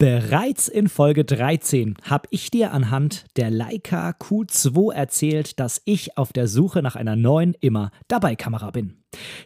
Bereits 0.00 0.68
in 0.68 0.86
Folge 0.86 1.24
13 1.24 1.96
habe 2.04 2.28
ich 2.30 2.52
dir 2.52 2.72
anhand 2.72 3.24
der 3.36 3.50
Leica 3.50 4.10
Q2 4.10 4.94
erzählt, 4.94 5.58
dass 5.58 5.82
ich 5.86 6.16
auf 6.16 6.32
der 6.32 6.46
Suche 6.46 6.82
nach 6.82 6.94
einer 6.94 7.16
neuen 7.16 7.54
immer 7.60 7.90
dabei 8.06 8.36
Kamera 8.36 8.70
bin. 8.70 9.02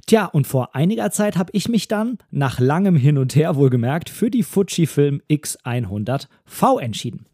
Tja, 0.07 0.27
und 0.27 0.47
vor 0.47 0.77
einiger 0.77 1.11
Zeit 1.11 1.39
habe 1.39 1.49
ich 1.55 1.71
mich 1.71 1.89
dann, 1.89 2.19
nach 2.31 2.61
langem 2.61 2.97
Hin 2.97 3.17
und 3.17 3.35
Her 3.35 3.57
wohlgemerkt, 3.57 4.11
für 4.11 4.31
die 4.31 4.43
Fujifilm 4.43 5.23
X100V 5.31 6.81
entschieden. 6.83 7.25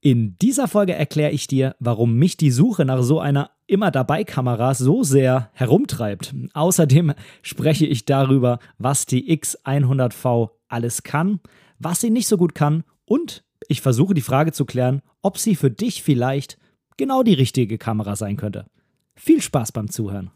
In 0.00 0.38
dieser 0.38 0.66
Folge 0.66 0.94
erkläre 0.94 1.32
ich 1.32 1.46
dir, 1.46 1.76
warum 1.80 2.14
mich 2.14 2.38
die 2.38 2.50
Suche 2.50 2.86
nach 2.86 3.02
so 3.02 3.20
einer 3.20 3.50
immer 3.66 3.90
dabei 3.90 4.24
Kamera 4.24 4.72
so 4.72 5.02
sehr 5.02 5.50
herumtreibt. 5.52 6.34
Außerdem 6.54 7.12
spreche 7.42 7.84
ich 7.84 8.06
darüber, 8.06 8.58
was 8.78 9.04
die 9.04 9.38
X100V 9.38 10.48
alles 10.68 11.02
kann, 11.02 11.40
was 11.78 12.00
sie 12.00 12.10
nicht 12.10 12.28
so 12.28 12.36
gut 12.36 12.54
kann 12.54 12.84
und 13.04 13.44
ich 13.68 13.80
versuche 13.80 14.14
die 14.14 14.20
Frage 14.20 14.52
zu 14.52 14.64
klären, 14.64 15.00
ob 15.22 15.38
sie 15.38 15.56
für 15.56 15.70
dich 15.70 16.02
vielleicht 16.02 16.58
genau 16.96 17.22
die 17.22 17.34
richtige 17.34 17.78
Kamera 17.78 18.16
sein 18.16 18.36
könnte. 18.36 18.66
Viel 19.14 19.40
Spaß 19.40 19.72
beim 19.72 19.90
Zuhören. 19.90 20.30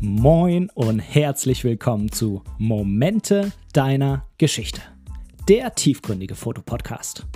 Moin 0.00 0.70
und 0.74 1.00
herzlich 1.00 1.64
willkommen 1.64 2.12
zu 2.12 2.42
Momente 2.58 3.52
deiner 3.72 4.26
Geschichte, 4.38 4.80
der 5.48 5.74
tiefgründige 5.74 6.34
Fotopodcast. 6.34 7.26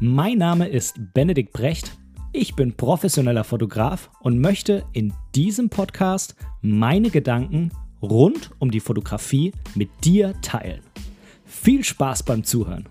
Mein 0.00 0.38
Name 0.38 0.68
ist 0.68 0.96
Benedikt 1.14 1.52
Brecht 1.52 1.96
ich 2.36 2.54
bin 2.54 2.74
professioneller 2.74 3.44
Fotograf 3.44 4.10
und 4.20 4.38
möchte 4.38 4.84
in 4.92 5.14
diesem 5.34 5.70
Podcast 5.70 6.36
meine 6.60 7.08
Gedanken 7.08 7.70
rund 8.02 8.50
um 8.58 8.70
die 8.70 8.80
Fotografie 8.80 9.52
mit 9.74 9.88
dir 10.04 10.34
teilen. 10.42 10.82
Viel 11.46 11.82
Spaß 11.82 12.24
beim 12.24 12.44
Zuhören. 12.44 12.86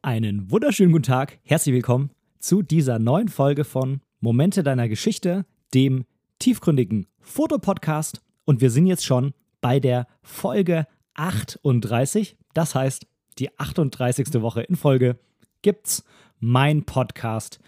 Einen 0.00 0.48
wunderschönen 0.48 0.92
guten 0.92 1.02
Tag, 1.02 1.40
herzlich 1.42 1.74
willkommen 1.74 2.10
zu 2.38 2.62
dieser 2.62 3.00
neuen 3.00 3.28
Folge 3.28 3.64
von 3.64 4.02
Momente 4.20 4.62
deiner 4.62 4.88
Geschichte, 4.88 5.44
dem 5.74 6.04
tiefgründigen 6.38 7.08
Fotopodcast. 7.18 8.22
Und 8.44 8.60
wir 8.60 8.70
sind 8.70 8.86
jetzt 8.86 9.04
schon 9.04 9.34
bei 9.60 9.80
der 9.80 10.06
Folge 10.22 10.86
38. 11.14 12.36
Das 12.54 12.76
heißt, 12.76 13.09
die 13.38 13.56
38. 13.58 14.40
Woche 14.40 14.62
in 14.62 14.76
Folge, 14.76 15.18
gibt's 15.62 16.04
mein 16.38 16.84
Podcast 16.84 17.60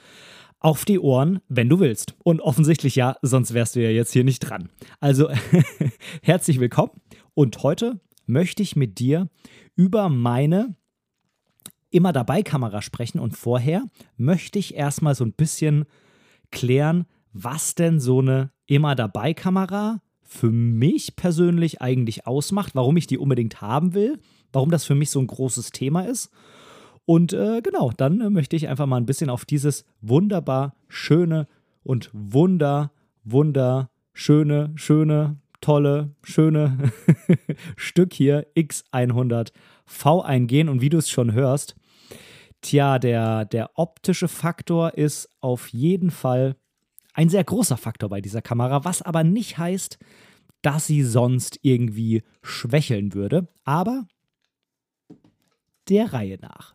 auf 0.58 0.84
die 0.84 0.98
Ohren, 0.98 1.40
wenn 1.48 1.68
du 1.68 1.80
willst. 1.80 2.14
Und 2.22 2.40
offensichtlich 2.40 2.96
ja, 2.96 3.16
sonst 3.22 3.52
wärst 3.52 3.76
du 3.76 3.82
ja 3.82 3.90
jetzt 3.90 4.12
hier 4.12 4.24
nicht 4.24 4.40
dran. 4.40 4.68
Also 5.00 5.28
herzlich 6.22 6.60
willkommen 6.60 6.92
und 7.34 7.62
heute 7.62 8.00
möchte 8.26 8.62
ich 8.62 8.76
mit 8.76 8.98
dir 8.98 9.28
über 9.74 10.08
meine 10.08 10.76
immer 11.90 12.12
dabei 12.12 12.42
Kamera 12.42 12.80
sprechen 12.80 13.18
und 13.18 13.36
vorher 13.36 13.84
möchte 14.16 14.58
ich 14.58 14.74
erstmal 14.74 15.14
so 15.14 15.24
ein 15.24 15.32
bisschen 15.32 15.84
klären, 16.50 17.06
was 17.32 17.74
denn 17.74 18.00
so 18.00 18.20
eine 18.20 18.50
immer 18.66 18.94
dabei 18.94 19.34
Kamera 19.34 20.00
für 20.22 20.50
mich 20.50 21.16
persönlich 21.16 21.82
eigentlich 21.82 22.26
ausmacht, 22.26 22.74
warum 22.74 22.96
ich 22.96 23.06
die 23.06 23.18
unbedingt 23.18 23.60
haben 23.60 23.94
will 23.94 24.18
warum 24.52 24.70
das 24.70 24.84
für 24.84 24.94
mich 24.94 25.10
so 25.10 25.20
ein 25.20 25.26
großes 25.26 25.70
Thema 25.70 26.02
ist. 26.02 26.30
Und 27.04 27.32
äh, 27.32 27.60
genau, 27.62 27.90
dann 27.96 28.20
äh, 28.20 28.30
möchte 28.30 28.56
ich 28.56 28.68
einfach 28.68 28.86
mal 28.86 28.96
ein 28.96 29.06
bisschen 29.06 29.30
auf 29.30 29.44
dieses 29.44 29.84
wunderbar 30.00 30.74
schöne 30.88 31.48
und 31.82 32.10
wunder, 32.12 32.92
wunder, 33.24 33.90
schöne, 34.12 34.72
schöne, 34.76 35.38
tolle, 35.60 36.14
schöne 36.22 36.92
Stück 37.76 38.12
hier 38.12 38.46
X100V 38.54 40.22
eingehen. 40.22 40.68
Und 40.68 40.80
wie 40.80 40.90
du 40.90 40.98
es 40.98 41.10
schon 41.10 41.32
hörst, 41.32 41.74
tja, 42.60 42.98
der, 42.98 43.46
der 43.46 43.70
optische 43.74 44.28
Faktor 44.28 44.94
ist 44.94 45.28
auf 45.40 45.68
jeden 45.68 46.10
Fall 46.10 46.56
ein 47.14 47.28
sehr 47.28 47.44
großer 47.44 47.76
Faktor 47.76 48.08
bei 48.08 48.20
dieser 48.20 48.42
Kamera, 48.42 48.84
was 48.84 49.02
aber 49.02 49.24
nicht 49.24 49.58
heißt, 49.58 49.98
dass 50.62 50.86
sie 50.86 51.02
sonst 51.02 51.58
irgendwie 51.62 52.22
schwächeln 52.42 53.14
würde. 53.14 53.48
Aber 53.64 54.06
der 55.88 56.12
Reihe 56.12 56.38
nach. 56.40 56.74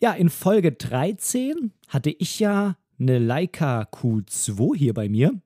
Ja, 0.00 0.12
in 0.12 0.30
Folge 0.30 0.72
13 0.72 1.72
hatte 1.88 2.10
ich 2.10 2.38
ja 2.38 2.76
eine 3.00 3.18
Leica 3.18 3.82
Q2 3.82 4.76
hier 4.76 4.94
bei 4.94 5.08
mir 5.08 5.40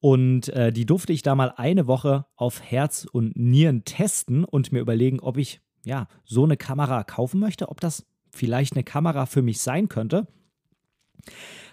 und 0.00 0.48
äh, 0.50 0.72
die 0.72 0.86
durfte 0.86 1.12
ich 1.12 1.22
da 1.22 1.34
mal 1.34 1.52
eine 1.56 1.86
Woche 1.86 2.26
auf 2.36 2.62
Herz 2.62 3.06
und 3.10 3.36
Nieren 3.36 3.84
testen 3.84 4.44
und 4.44 4.70
mir 4.70 4.80
überlegen, 4.80 5.20
ob 5.20 5.36
ich 5.36 5.60
ja 5.84 6.06
so 6.24 6.44
eine 6.44 6.56
Kamera 6.56 7.02
kaufen 7.02 7.40
möchte, 7.40 7.68
ob 7.68 7.80
das 7.80 8.06
vielleicht 8.30 8.74
eine 8.74 8.84
Kamera 8.84 9.26
für 9.26 9.42
mich 9.42 9.60
sein 9.60 9.88
könnte. 9.88 10.28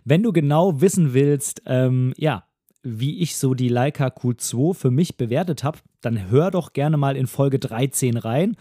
Wenn 0.03 0.23
du 0.23 0.31
genau 0.31 0.81
wissen 0.81 1.13
willst, 1.13 1.61
ähm, 1.65 2.13
ja, 2.17 2.47
wie 2.85 3.19
ich 3.19 3.35
so 3.35 3.53
die 3.53 3.69
Leica 3.69 4.07
Q2 4.07 4.73
für 4.73 4.91
mich 4.91 5.17
bewertet 5.17 5.63
habe, 5.63 5.79
dann 6.01 6.29
hör 6.29 6.51
doch 6.51 6.73
gerne 6.73 6.97
mal 6.97 7.17
in 7.17 7.27
Folge 7.27 7.59
13 7.59 8.15
rein 8.17 8.55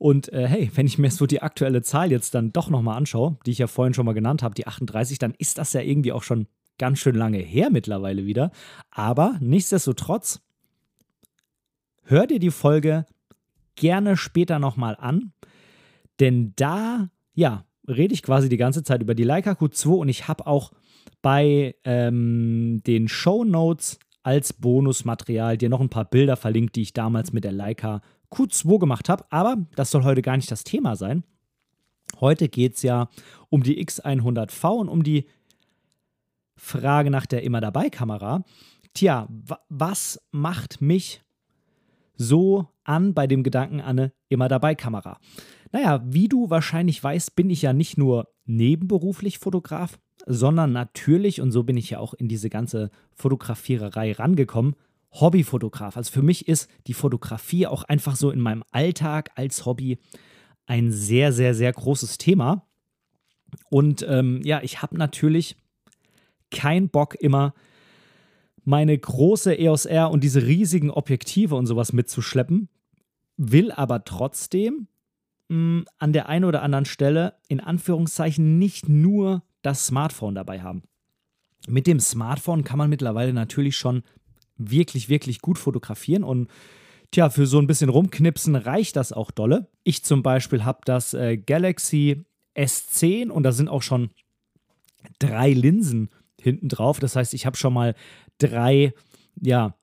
und 0.00 0.32
äh, 0.32 0.48
hey, 0.48 0.70
wenn 0.74 0.86
ich 0.86 0.96
mir 0.96 1.10
so 1.10 1.26
die 1.26 1.42
aktuelle 1.42 1.82
Zahl 1.82 2.10
jetzt 2.10 2.34
dann 2.34 2.54
doch 2.54 2.70
nochmal 2.70 2.96
anschaue, 2.96 3.36
die 3.44 3.50
ich 3.50 3.58
ja 3.58 3.66
vorhin 3.66 3.92
schon 3.92 4.06
mal 4.06 4.14
genannt 4.14 4.42
habe, 4.42 4.54
die 4.54 4.66
38, 4.66 5.18
dann 5.18 5.34
ist 5.36 5.58
das 5.58 5.74
ja 5.74 5.82
irgendwie 5.82 6.12
auch 6.12 6.22
schon 6.22 6.46
ganz 6.78 7.00
schön 7.00 7.14
lange 7.14 7.36
her 7.36 7.68
mittlerweile 7.70 8.24
wieder. 8.24 8.50
Aber 8.90 9.36
nichtsdestotrotz, 9.40 10.40
hör 12.04 12.26
dir 12.26 12.38
die 12.38 12.50
Folge 12.50 13.04
gerne 13.76 14.16
später 14.16 14.58
nochmal 14.58 14.96
an, 14.98 15.34
denn 16.18 16.54
da, 16.56 17.10
ja, 17.34 17.66
rede 17.86 18.14
ich 18.14 18.22
quasi 18.22 18.48
die 18.48 18.56
ganze 18.56 18.82
Zeit 18.82 19.02
über 19.02 19.14
die 19.14 19.24
Leica 19.24 19.52
Q2 19.52 19.88
und 19.88 20.08
ich 20.08 20.28
habe 20.28 20.46
auch 20.46 20.72
bei 21.22 21.74
ähm, 21.84 22.82
den 22.86 23.08
Show 23.08 23.44
Notes 23.44 23.98
als 24.22 24.52
Bonusmaterial 24.52 25.56
dir 25.56 25.68
noch 25.68 25.80
ein 25.80 25.88
paar 25.88 26.04
Bilder 26.04 26.36
verlinkt, 26.36 26.76
die 26.76 26.82
ich 26.82 26.92
damals 26.92 27.32
mit 27.32 27.44
der 27.44 27.52
Leica 27.52 28.02
Q2 28.30 28.78
gemacht 28.78 29.08
habe. 29.08 29.24
Aber 29.30 29.56
das 29.76 29.90
soll 29.90 30.04
heute 30.04 30.22
gar 30.22 30.36
nicht 30.36 30.50
das 30.50 30.64
Thema 30.64 30.96
sein. 30.96 31.24
Heute 32.20 32.48
geht 32.48 32.76
es 32.76 32.82
ja 32.82 33.08
um 33.48 33.62
die 33.62 33.84
X100V 33.84 34.78
und 34.78 34.88
um 34.88 35.02
die 35.02 35.26
Frage 36.56 37.10
nach 37.10 37.26
der 37.26 37.42
immer 37.42 37.60
dabei 37.60 37.88
Kamera. 37.88 38.44
Tja, 38.94 39.28
was 39.68 40.20
macht 40.30 40.80
mich 40.80 41.22
so 42.16 42.68
an 42.84 43.14
bei 43.14 43.26
dem 43.26 43.42
Gedanken 43.42 43.80
an 43.80 43.98
eine 43.98 44.12
immer 44.28 44.48
dabei 44.48 44.74
Kamera? 44.74 45.18
Naja, 45.72 46.02
wie 46.04 46.28
du 46.28 46.50
wahrscheinlich 46.50 47.02
weißt, 47.02 47.36
bin 47.36 47.48
ich 47.48 47.62
ja 47.62 47.72
nicht 47.72 47.96
nur 47.96 48.28
nebenberuflich 48.44 49.38
Fotograf, 49.38 49.98
sondern 50.30 50.72
natürlich, 50.72 51.40
und 51.40 51.50
so 51.50 51.64
bin 51.64 51.76
ich 51.76 51.90
ja 51.90 51.98
auch 51.98 52.14
in 52.14 52.28
diese 52.28 52.50
ganze 52.50 52.90
Fotografiererei 53.16 54.12
rangekommen, 54.12 54.76
Hobbyfotograf. 55.12 55.96
Also 55.96 56.12
für 56.12 56.22
mich 56.22 56.46
ist 56.46 56.70
die 56.86 56.94
Fotografie 56.94 57.66
auch 57.66 57.82
einfach 57.82 58.14
so 58.14 58.30
in 58.30 58.40
meinem 58.40 58.62
Alltag 58.70 59.30
als 59.34 59.66
Hobby 59.66 59.98
ein 60.66 60.92
sehr, 60.92 61.32
sehr, 61.32 61.54
sehr 61.54 61.72
großes 61.72 62.18
Thema. 62.18 62.64
Und 63.70 64.06
ähm, 64.08 64.40
ja, 64.44 64.62
ich 64.62 64.82
habe 64.82 64.96
natürlich 64.96 65.56
keinen 66.52 66.90
Bock 66.90 67.16
immer 67.16 67.54
meine 68.64 68.96
große 68.96 69.58
EOS 69.58 69.86
R 69.86 70.12
und 70.12 70.22
diese 70.22 70.46
riesigen 70.46 70.90
Objektive 70.90 71.56
und 71.56 71.66
sowas 71.66 71.92
mitzuschleppen, 71.92 72.68
will 73.36 73.72
aber 73.72 74.04
trotzdem 74.04 74.86
mh, 75.48 75.56
hm, 75.56 75.84
an 75.98 76.12
der 76.12 76.28
einen 76.28 76.44
oder 76.44 76.62
anderen 76.62 76.84
Stelle 76.84 77.34
in 77.48 77.58
Anführungszeichen 77.58 78.58
nicht 78.58 78.88
nur 78.88 79.42
das 79.62 79.86
Smartphone 79.86 80.34
dabei 80.34 80.62
haben. 80.62 80.82
Mit 81.68 81.86
dem 81.86 82.00
Smartphone 82.00 82.64
kann 82.64 82.78
man 82.78 82.90
mittlerweile 82.90 83.32
natürlich 83.32 83.76
schon 83.76 84.02
wirklich, 84.56 85.08
wirklich 85.08 85.40
gut 85.40 85.58
fotografieren 85.58 86.24
und 86.24 86.48
tja, 87.10 87.30
für 87.30 87.46
so 87.46 87.58
ein 87.58 87.66
bisschen 87.66 87.90
rumknipsen 87.90 88.56
reicht 88.56 88.96
das 88.96 89.12
auch 89.12 89.30
dolle. 89.30 89.68
Ich 89.84 90.04
zum 90.04 90.22
Beispiel 90.22 90.64
habe 90.64 90.80
das 90.84 91.14
äh, 91.14 91.36
Galaxy 91.36 92.24
S10 92.56 93.28
und 93.28 93.42
da 93.42 93.52
sind 93.52 93.68
auch 93.68 93.82
schon 93.82 94.10
drei 95.18 95.52
Linsen 95.52 96.10
hinten 96.40 96.68
drauf. 96.68 97.00
Das 97.00 97.16
heißt, 97.16 97.34
ich 97.34 97.46
habe 97.46 97.56
schon 97.56 97.72
mal 97.72 97.94
drei, 98.38 98.92
ja, 99.40 99.74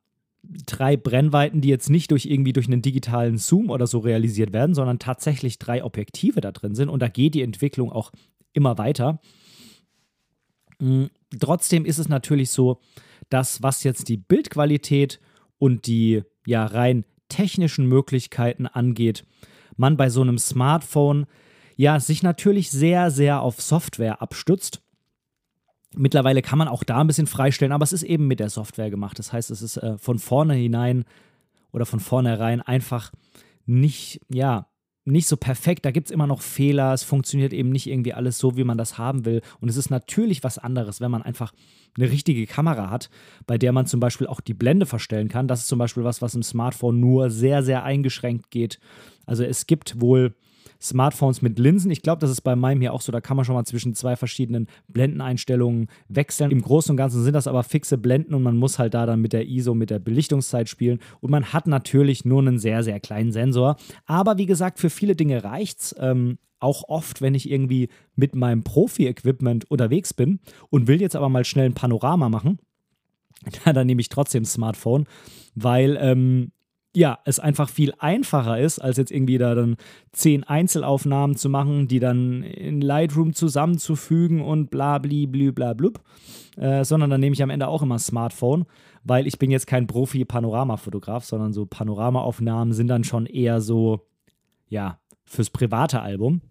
drei 0.44 0.96
Brennweiten, 0.96 1.62
die 1.62 1.70
jetzt 1.70 1.90
nicht 1.90 2.12
durch 2.12 2.26
irgendwie 2.26 2.54
durch 2.54 2.68
einen 2.68 2.82
digitalen 2.82 3.38
Zoom 3.38 3.70
oder 3.70 3.88
so 3.88 4.00
realisiert 4.00 4.54
werden, 4.54 4.76
sondern 4.76 5.00
tatsächlich 5.00 5.60
drei 5.60 5.84
Objektive 5.84 6.42
da 6.42 6.52
drin 6.52 6.76
sind 6.76 6.90
und 6.90 7.02
da 7.02 7.10
geht 7.10 7.34
die 7.34 7.42
Entwicklung 7.42 7.92
auch 7.92 8.12
immer 8.54 8.78
weiter. 8.78 9.20
Mhm. 10.80 11.10
Trotzdem 11.40 11.86
ist 11.86 11.98
es 11.98 12.10
natürlich 12.10 12.52
so, 12.52 12.80
dass 13.30 13.62
was 13.62 13.84
jetzt 13.84 14.10
die 14.10 14.18
Bildqualität 14.18 15.20
und 15.58 15.88
die 15.88 16.24
ja 16.46 16.66
rein 16.66 17.04
technischen 17.30 17.88
Möglichkeiten 17.88 18.68
angeht, 18.68 19.26
man 19.76 19.98
bei 19.98 20.10
so 20.10 20.22
einem 20.22 20.38
Smartphone 20.38 21.26
ja 21.76 22.00
sich 22.00 22.24
natürlich 22.24 22.72
sehr, 22.72 23.12
sehr 23.12 23.42
auf 23.42 23.62
Software 23.62 24.22
abstützt. 24.22 24.82
Mittlerweile 25.96 26.42
kann 26.42 26.58
man 26.58 26.68
auch 26.68 26.84
da 26.84 27.00
ein 27.00 27.08
bisschen 27.08 27.28
freistellen, 27.28 27.72
aber 27.72 27.84
es 27.84 27.94
ist 27.94 28.04
eben 28.04 28.28
mit 28.28 28.40
der 28.40 28.50
Software 28.50 28.90
gemacht. 28.90 29.20
Das 29.20 29.34
heißt, 29.34 29.52
es 29.52 29.62
ist 29.62 29.78
äh, 29.78 29.98
von 29.98 30.20
vorne 30.20 30.54
hinein 30.54 31.06
oder 31.72 31.86
von 31.86 32.00
vornherein 32.00 32.62
einfach 32.62 33.12
nicht, 33.66 34.22
ja, 34.30 34.68
nicht 35.08 35.28
so 35.28 35.38
perfekt. 35.38 35.86
Da 35.86 35.92
gibt 35.92 36.08
es 36.08 36.12
immer 36.12 36.28
noch 36.28 36.42
Fehler. 36.42 36.94
Es 36.94 37.04
funktioniert 37.04 37.54
eben 37.54 37.70
nicht 37.70 37.88
irgendwie 37.88 38.14
alles 38.14 38.38
so, 38.38 38.58
wie 38.58 38.64
man 38.64 38.78
das 38.78 38.98
haben 38.98 39.26
will. 39.26 39.42
Und 39.60 39.70
es 39.70 39.78
ist 39.78 39.90
natürlich 39.90 40.44
was 40.44 40.58
anderes, 40.58 41.02
wenn 41.02 41.12
man 41.12 41.24
einfach 41.24 41.54
eine 41.98 42.12
richtige 42.12 42.46
Kamera 42.46 42.90
hat, 42.90 43.10
bei 43.48 43.58
der 43.58 43.72
man 43.72 43.88
zum 43.88 44.00
Beispiel 44.00 44.28
auch 44.28 44.42
die 44.42 44.54
Blende 44.54 44.86
verstellen 44.86 45.30
kann. 45.30 45.48
Das 45.48 45.62
ist 45.62 45.68
zum 45.68 45.80
Beispiel 45.80 46.04
was, 46.04 46.22
was 46.22 46.36
im 46.36 46.44
Smartphone 46.44 47.00
nur 47.00 47.30
sehr, 47.30 47.64
sehr 47.64 47.84
eingeschränkt 47.84 48.52
geht. 48.52 48.80
Also 49.26 49.44
es 49.44 49.66
gibt 49.66 50.00
wohl 50.02 50.36
Smartphones 50.82 51.42
mit 51.42 51.60
Linsen. 51.60 51.92
Ich 51.92 52.02
glaube, 52.02 52.20
das 52.20 52.30
ist 52.30 52.42
bei 52.42 52.56
meinem 52.56 52.82
hier 52.82 52.94
auch 52.94 53.02
so. 53.02 53.12
Da 53.12 53.22
kann 53.22 53.38
man 53.38 53.46
schon 53.46 53.56
mal 53.56 53.66
zwischen 53.66 53.96
zwei 53.96 54.16
verschiedenen 54.16 54.68
Blendeneinstellungen 54.88 55.88
wechseln. 56.08 56.52
Im 56.52 56.62
Großen 56.62 56.92
und 56.92 56.98
Ganzen 56.98 57.24
sind 57.24 57.34
das 57.34 57.48
aber 57.48 57.64
fixe 57.64 57.98
Blenden 57.98 58.34
und 58.34 58.44
man 58.44 58.58
muss 58.58 58.80
halt 58.80 58.94
da 58.94 59.06
dann 59.06 59.22
mit 59.22 59.34
der 59.34 59.48
ISO, 59.48 59.74
mit 59.74 59.90
der 59.90 60.00
Belichtungszeit 60.00 60.70
spielen. 60.70 61.00
Und 61.22 61.32
man 61.32 61.54
hat 61.54 61.68
natürlich 61.68 62.26
nur 62.26 62.42
einen 62.42 62.60
sehr, 62.60 62.84
sehr 62.84 63.00
kleinen 63.00 63.32
Sensor. 63.32 63.78
Aber 64.06 64.38
wie 64.38 64.46
gesagt, 64.46 64.80
für 64.80 64.90
viele 64.90 65.16
Dinge 65.16 65.44
reicht's. 65.44 65.96
Ähm, 66.00 66.38
auch 66.60 66.86
oft, 66.88 67.22
wenn 67.22 67.36
ich 67.36 67.50
irgendwie 67.52 67.90
mit 68.16 68.36
meinem 68.36 68.64
Profi-Equipment 68.64 69.70
unterwegs 69.70 70.14
bin 70.14 70.40
und 70.70 70.88
will 70.88 71.02
jetzt 71.02 71.16
aber 71.16 71.30
mal 71.30 71.46
schnell 71.46 71.68
ein 71.68 71.76
Panorama 71.76 72.30
machen, 72.30 72.60
dann 73.66 73.88
nehme 73.88 74.02
ich 74.02 74.10
trotzdem 74.10 74.46
Smartphone, 74.46 75.06
weil 75.56 75.98
ähm, 76.00 76.52
ja, 76.96 77.20
es 77.26 77.40
einfach 77.40 77.70
viel 77.70 77.94
einfacher 78.00 78.60
ist, 78.60 78.80
als 78.80 78.98
jetzt 78.98 79.12
irgendwie 79.12 79.38
da 79.38 79.54
dann 79.54 79.78
zehn 80.14 80.44
Einzelaufnahmen 80.44 81.36
zu 81.36 81.50
machen, 81.50 81.88
die 81.88 82.00
dann 82.00 82.44
in 82.44 82.82
Lightroom 82.82 83.34
zusammenzufügen 83.34 84.42
und 84.42 84.72
bla 84.72 84.98
bli 84.98 85.28
blü 85.28 85.52
bla 85.52 85.74
blub, 85.74 86.02
äh, 86.58 86.84
sondern 86.84 87.10
dann 87.10 87.20
nehme 87.20 87.34
ich 87.34 87.44
am 87.44 87.50
Ende 87.50 87.68
auch 87.68 87.84
immer 87.84 88.00
Smartphone, 88.00 88.66
weil 89.04 89.28
ich 89.28 89.38
bin 89.38 89.52
jetzt 89.52 89.68
kein 89.68 89.88
Profi-Panoramafotograf, 89.88 91.24
sondern 91.24 91.54
so 91.54 91.66
Panoramaaufnahmen 91.66 92.74
sind 92.74 92.88
dann 92.88 93.04
schon 93.04 93.26
eher 93.26 93.62
so, 93.62 94.08
ja, 94.68 95.00
fürs 95.26 95.50
private 95.50 96.02
Album. 96.02 96.42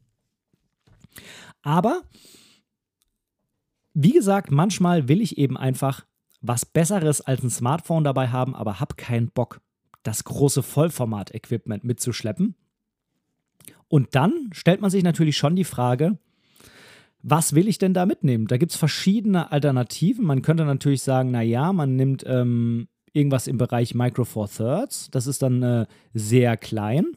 Aber, 1.63 2.03
wie 3.95 4.13
gesagt, 4.13 4.53
manchmal 4.53 5.09
will 5.09 5.21
ich 5.21 5.39
eben 5.39 5.57
einfach 5.57 6.07
was 6.41 6.65
Besseres 6.65 7.21
als 7.21 7.43
ein 7.43 7.51
Smartphone 7.51 8.05
dabei 8.05 8.29
haben, 8.29 8.55
aber 8.55 8.79
habe 8.79 8.95
keinen 8.95 9.31
Bock 9.31 9.61
das 10.07 10.25
große 10.25 10.63
Vollformat-Equipment 10.63 11.85
mitzuschleppen. 11.85 12.55
Und 13.89 14.15
dann 14.15 14.51
stellt 14.53 14.81
man 14.81 14.91
sich 14.91 15.03
natürlich 15.03 15.37
schon 15.37 15.57
die 15.57 15.65
Frage, 15.65 16.19
was 17.23 17.55
will 17.55 17.67
ich 17.67 17.79
denn 17.79 17.95
da 17.95 18.07
mitnehmen? 18.07 18.47
Da 18.47 18.57
gibt 18.57 18.73
es 18.73 18.79
verschiedene 18.79 19.51
Alternativen. 19.51 20.25
Man 20.25 20.43
könnte 20.43 20.65
natürlich 20.65 21.03
sagen, 21.03 21.33
naja, 21.33 21.73
man 21.73 21.97
nimmt 21.97 22.25
ähm, 22.27 22.89
irgendwas 23.13 23.49
im 23.49 23.59
Bereich 23.59 23.95
Micro 23.95 24.25
Four 24.25 24.49
Thirds. 24.49 25.11
Das 25.11 25.27
ist 25.27 25.43
dann 25.43 25.63
äh, 25.63 25.87
sehr 26.15 26.57
klein. 26.57 27.17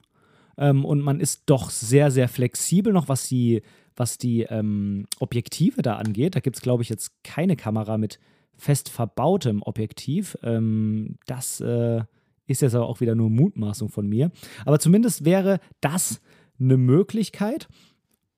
Ähm, 0.58 0.84
und 0.84 1.02
man 1.02 1.20
ist 1.20 1.44
doch 1.46 1.70
sehr, 1.70 2.10
sehr 2.10 2.28
flexibel 2.28 2.92
noch, 2.92 3.08
was 3.08 3.28
die, 3.28 3.62
was 3.96 4.18
die 4.18 4.44
ähm, 4.44 5.06
Objektive 5.20 5.82
da 5.84 5.98
angeht. 5.98 6.36
Da 6.36 6.40
gibt 6.40 6.56
es, 6.56 6.62
glaube 6.64 6.82
ich, 6.82 6.90
jetzt 6.90 7.12
keine 7.24 7.56
Kamera 7.56 7.98
mit 7.98 8.20
fest 8.58 8.90
verbautem 8.90 9.62
Objektiv. 9.62 10.38
Ähm, 10.42 11.18
das 11.28 11.62
äh, 11.62 12.02
ist 12.50 12.62
jetzt 12.62 12.76
aber 12.76 12.88
auch 12.88 13.00
wieder 13.00 13.16
nur 13.16 13.30
Mutmaßung 13.30 13.90
von 13.90 14.08
mir. 14.08 14.32
Aber 14.66 14.80
zumindest 14.80 15.26
wäre 15.26 15.60
das 15.82 16.22
eine 16.60 16.78
Möglichkeit. 16.78 17.68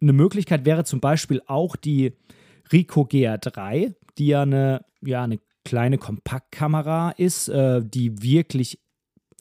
Eine 0.01 0.13
Möglichkeit 0.13 0.65
wäre 0.65 0.83
zum 0.83 0.99
Beispiel 0.99 1.41
auch 1.47 1.75
die 1.75 2.13
Ricoh 2.71 3.03
GR3, 3.03 3.93
die 4.17 4.27
ja 4.27 4.43
eine, 4.43 4.85
ja, 5.01 5.23
eine 5.23 5.39
kleine 5.63 5.97
Kompaktkamera 5.97 7.11
ist, 7.11 7.47
äh, 7.49 7.81
die 7.83 8.21
wirklich, 8.21 8.79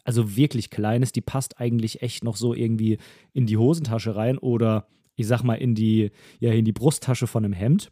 also 0.05 0.37
wirklich 0.37 0.70
klein 0.70 1.02
ist. 1.02 1.17
Die 1.17 1.20
passt 1.20 1.61
eigentlich 1.61 2.02
echt 2.02 2.25
noch 2.25 2.37
so 2.37 2.55
irgendwie 2.55 2.99
in 3.32 3.46
die 3.46 3.56
Hosentasche 3.56 4.17
rein 4.17 4.38
oder 4.38 4.87
ich 5.17 5.26
sag 5.26 5.43
mal 5.43 5.55
in 5.55 5.75
die, 5.75 6.11
ja, 6.38 6.52
in 6.52 6.64
die 6.64 6.72
Brusttasche 6.72 7.26
von 7.26 7.44
einem 7.44 7.52
Hemd. 7.52 7.90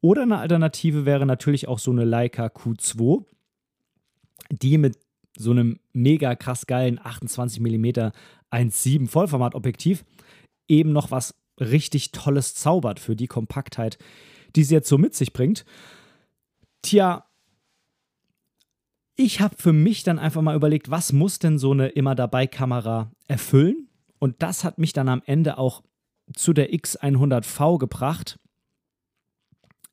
Oder 0.00 0.22
eine 0.22 0.38
Alternative 0.38 1.04
wäre 1.04 1.26
natürlich 1.26 1.68
auch 1.68 1.78
so 1.78 1.90
eine 1.90 2.04
Leica 2.04 2.46
Q2, 2.46 3.24
die 4.50 4.78
mit 4.78 4.98
so 5.40 5.50
einem 5.50 5.80
mega 5.92 6.34
krass 6.34 6.66
geilen 6.66 7.00
28 7.02 7.60
mm 7.60 7.86
1.7 8.50 9.08
Vollformat-Objektiv 9.08 10.04
eben 10.68 10.92
noch 10.92 11.10
was 11.10 11.34
richtig 11.58 12.12
Tolles 12.12 12.54
zaubert 12.54 13.00
für 13.00 13.16
die 13.16 13.26
Kompaktheit, 13.26 13.98
die 14.56 14.64
sie 14.64 14.74
jetzt 14.74 14.88
so 14.88 14.98
mit 14.98 15.14
sich 15.14 15.32
bringt. 15.32 15.64
Tja, 16.82 17.26
ich 19.16 19.40
habe 19.40 19.54
für 19.58 19.72
mich 19.72 20.02
dann 20.02 20.18
einfach 20.18 20.40
mal 20.40 20.56
überlegt, 20.56 20.90
was 20.90 21.12
muss 21.12 21.38
denn 21.38 21.58
so 21.58 21.72
eine 21.72 21.88
immer 21.88 22.14
dabei 22.14 22.46
Kamera 22.46 23.12
erfüllen? 23.28 23.88
Und 24.18 24.42
das 24.42 24.64
hat 24.64 24.78
mich 24.78 24.92
dann 24.92 25.08
am 25.08 25.22
Ende 25.26 25.58
auch 25.58 25.82
zu 26.34 26.52
der 26.52 26.72
X100V 26.72 27.78
gebracht, 27.78 28.38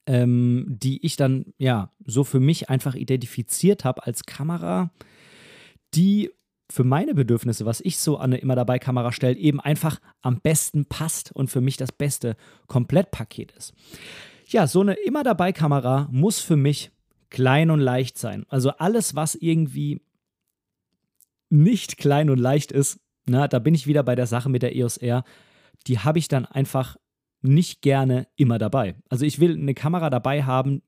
ähm, 0.06 0.66
die 0.70 1.06
ich 1.06 1.18
dann 1.18 1.54
ja 1.58 1.92
so 2.06 2.24
für 2.24 2.40
mich 2.40 2.70
einfach 2.70 2.96
identifiziert 2.96 3.84
habe 3.84 4.06
als 4.06 4.24
Kamera, 4.26 4.92
die 5.98 6.32
für 6.70 6.84
meine 6.84 7.14
Bedürfnisse, 7.14 7.66
was 7.66 7.82
ich 7.82 7.98
so 7.98 8.18
an 8.18 8.32
eine 8.32 8.42
immer 8.42 8.56
dabei 8.56 8.78
Kamera 8.78 9.12
stelle, 9.12 9.38
eben 9.38 9.60
einfach 9.60 10.00
am 10.22 10.42
besten 10.42 10.86
passt 10.86 11.32
und 11.32 11.50
für 11.50 11.62
mich 11.62 11.78
das 11.78 11.92
beste 11.92 12.36
Komplettpaket 12.68 13.52
ist. 13.54 13.74
Ja, 14.48 14.68
so 14.68 14.82
eine 14.82 14.94
immer 14.94 15.24
dabei 15.24 15.54
Kamera 15.54 16.08
muss 16.12 16.40
für 16.40 16.58
mich 16.58 16.92
klein 17.30 17.72
und 17.72 17.80
leicht 17.80 18.18
sein. 18.18 18.46
Also 18.50 18.72
alles, 18.72 19.16
was 19.16 19.36
irgendwie 19.36 20.02
nicht 21.50 21.98
klein 21.98 22.30
und 22.30 22.38
leicht 22.38 22.72
ist, 22.72 23.00
na, 23.26 23.48
da 23.48 23.60
bin 23.60 23.74
ich 23.74 23.88
wieder 23.88 24.04
bei 24.04 24.16
der 24.16 24.28
Sache 24.28 24.50
mit 24.50 24.62
der 24.62 24.76
EOS 24.76 24.98
R, 24.98 25.24
die 25.88 26.00
habe 26.00 26.20
ich 26.20 26.28
dann 26.28 26.46
einfach 26.46 26.98
nicht 27.42 27.82
gerne 27.82 28.28
immer 28.36 28.58
dabei. 28.58 28.96
Also 29.10 29.26
ich 29.26 29.40
will 29.40 29.54
eine 29.54 29.74
Kamera 29.74 30.10
dabei 30.10 30.44
haben, 30.44 30.82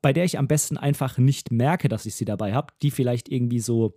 bei 0.00 0.12
der 0.12 0.24
ich 0.24 0.38
am 0.38 0.48
besten 0.48 0.76
einfach 0.76 1.18
nicht 1.18 1.52
merke, 1.52 1.88
dass 1.88 2.06
ich 2.06 2.14
sie 2.14 2.24
dabei 2.24 2.54
habe, 2.54 2.72
die 2.82 2.90
vielleicht 2.90 3.28
irgendwie 3.28 3.60
so 3.60 3.94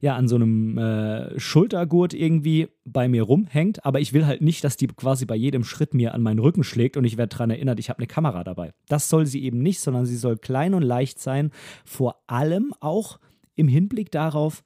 ja 0.00 0.16
an 0.16 0.28
so 0.28 0.36
einem 0.36 0.78
äh, 0.78 1.38
Schultergurt 1.38 2.14
irgendwie 2.14 2.68
bei 2.84 3.08
mir 3.08 3.22
rumhängt, 3.22 3.84
aber 3.84 4.00
ich 4.00 4.12
will 4.12 4.26
halt 4.26 4.40
nicht, 4.40 4.64
dass 4.64 4.76
die 4.76 4.86
quasi 4.86 5.26
bei 5.26 5.36
jedem 5.36 5.62
Schritt 5.62 5.94
mir 5.94 6.14
an 6.14 6.22
meinen 6.22 6.38
Rücken 6.38 6.64
schlägt 6.64 6.96
und 6.96 7.04
ich 7.04 7.18
werde 7.18 7.36
daran 7.36 7.50
erinnert, 7.50 7.78
ich 7.78 7.90
habe 7.90 7.98
eine 7.98 8.06
Kamera 8.06 8.42
dabei. 8.42 8.72
Das 8.88 9.08
soll 9.08 9.26
sie 9.26 9.42
eben 9.44 9.62
nicht, 9.62 9.80
sondern 9.80 10.06
sie 10.06 10.16
soll 10.16 10.38
klein 10.38 10.74
und 10.74 10.82
leicht 10.82 11.20
sein, 11.20 11.50
vor 11.84 12.22
allem 12.26 12.72
auch 12.80 13.20
im 13.54 13.68
Hinblick 13.68 14.10
darauf, 14.10 14.62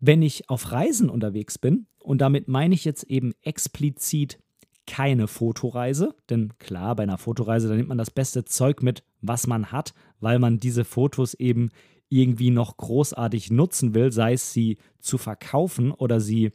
wenn 0.00 0.20
ich 0.20 0.50
auf 0.50 0.72
Reisen 0.72 1.08
unterwegs 1.08 1.58
bin 1.58 1.86
und 1.98 2.20
damit 2.20 2.46
meine 2.46 2.74
ich 2.74 2.84
jetzt 2.84 3.04
eben 3.04 3.32
explizit 3.42 4.38
keine 4.86 5.26
Fotoreise, 5.26 6.14
denn 6.30 6.52
klar, 6.58 6.94
bei 6.94 7.02
einer 7.02 7.18
Fotoreise, 7.18 7.68
da 7.68 7.74
nimmt 7.74 7.88
man 7.88 7.98
das 7.98 8.10
beste 8.10 8.44
Zeug 8.44 8.82
mit, 8.82 9.02
was 9.20 9.46
man 9.46 9.72
hat, 9.72 9.94
weil 10.20 10.38
man 10.38 10.60
diese 10.60 10.84
Fotos 10.84 11.34
eben 11.34 11.70
irgendwie 12.08 12.50
noch 12.50 12.76
großartig 12.76 13.50
nutzen 13.50 13.94
will, 13.94 14.12
sei 14.12 14.34
es 14.34 14.52
sie 14.52 14.78
zu 15.00 15.18
verkaufen 15.18 15.92
oder 15.92 16.20
sie 16.20 16.52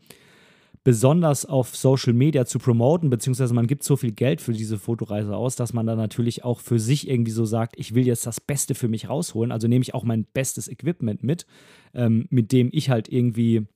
besonders 0.84 1.46
auf 1.46 1.76
Social 1.76 2.14
Media 2.14 2.46
zu 2.46 2.58
promoten, 2.58 3.10
beziehungsweise 3.10 3.54
man 3.54 3.68
gibt 3.68 3.84
so 3.84 3.96
viel 3.96 4.12
Geld 4.12 4.42
für 4.42 4.54
diese 4.54 4.80
Fotoreise 4.80 5.36
aus, 5.36 5.56
dass 5.56 5.74
man 5.74 5.86
dann 5.86 5.98
natürlich 5.98 6.44
auch 6.44 6.60
für 6.60 6.80
sich 6.80 7.08
irgendwie 7.08 7.32
so 7.32 7.46
sagt, 7.46 7.76
ich 7.78 7.94
will 7.94 8.08
jetzt 8.08 8.26
das 8.26 8.42
Beste 8.42 8.74
für 8.74 8.88
mich 8.88 9.08
rausholen, 9.08 9.52
also 9.52 9.68
nehme 9.68 9.84
ich 9.84 9.94
auch 9.94 10.04
mein 10.04 10.26
bestes 10.26 10.68
Equipment 10.68 11.24
mit, 11.24 11.46
ähm, 11.94 12.26
mit 12.30 12.52
dem 12.52 12.70
ich 12.72 12.90
halt 12.90 13.10
irgendwie 13.10 13.68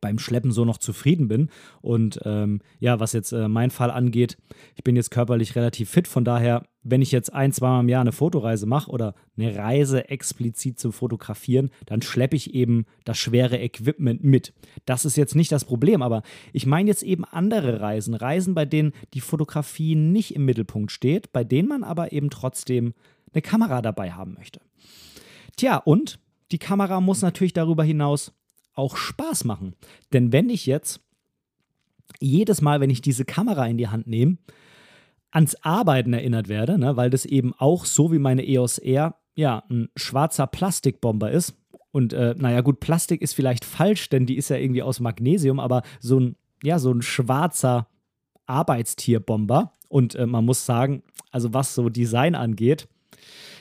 beim 0.00 0.18
Schleppen 0.18 0.52
so 0.52 0.64
noch 0.64 0.78
zufrieden 0.78 1.28
bin. 1.28 1.48
Und 1.80 2.20
ähm, 2.24 2.60
ja, 2.78 3.00
was 3.00 3.12
jetzt 3.12 3.32
äh, 3.32 3.48
mein 3.48 3.70
Fall 3.70 3.90
angeht, 3.90 4.38
ich 4.74 4.84
bin 4.84 4.96
jetzt 4.96 5.10
körperlich 5.10 5.56
relativ 5.56 5.90
fit, 5.90 6.08
von 6.08 6.24
daher, 6.24 6.64
wenn 6.82 7.02
ich 7.02 7.12
jetzt 7.12 7.32
ein, 7.32 7.52
zweimal 7.52 7.82
im 7.82 7.88
Jahr 7.88 8.00
eine 8.00 8.12
Fotoreise 8.12 8.66
mache 8.66 8.90
oder 8.90 9.14
eine 9.36 9.56
Reise 9.56 10.08
explizit 10.08 10.78
zum 10.78 10.92
Fotografieren, 10.92 11.70
dann 11.86 12.02
schleppe 12.02 12.36
ich 12.36 12.54
eben 12.54 12.86
das 13.04 13.18
schwere 13.18 13.58
Equipment 13.58 14.24
mit. 14.24 14.54
Das 14.86 15.04
ist 15.04 15.16
jetzt 15.16 15.34
nicht 15.34 15.52
das 15.52 15.64
Problem, 15.64 16.02
aber 16.02 16.22
ich 16.52 16.66
meine 16.66 16.88
jetzt 16.88 17.02
eben 17.02 17.24
andere 17.24 17.80
Reisen, 17.80 18.14
Reisen, 18.14 18.54
bei 18.54 18.64
denen 18.64 18.92
die 19.14 19.20
Fotografie 19.20 19.94
nicht 19.94 20.34
im 20.34 20.44
Mittelpunkt 20.44 20.92
steht, 20.92 21.32
bei 21.32 21.44
denen 21.44 21.68
man 21.68 21.84
aber 21.84 22.12
eben 22.12 22.30
trotzdem 22.30 22.94
eine 23.32 23.42
Kamera 23.42 23.82
dabei 23.82 24.12
haben 24.12 24.34
möchte. 24.34 24.60
Tja, 25.56 25.76
und 25.76 26.18
die 26.52 26.58
Kamera 26.58 27.00
muss 27.00 27.20
natürlich 27.20 27.52
darüber 27.52 27.84
hinaus 27.84 28.32
auch 28.78 28.96
Spaß 28.96 29.44
machen. 29.44 29.74
Denn 30.12 30.32
wenn 30.32 30.48
ich 30.48 30.66
jetzt 30.66 31.00
jedes 32.20 32.62
Mal, 32.62 32.80
wenn 32.80 32.90
ich 32.90 33.02
diese 33.02 33.24
Kamera 33.24 33.66
in 33.66 33.76
die 33.76 33.88
Hand 33.88 34.06
nehme, 34.06 34.38
ans 35.30 35.56
Arbeiten 35.56 36.12
erinnert 36.12 36.48
werde, 36.48 36.78
ne, 36.78 36.96
weil 36.96 37.10
das 37.10 37.26
eben 37.26 37.52
auch 37.54 37.84
so 37.84 38.12
wie 38.12 38.18
meine 38.18 38.46
EOS 38.46 38.78
R 38.78 39.16
ja 39.34 39.62
ein 39.70 39.88
schwarzer 39.94 40.46
Plastikbomber 40.46 41.30
ist. 41.30 41.54
Und 41.90 42.12
äh, 42.12 42.34
naja, 42.36 42.60
gut, 42.60 42.80
Plastik 42.80 43.22
ist 43.22 43.34
vielleicht 43.34 43.64
falsch, 43.64 44.08
denn 44.08 44.26
die 44.26 44.36
ist 44.36 44.48
ja 44.48 44.56
irgendwie 44.56 44.82
aus 44.82 45.00
Magnesium, 45.00 45.60
aber 45.60 45.82
so 46.00 46.18
ein, 46.18 46.36
ja, 46.62 46.78
so 46.78 46.92
ein 46.92 47.02
schwarzer 47.02 47.88
Arbeitstierbomber. 48.46 49.72
Und 49.88 50.14
äh, 50.14 50.26
man 50.26 50.44
muss 50.44 50.66
sagen, 50.66 51.02
also 51.30 51.54
was 51.54 51.74
so 51.74 51.88
Design 51.88 52.34
angeht, 52.34 52.88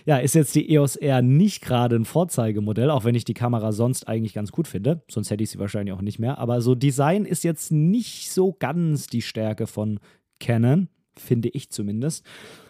Ja, 0.05 0.17
ist 0.17 0.35
jetzt 0.35 0.55
die 0.55 0.73
EOS 0.73 0.95
R 0.95 1.21
nicht 1.21 1.61
gerade 1.61 1.97
ein 1.97 2.05
Vorzeigemodell, 2.05 2.89
auch 2.89 3.03
wenn 3.03 3.15
ich 3.15 3.25
die 3.25 3.33
Kamera 3.33 3.73
sonst 3.73 4.07
eigentlich 4.07 4.33
ganz 4.33 4.53
gut 4.53 4.67
finde. 4.67 5.01
Sonst 5.09 5.29
hätte 5.29 5.43
ich 5.43 5.49
sie 5.49 5.59
wahrscheinlich 5.59 5.93
auch 5.93 6.01
nicht 6.01 6.17
mehr. 6.17 6.37
Aber 6.37 6.61
so 6.61 6.75
Design 6.75 7.25
ist 7.25 7.43
jetzt 7.43 7.73
nicht 7.73 8.31
so 8.31 8.55
ganz 8.57 9.07
die 9.07 9.21
Stärke 9.21 9.67
von 9.67 9.99
Canon, 10.39 10.87
finde 11.17 11.49
ich 11.49 11.71
zumindest. 11.71 12.23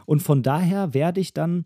Und 0.07 0.21
von 0.21 0.41
daher 0.41 0.95
werde 0.95 1.19
ich 1.19 1.31
dann, 1.31 1.65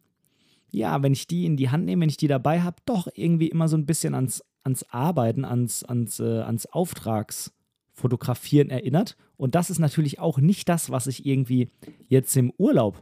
ja, 0.71 1.01
wenn 1.03 1.13
ich 1.13 1.27
die 1.27 1.45
in 1.45 1.55
die 1.55 1.69
Hand 1.69 1.85
nehme, 1.85 2.01
wenn 2.01 2.09
ich 2.09 2.17
die 2.17 2.27
dabei 2.27 2.61
habe, 2.61 2.77
doch 2.85 3.07
irgendwie 3.13 3.47
immer 3.47 3.69
so 3.69 3.77
ein 3.77 3.85
bisschen 3.85 4.13
ans, 4.13 4.43
ans 4.63 4.83
Arbeiten, 4.89 5.45
ans, 5.45 5.85
ans, 5.85 6.19
äh, 6.19 6.41
ans 6.41 6.65
Auftragsfotografieren 6.65 8.69
erinnert. 8.69 9.15
Und 9.37 9.55
das 9.55 9.69
ist 9.69 9.79
natürlich 9.79 10.19
auch 10.19 10.39
nicht 10.39 10.67
das, 10.67 10.89
was 10.89 11.07
ich 11.07 11.25
irgendwie 11.25 11.69
jetzt 12.09 12.35
im 12.35 12.51
Urlaub 12.57 13.01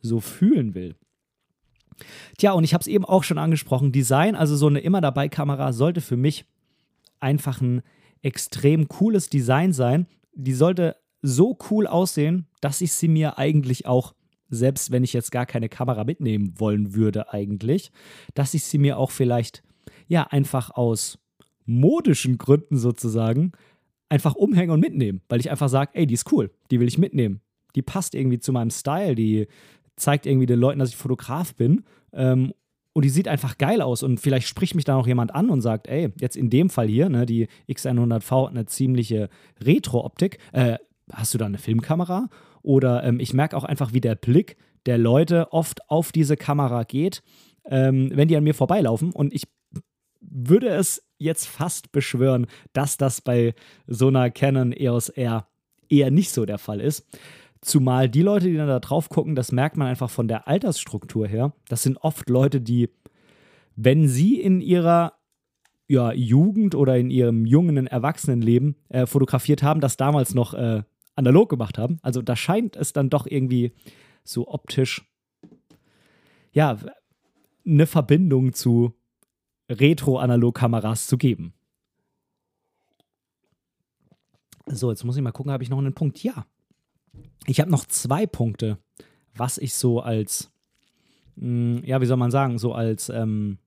so 0.00 0.20
fühlen 0.20 0.74
will. 0.74 0.94
Tja, 2.36 2.52
und 2.52 2.64
ich 2.64 2.74
habe 2.74 2.82
es 2.82 2.86
eben 2.86 3.04
auch 3.04 3.24
schon 3.24 3.38
angesprochen, 3.38 3.92
Design, 3.92 4.34
also 4.34 4.56
so 4.56 4.66
eine 4.66 4.80
immer 4.80 5.00
dabei 5.00 5.28
Kamera 5.28 5.72
sollte 5.72 6.00
für 6.00 6.16
mich 6.16 6.44
einfach 7.20 7.60
ein 7.60 7.82
extrem 8.22 8.88
cooles 8.88 9.28
Design 9.28 9.72
sein. 9.72 10.06
Die 10.34 10.54
sollte 10.54 10.96
so 11.22 11.58
cool 11.70 11.86
aussehen, 11.86 12.46
dass 12.60 12.80
ich 12.80 12.92
sie 12.92 13.08
mir 13.08 13.38
eigentlich 13.38 13.86
auch, 13.86 14.14
selbst 14.50 14.90
wenn 14.90 15.04
ich 15.04 15.12
jetzt 15.12 15.32
gar 15.32 15.46
keine 15.46 15.68
Kamera 15.68 16.04
mitnehmen 16.04 16.54
wollen 16.58 16.94
würde 16.94 17.32
eigentlich, 17.32 17.90
dass 18.34 18.54
ich 18.54 18.64
sie 18.64 18.78
mir 18.78 18.98
auch 18.98 19.10
vielleicht, 19.10 19.62
ja, 20.06 20.24
einfach 20.24 20.70
aus 20.70 21.18
modischen 21.66 22.38
Gründen 22.38 22.78
sozusagen, 22.78 23.52
einfach 24.08 24.34
umhängen 24.34 24.70
und 24.70 24.80
mitnehmen, 24.80 25.20
weil 25.28 25.40
ich 25.40 25.50
einfach 25.50 25.68
sage, 25.68 25.90
ey, 25.94 26.06
die 26.06 26.14
ist 26.14 26.32
cool, 26.32 26.50
die 26.70 26.80
will 26.80 26.88
ich 26.88 26.98
mitnehmen. 26.98 27.40
Die 27.74 27.82
passt 27.82 28.14
irgendwie 28.14 28.38
zu 28.38 28.52
meinem 28.52 28.70
Style, 28.70 29.14
die 29.14 29.46
zeigt 29.98 30.26
irgendwie 30.26 30.46
den 30.46 30.58
Leuten, 30.58 30.78
dass 30.78 30.90
ich 30.90 30.96
Fotograf 30.96 31.54
bin. 31.54 31.84
Ähm, 32.12 32.52
und 32.92 33.04
die 33.04 33.10
sieht 33.10 33.28
einfach 33.28 33.58
geil 33.58 33.80
aus. 33.80 34.02
Und 34.02 34.18
vielleicht 34.18 34.48
spricht 34.48 34.74
mich 34.74 34.84
da 34.84 34.96
noch 34.96 35.06
jemand 35.06 35.34
an 35.34 35.50
und 35.50 35.60
sagt, 35.60 35.86
ey, 35.86 36.12
jetzt 36.18 36.36
in 36.36 36.50
dem 36.50 36.70
Fall 36.70 36.88
hier, 36.88 37.08
ne, 37.08 37.26
die 37.26 37.48
X100V 37.68 38.46
hat 38.46 38.50
eine 38.50 38.66
ziemliche 38.66 39.28
Retro-Optik. 39.62 40.38
Äh, 40.52 40.78
hast 41.12 41.32
du 41.34 41.38
da 41.38 41.46
eine 41.46 41.58
Filmkamera? 41.58 42.28
Oder 42.62 43.04
ähm, 43.04 43.20
ich 43.20 43.32
merke 43.32 43.56
auch 43.56 43.64
einfach, 43.64 43.92
wie 43.92 44.00
der 44.00 44.14
Blick 44.14 44.56
der 44.86 44.98
Leute 44.98 45.52
oft 45.52 45.88
auf 45.90 46.12
diese 46.12 46.36
Kamera 46.36 46.82
geht, 46.82 47.22
ähm, 47.66 48.10
wenn 48.14 48.28
die 48.28 48.36
an 48.36 48.44
mir 48.44 48.54
vorbeilaufen. 48.54 49.12
Und 49.12 49.32
ich 49.32 49.44
würde 50.20 50.68
es 50.68 51.06
jetzt 51.18 51.46
fast 51.46 51.92
beschwören, 51.92 52.46
dass 52.72 52.96
das 52.96 53.20
bei 53.20 53.54
so 53.86 54.08
einer 54.08 54.30
Canon 54.30 54.72
EOS 54.72 55.10
R 55.10 55.46
eher 55.88 56.10
nicht 56.10 56.30
so 56.30 56.44
der 56.46 56.58
Fall 56.58 56.80
ist. 56.80 57.06
Zumal 57.60 58.08
die 58.08 58.22
Leute, 58.22 58.46
die 58.46 58.56
dann 58.56 58.68
da 58.68 58.80
drauf 58.80 59.08
gucken, 59.08 59.34
das 59.34 59.52
merkt 59.52 59.76
man 59.76 59.88
einfach 59.88 60.10
von 60.10 60.28
der 60.28 60.46
Altersstruktur 60.46 61.26
her. 61.26 61.52
Das 61.68 61.82
sind 61.82 61.96
oft 61.98 62.28
Leute, 62.30 62.60
die, 62.60 62.88
wenn 63.74 64.08
sie 64.08 64.40
in 64.40 64.60
ihrer 64.60 65.14
ja, 65.88 66.12
Jugend 66.12 66.74
oder 66.74 66.98
in 66.98 67.10
ihrem 67.10 67.46
jungen 67.46 67.86
Erwachsenenleben 67.86 68.76
äh, 68.90 69.06
fotografiert 69.06 69.62
haben, 69.62 69.80
das 69.80 69.96
damals 69.96 70.34
noch 70.34 70.54
äh, 70.54 70.82
analog 71.16 71.48
gemacht 71.48 71.78
haben. 71.78 71.98
Also 72.02 72.22
da 72.22 72.36
scheint 72.36 72.76
es 72.76 72.92
dann 72.92 73.10
doch 73.10 73.26
irgendwie 73.26 73.72
so 74.22 74.48
optisch, 74.48 75.04
ja, 76.52 76.76
eine 77.66 77.86
Verbindung 77.86 78.52
zu 78.52 78.94
Retro-Analog-Kameras 79.70 81.06
zu 81.06 81.18
geben. 81.18 81.54
So, 84.66 84.90
jetzt 84.90 85.04
muss 85.04 85.16
ich 85.16 85.22
mal 85.22 85.32
gucken, 85.32 85.52
habe 85.52 85.62
ich 85.62 85.70
noch 85.70 85.78
einen 85.78 85.94
Punkt? 85.94 86.22
Ja, 86.22 86.46
ich 87.46 87.60
habe 87.60 87.70
noch 87.70 87.86
zwei 87.86 88.26
Punkte, 88.26 88.78
was 89.34 89.58
ich 89.58 89.74
so 89.74 90.00
als, 90.00 90.50
mh, 91.36 91.78
hm, 91.80 91.84
ja, 91.84 92.00
wie 92.00 92.06
soll 92.06 92.16
man 92.16 92.30
sagen, 92.30 92.58
so 92.58 92.72
als 92.72 93.08
ähm, 93.08 93.58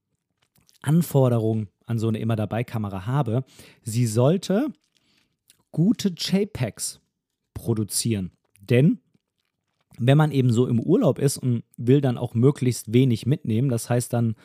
Anforderung 0.81 1.67
an 1.85 1.99
so 1.99 2.07
eine 2.07 2.19
immer 2.19 2.35
dabei 2.35 2.63
Kamera 2.63 3.05
habe. 3.05 3.43
Sie 3.83 4.07
sollte 4.07 4.67
gute 5.71 6.09
JPEGs 6.09 7.01
produzieren. 7.53 8.31
Denn 8.59 8.99
wenn 9.97 10.17
man 10.17 10.31
eben 10.31 10.51
so 10.51 10.67
im 10.67 10.79
Urlaub 10.79 11.19
ist 11.19 11.37
und 11.37 11.63
will 11.77 12.01
dann 12.01 12.17
auch 12.17 12.33
möglichst 12.33 12.93
wenig 12.93 13.25
mitnehmen, 13.25 13.69
das 13.69 13.89
heißt 13.89 14.13
dann 14.13 14.35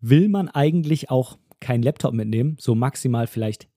will 0.00 0.28
man 0.28 0.48
eigentlich 0.48 1.10
auch 1.10 1.38
keinen 1.60 1.82
Laptop 1.82 2.12
mitnehmen, 2.12 2.56
so 2.58 2.74
maximal 2.74 3.26
vielleicht 3.26 3.68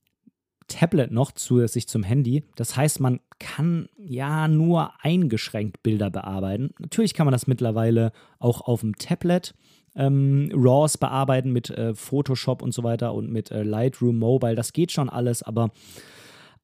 Tablet 0.68 1.12
noch 1.12 1.32
zusätzlich 1.32 1.88
zum 1.88 2.04
Handy. 2.04 2.44
Das 2.56 2.76
heißt, 2.76 3.00
man 3.00 3.20
kann 3.40 3.88
ja 3.98 4.48
nur 4.48 4.94
eingeschränkt 5.04 5.84
Bilder 5.84 6.10
bearbeiten. 6.10 6.72
Natürlich 6.80 7.14
kann 7.14 7.26
man 7.26 7.32
das 7.32 7.48
mittlerweile 7.48 8.12
auch 8.40 8.62
auf 8.62 8.82
dem 8.82 8.96
Tablet 8.96 9.54
ähm, 9.96 10.50
RAWs 10.54 10.98
bearbeiten 10.98 11.52
mit 11.52 11.70
äh, 11.70 11.94
Photoshop 11.96 12.62
und 12.62 12.74
so 12.74 12.84
weiter 12.84 13.14
und 13.14 13.32
mit 13.32 13.52
äh, 13.52 13.64
Lightroom 13.64 14.18
Mobile. 14.18 14.56
Das 14.56 14.74
geht 14.74 14.92
schon 14.92 15.10
alles, 15.10 15.44
aber 15.44 15.72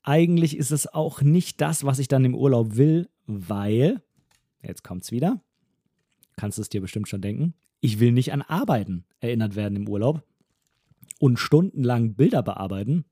eigentlich 0.04 0.58
ist 0.58 0.72
es 0.72 0.88
auch 0.88 1.22
nicht 1.22 1.62
das, 1.62 1.86
was 1.86 2.00
ich 2.00 2.08
dann 2.08 2.26
im 2.26 2.36
Urlaub 2.36 2.76
will, 2.76 3.10
weil, 3.28 4.02
jetzt 4.62 4.84
kommt 4.84 5.04
es 5.04 5.12
wieder, 5.12 5.42
kannst 6.36 6.58
du 6.58 6.62
es 6.62 6.70
dir 6.70 6.82
bestimmt 6.82 7.08
schon 7.08 7.22
denken, 7.22 7.54
ich 7.80 8.00
will 8.00 8.12
nicht 8.12 8.34
an 8.34 8.42
Arbeiten 8.42 9.06
erinnert 9.20 9.56
werden 9.56 9.76
im 9.76 9.88
Urlaub 9.88 10.24
und 11.20 11.38
stundenlang 11.38 12.16
Bilder 12.16 12.44
bearbeiten 12.44 13.06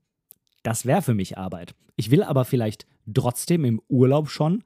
das 0.62 0.86
wäre 0.86 1.02
für 1.02 1.14
mich 1.14 1.38
Arbeit. 1.38 1.74
Ich 1.96 2.10
will 2.10 2.22
aber 2.22 2.44
vielleicht 2.44 2.86
trotzdem 3.12 3.64
im 3.64 3.80
Urlaub 3.88 4.28
schon 4.28 4.62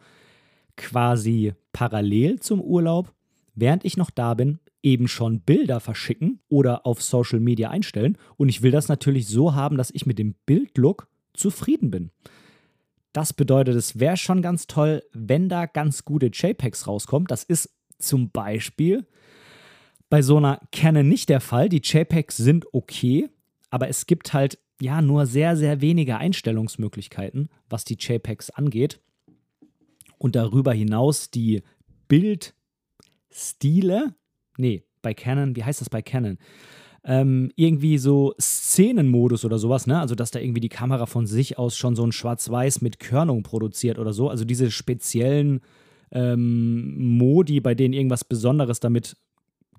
quasi 0.76 1.52
parallel 1.72 2.40
zum 2.40 2.60
Urlaub, 2.60 3.12
während 3.54 3.84
ich 3.84 3.96
noch 3.96 4.10
da 4.10 4.34
bin, 4.34 4.58
eben 4.82 5.08
schon 5.08 5.40
Bilder 5.40 5.80
verschicken 5.80 6.40
oder 6.48 6.86
auf 6.86 7.02
Social 7.02 7.40
Media 7.40 7.70
einstellen. 7.70 8.18
Und 8.36 8.48
ich 8.48 8.62
will 8.62 8.70
das 8.70 8.88
natürlich 8.88 9.26
so 9.26 9.54
haben, 9.54 9.76
dass 9.76 9.90
ich 9.90 10.04
mit 10.06 10.18
dem 10.18 10.34
Bildlook 10.46 11.08
zufrieden 11.32 11.90
bin. 11.90 12.10
Das 13.12 13.32
bedeutet, 13.32 13.76
es 13.76 13.98
wäre 13.98 14.16
schon 14.16 14.42
ganz 14.42 14.66
toll, 14.66 15.02
wenn 15.12 15.48
da 15.48 15.66
ganz 15.66 16.04
gute 16.04 16.26
JPEGs 16.26 16.86
rauskommen. 16.86 17.26
Das 17.28 17.44
ist 17.44 17.70
zum 17.98 18.30
Beispiel 18.30 19.06
bei 20.10 20.20
so 20.20 20.36
einer 20.36 20.60
Canon 20.72 21.08
nicht 21.08 21.28
der 21.28 21.40
Fall. 21.40 21.68
Die 21.68 21.80
JPEGs 21.82 22.36
sind 22.36 22.66
okay, 22.72 23.30
aber 23.70 23.88
es 23.88 24.06
gibt 24.06 24.34
halt 24.34 24.58
ja 24.80 25.02
nur 25.02 25.26
sehr, 25.26 25.56
sehr 25.56 25.80
wenige 25.80 26.16
Einstellungsmöglichkeiten, 26.18 27.48
was 27.68 27.84
die 27.84 27.96
JPEGs 27.98 28.50
angeht. 28.50 29.00
Und 30.18 30.36
darüber 30.36 30.72
hinaus 30.72 31.30
die 31.30 31.62
Bildstile, 32.08 32.54
nee, 34.56 34.84
bei 35.02 35.14
Canon, 35.14 35.56
wie 35.56 35.64
heißt 35.64 35.80
das 35.80 35.90
bei 35.90 36.02
Canon? 36.02 36.38
Ähm, 37.06 37.50
irgendwie 37.56 37.98
so 37.98 38.34
Szenenmodus 38.40 39.44
oder 39.44 39.58
sowas, 39.58 39.86
ne? 39.86 40.00
Also, 40.00 40.14
dass 40.14 40.30
da 40.30 40.38
irgendwie 40.40 40.62
die 40.62 40.70
Kamera 40.70 41.04
von 41.04 41.26
sich 41.26 41.58
aus 41.58 41.76
schon 41.76 41.96
so 41.96 42.02
ein 42.06 42.12
Schwarz-Weiß 42.12 42.80
mit 42.80 42.98
Körnung 42.98 43.42
produziert 43.42 43.98
oder 43.98 44.14
so. 44.14 44.30
Also 44.30 44.46
diese 44.46 44.70
speziellen 44.70 45.60
ähm, 46.10 47.16
Modi, 47.18 47.60
bei 47.60 47.74
denen 47.74 47.92
irgendwas 47.92 48.24
Besonderes 48.24 48.80
damit 48.80 49.16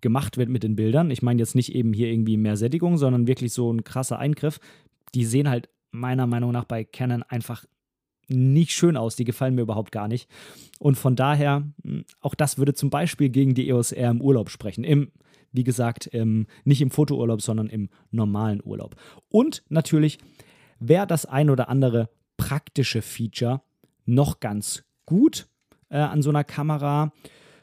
gemacht 0.06 0.38
wird 0.38 0.50
mit 0.50 0.62
den 0.62 0.76
Bildern. 0.76 1.10
Ich 1.10 1.24
meine 1.24 1.40
jetzt 1.40 1.56
nicht 1.56 1.74
eben 1.74 1.92
hier 1.92 2.12
irgendwie 2.12 2.38
mehr 2.38 2.58
Sättigung, 2.58 3.00
sondern 3.00 3.26
wirklich 3.26 3.54
so 3.54 3.74
ein 3.74 3.84
krasser 3.84 4.20
Eingriff. 4.20 4.60
Die 5.16 5.26
sehen 5.26 5.50
halt 5.50 5.68
meiner 5.90 6.28
Meinung 6.28 6.52
nach 6.52 6.66
bei 6.66 6.84
Canon 6.84 7.24
einfach 7.24 7.66
nicht 8.28 8.72
schön 8.72 8.98
aus. 8.98 9.16
Die 9.16 9.24
gefallen 9.24 9.56
mir 9.56 9.64
überhaupt 9.64 9.92
gar 9.92 10.08
nicht. 10.08 10.30
Und 10.78 10.94
von 10.96 11.16
daher, 11.16 11.64
hm, 11.84 12.06
auch 12.22 12.36
das 12.36 12.60
würde 12.60 12.76
zum 12.76 12.92
Beispiel 12.92 13.30
gegen 13.30 13.56
die 13.56 13.68
EOS 13.68 13.94
R 13.94 14.12
im 14.12 14.22
Urlaub 14.22 14.52
sprechen. 14.52 14.84
Im, 14.84 15.12
wie 15.52 15.64
gesagt, 15.64 16.06
im, 16.06 16.46
nicht 16.66 16.84
im 16.84 16.92
Fotourlaub, 16.92 17.42
sondern 17.42 17.66
im 17.66 17.90
normalen 18.12 18.62
Urlaub. 18.64 18.96
Und 19.30 19.64
natürlich 19.70 20.20
wäre 20.80 21.08
das 21.08 21.26
ein 21.26 21.50
oder 21.50 21.68
andere 21.68 22.10
praktische 22.38 23.02
Feature 23.02 23.64
noch 24.06 24.40
ganz 24.40 24.84
gut 25.08 25.48
äh, 25.90 25.98
an 25.98 26.22
so 26.22 26.30
einer 26.30 26.44
Kamera. 26.44 27.12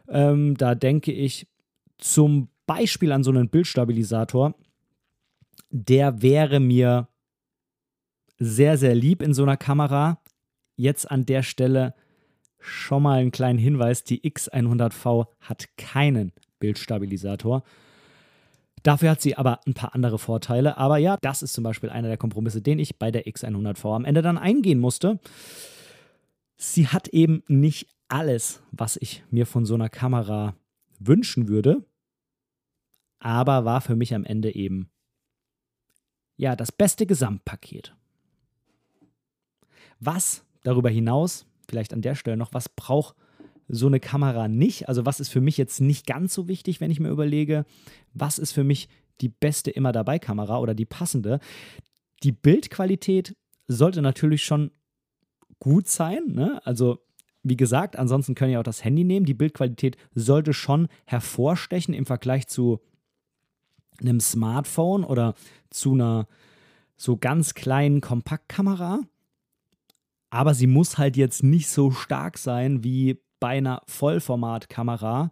Ähm, 0.08 0.56
da 0.56 0.74
denke 0.74 1.12
ich 1.12 1.46
zum 2.02 2.48
Beispiel 2.66 3.12
an 3.12 3.22
so 3.22 3.30
einen 3.30 3.48
Bildstabilisator, 3.48 4.54
der 5.70 6.22
wäre 6.22 6.60
mir 6.60 7.08
sehr, 8.38 8.76
sehr 8.76 8.94
lieb 8.94 9.22
in 9.22 9.34
so 9.34 9.42
einer 9.42 9.56
Kamera. 9.56 10.20
Jetzt 10.76 11.10
an 11.10 11.26
der 11.26 11.42
Stelle 11.42 11.94
schon 12.58 13.02
mal 13.04 13.20
einen 13.20 13.30
kleinen 13.30 13.58
Hinweis: 13.58 14.04
Die 14.04 14.20
X100V 14.20 15.26
hat 15.40 15.68
keinen 15.76 16.32
Bildstabilisator. 16.58 17.62
Dafür 18.82 19.10
hat 19.10 19.20
sie 19.20 19.36
aber 19.36 19.60
ein 19.66 19.74
paar 19.74 19.94
andere 19.94 20.18
Vorteile. 20.18 20.76
Aber 20.76 20.98
ja, 20.98 21.16
das 21.20 21.42
ist 21.42 21.52
zum 21.52 21.62
Beispiel 21.62 21.90
einer 21.90 22.08
der 22.08 22.16
Kompromisse, 22.16 22.62
den 22.62 22.80
ich 22.80 22.98
bei 22.98 23.12
der 23.12 23.26
X100V 23.26 23.94
am 23.94 24.04
Ende 24.04 24.22
dann 24.22 24.38
eingehen 24.38 24.80
musste. 24.80 25.20
Sie 26.56 26.88
hat 26.88 27.08
eben 27.08 27.44
nicht 27.46 27.88
alles, 28.08 28.60
was 28.72 28.96
ich 28.96 29.22
mir 29.30 29.46
von 29.46 29.64
so 29.64 29.74
einer 29.74 29.88
Kamera 29.88 30.56
wünschen 30.98 31.48
würde 31.48 31.84
aber 33.22 33.64
war 33.64 33.80
für 33.80 33.94
mich 33.94 34.14
am 34.14 34.24
Ende 34.24 34.54
eben 34.54 34.90
ja 36.36 36.56
das 36.56 36.72
beste 36.72 37.06
Gesamtpaket. 37.06 37.94
Was 40.00 40.44
darüber 40.64 40.90
hinaus, 40.90 41.46
vielleicht 41.68 41.94
an 41.94 42.02
der 42.02 42.16
Stelle 42.16 42.36
noch, 42.36 42.52
was 42.52 42.68
braucht 42.68 43.14
so 43.68 43.86
eine 43.86 44.00
Kamera 44.00 44.48
nicht? 44.48 44.88
Also 44.88 45.06
was 45.06 45.20
ist 45.20 45.28
für 45.28 45.40
mich 45.40 45.56
jetzt 45.56 45.80
nicht 45.80 46.04
ganz 46.06 46.34
so 46.34 46.48
wichtig, 46.48 46.80
wenn 46.80 46.90
ich 46.90 46.98
mir 46.98 47.10
überlege, 47.10 47.64
was 48.12 48.40
ist 48.40 48.52
für 48.52 48.64
mich 48.64 48.88
die 49.20 49.28
beste 49.28 49.70
immer 49.70 49.92
dabei 49.92 50.18
Kamera 50.18 50.58
oder 50.58 50.74
die 50.74 50.84
passende? 50.84 51.38
Die 52.24 52.32
Bildqualität 52.32 53.36
sollte 53.68 54.02
natürlich 54.02 54.42
schon 54.42 54.72
gut 55.60 55.86
sein. 55.86 56.24
Ne? 56.26 56.60
Also 56.64 56.98
wie 57.44 57.56
gesagt, 57.56 57.96
ansonsten 57.96 58.34
können 58.34 58.50
ihr 58.50 58.58
auch 58.58 58.64
das 58.64 58.84
Handy 58.84 59.04
nehmen. 59.04 59.26
Die 59.26 59.34
Bildqualität 59.34 59.96
sollte 60.12 60.52
schon 60.52 60.88
hervorstechen 61.06 61.94
im 61.94 62.04
Vergleich 62.04 62.48
zu 62.48 62.80
einem 64.00 64.20
Smartphone 64.20 65.04
oder 65.04 65.34
zu 65.70 65.92
einer 65.92 66.26
so 66.96 67.16
ganz 67.16 67.54
kleinen 67.54 68.00
Kompaktkamera. 68.00 69.00
Aber 70.30 70.54
sie 70.54 70.66
muss 70.66 70.98
halt 70.98 71.16
jetzt 71.16 71.42
nicht 71.42 71.68
so 71.68 71.90
stark 71.90 72.38
sein 72.38 72.84
wie 72.84 73.20
bei 73.40 73.58
einer 73.58 73.82
Vollformatkamera, 73.86 75.30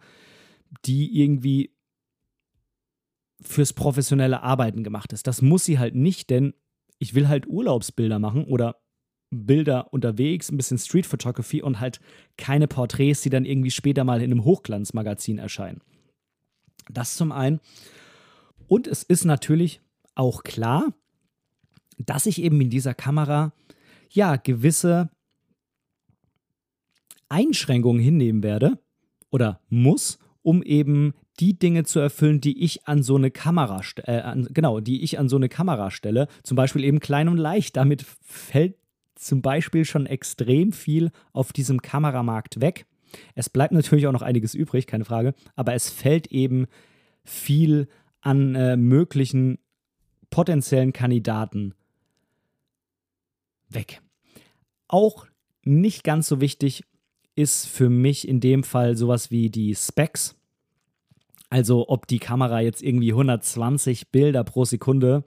die 0.85 1.21
irgendwie 1.21 1.75
fürs 3.41 3.73
professionelle 3.73 4.43
Arbeiten 4.43 4.85
gemacht 4.85 5.13
ist. 5.13 5.27
Das 5.27 5.43
muss 5.43 5.65
sie 5.65 5.79
halt 5.79 5.95
nicht, 5.95 6.29
denn 6.29 6.55
ich 6.99 7.15
will 7.15 7.29
halt 7.29 7.47
Urlaubsbilder 7.47 8.19
machen 8.19 8.45
oder 8.45 8.77
Bilder 9.31 9.93
unterwegs, 9.93 10.51
ein 10.51 10.57
bisschen 10.57 10.79
Street 10.79 11.07
Photography 11.07 11.63
und 11.63 11.81
halt 11.81 12.01
keine 12.37 12.67
Porträts, 12.67 13.23
die 13.23 13.31
dann 13.31 13.45
irgendwie 13.45 13.71
später 13.71 14.05
mal 14.05 14.21
in 14.21 14.33
einem 14.33 14.45
Hochglanzmagazin 14.45 15.39
erscheinen. 15.39 15.81
Das 16.91 17.15
zum 17.15 17.31
einen. 17.31 17.61
Und 18.71 18.87
es 18.87 19.03
ist 19.03 19.25
natürlich 19.25 19.81
auch 20.15 20.45
klar, 20.45 20.95
dass 21.99 22.27
ich 22.27 22.41
eben 22.41 22.61
in 22.61 22.71
dieser 22.71 22.95
Kamera 22.95 23.53
ja 24.11 24.37
gewisse 24.37 25.11
Einschränkungen 27.29 28.01
hinnehmen 28.01 28.45
werde 28.45 28.79
oder 29.31 29.61
muss, 29.71 30.21
um 30.43 30.63
eben 30.63 31.15
die 31.41 31.59
Dinge 31.59 31.83
zu 31.83 31.99
erfüllen, 31.99 32.41
die 32.41 32.63
ich 32.63 32.87
an 32.87 33.03
so 33.03 33.17
eine 33.17 33.33
Kamera, 33.33 33.83
äh, 34.05 34.21
an, 34.21 34.47
genau, 34.53 34.79
die 34.79 35.03
ich 35.03 35.19
an 35.19 35.29
so 35.29 35.35
eine 35.35 35.49
Kamera 35.49 35.91
stelle. 35.91 36.29
Zum 36.45 36.55
Beispiel 36.55 36.85
eben 36.85 37.01
klein 37.01 37.29
und 37.29 37.39
leicht. 37.39 37.77
Damit 37.77 38.07
fällt 38.23 38.77
zum 39.17 39.43
Beispiel 39.43 39.85
schon 39.85 40.07
extrem 40.07 40.71
viel 40.71 41.11
auf 41.33 41.53
diesem 41.53 41.83
Kameramarkt 41.83 42.61
weg. 42.61 42.87
Es 43.35 43.51
bleibt 43.51 43.73
natürlich 43.73 44.07
auch 44.07 44.13
noch 44.13 44.23
einiges 44.23 44.55
übrig, 44.55 44.87
keine 44.87 45.05
Frage, 45.05 45.35
aber 45.57 45.75
es 45.75 45.91
fällt 45.91 46.29
eben 46.29 46.69
viel 47.25 47.89
an 48.21 48.55
äh, 48.55 48.77
möglichen 48.77 49.59
potenziellen 50.31 50.93
Kandidaten 50.93 51.75
weg. 53.69 54.01
Auch 54.89 55.27
nicht 55.63 56.05
ganz 56.05 56.29
so 56.29 56.41
wichtig 56.41 56.85
ist 57.35 57.67
für 57.67 57.89
mich 57.89 58.27
in 58.27 58.41
dem 58.41 58.65
Fall 58.65 58.97
sowas 58.97 59.31
wie 59.31 59.51
die 59.51 59.75
Specs. 59.75 60.37
Also 61.49 61.89
ob 61.89 62.07
die 62.07 62.19
Kamera 62.19 62.61
jetzt 62.61 62.83
irgendwie 62.83 63.13
120 63.13 64.11
Bilder 64.11 64.45
pro 64.45 64.65
Sekunde 64.65 65.25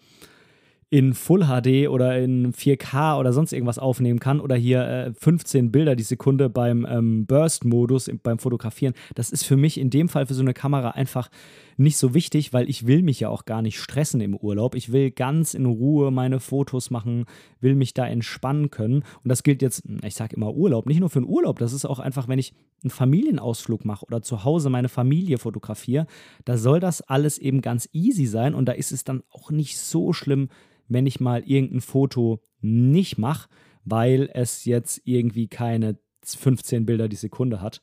in 0.89 1.15
Full 1.15 1.45
HD 1.47 1.89
oder 1.89 2.19
in 2.19 2.53
4K 2.53 3.17
oder 3.17 3.33
sonst 3.33 3.51
irgendwas 3.51 3.79
aufnehmen 3.79 4.19
kann 4.19 4.39
oder 4.39 4.55
hier 4.55 4.87
äh, 4.87 5.13
15 5.13 5.71
Bilder 5.71 5.95
die 5.95 6.03
Sekunde 6.03 6.49
beim 6.49 6.85
ähm, 6.87 7.25
Burst-Modus 7.25 8.11
beim 8.21 8.37
Fotografieren. 8.37 8.93
Das 9.15 9.31
ist 9.31 9.43
für 9.43 9.57
mich 9.57 9.79
in 9.79 9.89
dem 9.89 10.07
Fall 10.07 10.27
für 10.27 10.35
so 10.35 10.43
eine 10.43 10.53
Kamera 10.53 10.91
einfach 10.91 11.29
nicht 11.77 11.97
so 11.97 12.13
wichtig, 12.13 12.53
weil 12.53 12.69
ich 12.69 12.87
will 12.87 13.01
mich 13.01 13.19
ja 13.19 13.29
auch 13.29 13.45
gar 13.45 13.61
nicht 13.61 13.79
stressen 13.79 14.21
im 14.21 14.35
Urlaub. 14.35 14.75
Ich 14.75 14.91
will 14.91 15.11
ganz 15.11 15.53
in 15.53 15.65
Ruhe 15.65 16.11
meine 16.11 16.39
Fotos 16.39 16.91
machen, 16.91 17.25
will 17.59 17.75
mich 17.75 17.93
da 17.93 18.07
entspannen 18.07 18.69
können. 18.69 19.03
Und 19.23 19.29
das 19.29 19.43
gilt 19.43 19.61
jetzt, 19.61 19.83
ich 20.03 20.15
sage 20.15 20.35
immer 20.35 20.53
Urlaub, 20.53 20.85
nicht 20.85 20.99
nur 20.99 21.09
für 21.09 21.19
einen 21.19 21.27
Urlaub, 21.27 21.59
das 21.59 21.73
ist 21.73 21.85
auch 21.85 21.99
einfach, 21.99 22.27
wenn 22.27 22.39
ich 22.39 22.53
einen 22.83 22.91
Familienausflug 22.91 23.85
mache 23.85 24.05
oder 24.05 24.21
zu 24.21 24.43
Hause 24.43 24.69
meine 24.69 24.89
Familie 24.89 25.37
fotografiere, 25.37 26.07
da 26.45 26.57
soll 26.57 26.79
das 26.79 27.01
alles 27.01 27.37
eben 27.37 27.61
ganz 27.61 27.89
easy 27.93 28.25
sein 28.25 28.53
und 28.53 28.65
da 28.65 28.73
ist 28.73 28.91
es 28.91 29.03
dann 29.03 29.23
auch 29.29 29.51
nicht 29.51 29.77
so 29.77 30.13
schlimm, 30.13 30.49
wenn 30.87 31.05
ich 31.05 31.19
mal 31.19 31.43
irgendein 31.45 31.81
Foto 31.81 32.41
nicht 32.61 33.17
mache, 33.17 33.49
weil 33.85 34.29
es 34.33 34.65
jetzt 34.65 35.01
irgendwie 35.05 35.47
keine 35.47 35.97
15 36.25 36.85
Bilder 36.85 37.07
die 37.07 37.15
Sekunde 37.15 37.61
hat. 37.61 37.81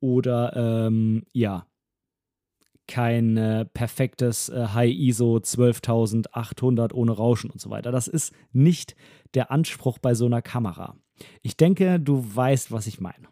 Oder 0.00 0.86
ähm, 0.86 1.24
ja, 1.32 1.66
kein 2.88 3.36
äh, 3.36 3.64
perfektes 3.66 4.48
äh, 4.48 4.68
High 4.74 4.92
ISO 4.92 5.38
12800 5.38 6.92
ohne 6.92 7.12
Rauschen 7.12 7.50
und 7.50 7.60
so 7.60 7.70
weiter. 7.70 7.92
Das 7.92 8.08
ist 8.08 8.32
nicht 8.52 8.96
der 9.34 9.52
Anspruch 9.52 9.98
bei 9.98 10.14
so 10.14 10.26
einer 10.26 10.42
Kamera. 10.42 10.96
Ich 11.42 11.56
denke, 11.56 12.00
du 12.00 12.24
weißt, 12.34 12.72
was 12.72 12.86
ich 12.86 13.00
meine. 13.00 13.28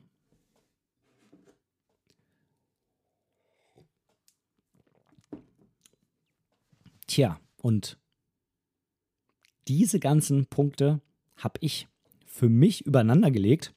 Tja, 7.06 7.40
und 7.62 7.98
diese 9.68 10.00
ganzen 10.00 10.46
Punkte 10.46 11.00
habe 11.36 11.58
ich 11.60 11.88
für 12.26 12.48
mich 12.48 12.84
übereinander 12.84 13.30
gelegt. 13.30 13.74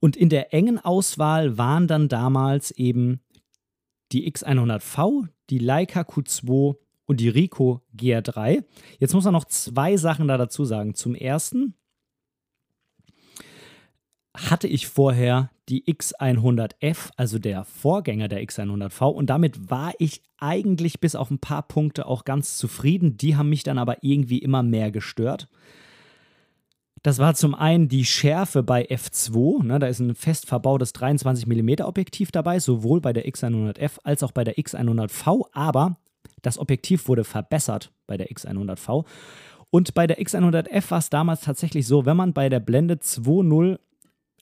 Und 0.00 0.16
in 0.16 0.28
der 0.28 0.52
engen 0.54 0.78
Auswahl 0.78 1.58
waren 1.58 1.88
dann 1.88 2.08
damals 2.08 2.70
eben 2.72 3.20
die 4.12 4.30
X100V, 4.30 5.28
die 5.50 5.58
Leica 5.58 6.02
Q2 6.02 6.76
und 7.06 7.20
die 7.20 7.28
Ricoh 7.28 7.82
GR3. 7.96 8.64
Jetzt 8.98 9.14
muss 9.14 9.24
man 9.24 9.32
noch 9.32 9.46
zwei 9.46 9.96
Sachen 9.96 10.28
da 10.28 10.36
dazu 10.36 10.64
sagen. 10.64 10.94
Zum 10.94 11.14
ersten 11.14 11.74
hatte 14.36 14.68
ich 14.68 14.86
vorher 14.86 15.50
die 15.68 15.84
X100F, 15.84 17.10
also 17.16 17.38
der 17.38 17.64
Vorgänger 17.64 18.28
der 18.28 18.42
X100V. 18.42 19.06
Und 19.06 19.30
damit 19.30 19.70
war 19.70 19.92
ich 19.98 20.22
eigentlich 20.38 21.00
bis 21.00 21.14
auf 21.14 21.30
ein 21.30 21.40
paar 21.40 21.62
Punkte 21.62 22.06
auch 22.06 22.24
ganz 22.24 22.56
zufrieden. 22.56 23.16
Die 23.16 23.36
haben 23.36 23.48
mich 23.48 23.64
dann 23.64 23.78
aber 23.78 24.02
irgendwie 24.02 24.38
immer 24.38 24.62
mehr 24.62 24.90
gestört. 24.90 25.48
Das 27.08 27.18
war 27.18 27.34
zum 27.34 27.54
einen 27.54 27.88
die 27.88 28.04
Schärfe 28.04 28.62
bei 28.62 28.86
F2. 28.86 29.64
Ne, 29.64 29.78
da 29.78 29.86
ist 29.86 29.98
ein 29.98 30.14
fest 30.14 30.44
verbautes 30.44 30.92
23 30.92 31.46
mm 31.46 31.80
Objektiv 31.80 32.30
dabei, 32.32 32.60
sowohl 32.60 33.00
bei 33.00 33.14
der 33.14 33.26
X100F 33.26 33.92
als 34.04 34.22
auch 34.22 34.30
bei 34.30 34.44
der 34.44 34.56
X100V. 34.56 35.46
Aber 35.52 35.96
das 36.42 36.58
Objektiv 36.58 37.08
wurde 37.08 37.24
verbessert 37.24 37.92
bei 38.06 38.18
der 38.18 38.28
X100V. 38.28 39.06
Und 39.70 39.94
bei 39.94 40.06
der 40.06 40.20
X100F 40.20 40.90
war 40.90 40.98
es 40.98 41.08
damals 41.08 41.40
tatsächlich 41.40 41.86
so, 41.86 42.04
wenn 42.04 42.18
man 42.18 42.34
bei 42.34 42.50
der 42.50 42.60
Blende 42.60 42.96
2.0 42.96 43.78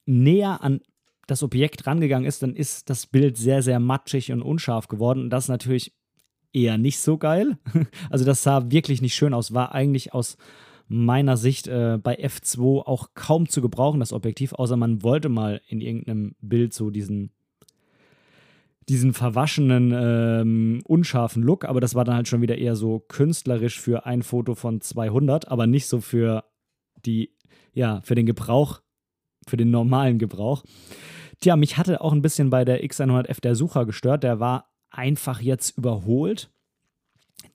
näher 0.06 0.60
an 0.60 0.80
das 1.28 1.44
Objekt 1.44 1.86
rangegangen 1.86 2.26
ist, 2.26 2.42
dann 2.42 2.56
ist 2.56 2.90
das 2.90 3.06
Bild 3.06 3.36
sehr, 3.36 3.62
sehr 3.62 3.78
matschig 3.78 4.32
und 4.32 4.42
unscharf 4.42 4.88
geworden. 4.88 5.20
Und 5.20 5.30
das 5.30 5.44
ist 5.44 5.50
natürlich 5.50 5.92
eher 6.52 6.78
nicht 6.78 6.98
so 6.98 7.16
geil. 7.16 7.58
Also 8.10 8.24
das 8.24 8.42
sah 8.42 8.72
wirklich 8.72 9.02
nicht 9.02 9.14
schön 9.14 9.34
aus, 9.34 9.54
war 9.54 9.72
eigentlich 9.72 10.12
aus 10.14 10.36
meiner 10.88 11.36
Sicht 11.36 11.66
äh, 11.68 11.98
bei 12.02 12.18
F2 12.18 12.82
auch 12.82 13.10
kaum 13.14 13.48
zu 13.48 13.60
gebrauchen, 13.60 14.00
das 14.00 14.12
Objektiv, 14.12 14.52
außer 14.52 14.76
man 14.76 15.02
wollte 15.02 15.28
mal 15.28 15.60
in 15.66 15.80
irgendeinem 15.80 16.36
Bild 16.40 16.72
so 16.72 16.90
diesen, 16.90 17.32
diesen 18.88 19.12
verwaschenen, 19.12 19.92
ähm, 19.94 20.80
unscharfen 20.84 21.42
Look, 21.42 21.64
aber 21.64 21.80
das 21.80 21.94
war 21.94 22.04
dann 22.04 22.16
halt 22.16 22.28
schon 22.28 22.42
wieder 22.42 22.58
eher 22.58 22.76
so 22.76 23.00
künstlerisch 23.00 23.80
für 23.80 24.06
ein 24.06 24.22
Foto 24.22 24.54
von 24.54 24.80
200, 24.80 25.48
aber 25.48 25.66
nicht 25.66 25.86
so 25.86 26.00
für 26.00 26.44
die, 27.04 27.34
ja, 27.72 28.00
für 28.02 28.14
den 28.14 28.26
Gebrauch 28.26 28.80
für 29.48 29.56
den 29.56 29.70
normalen 29.70 30.18
Gebrauch. 30.18 30.64
Tja, 31.40 31.56
mich 31.56 31.76
hatte 31.76 32.00
auch 32.00 32.12
ein 32.12 32.22
bisschen 32.22 32.50
bei 32.50 32.64
der 32.64 32.84
X100F 32.84 33.40
der 33.40 33.54
Sucher 33.54 33.86
gestört. 33.86 34.22
Der 34.22 34.40
war 34.40 34.72
einfach 34.90 35.40
jetzt 35.40 35.76
überholt. 35.76 36.50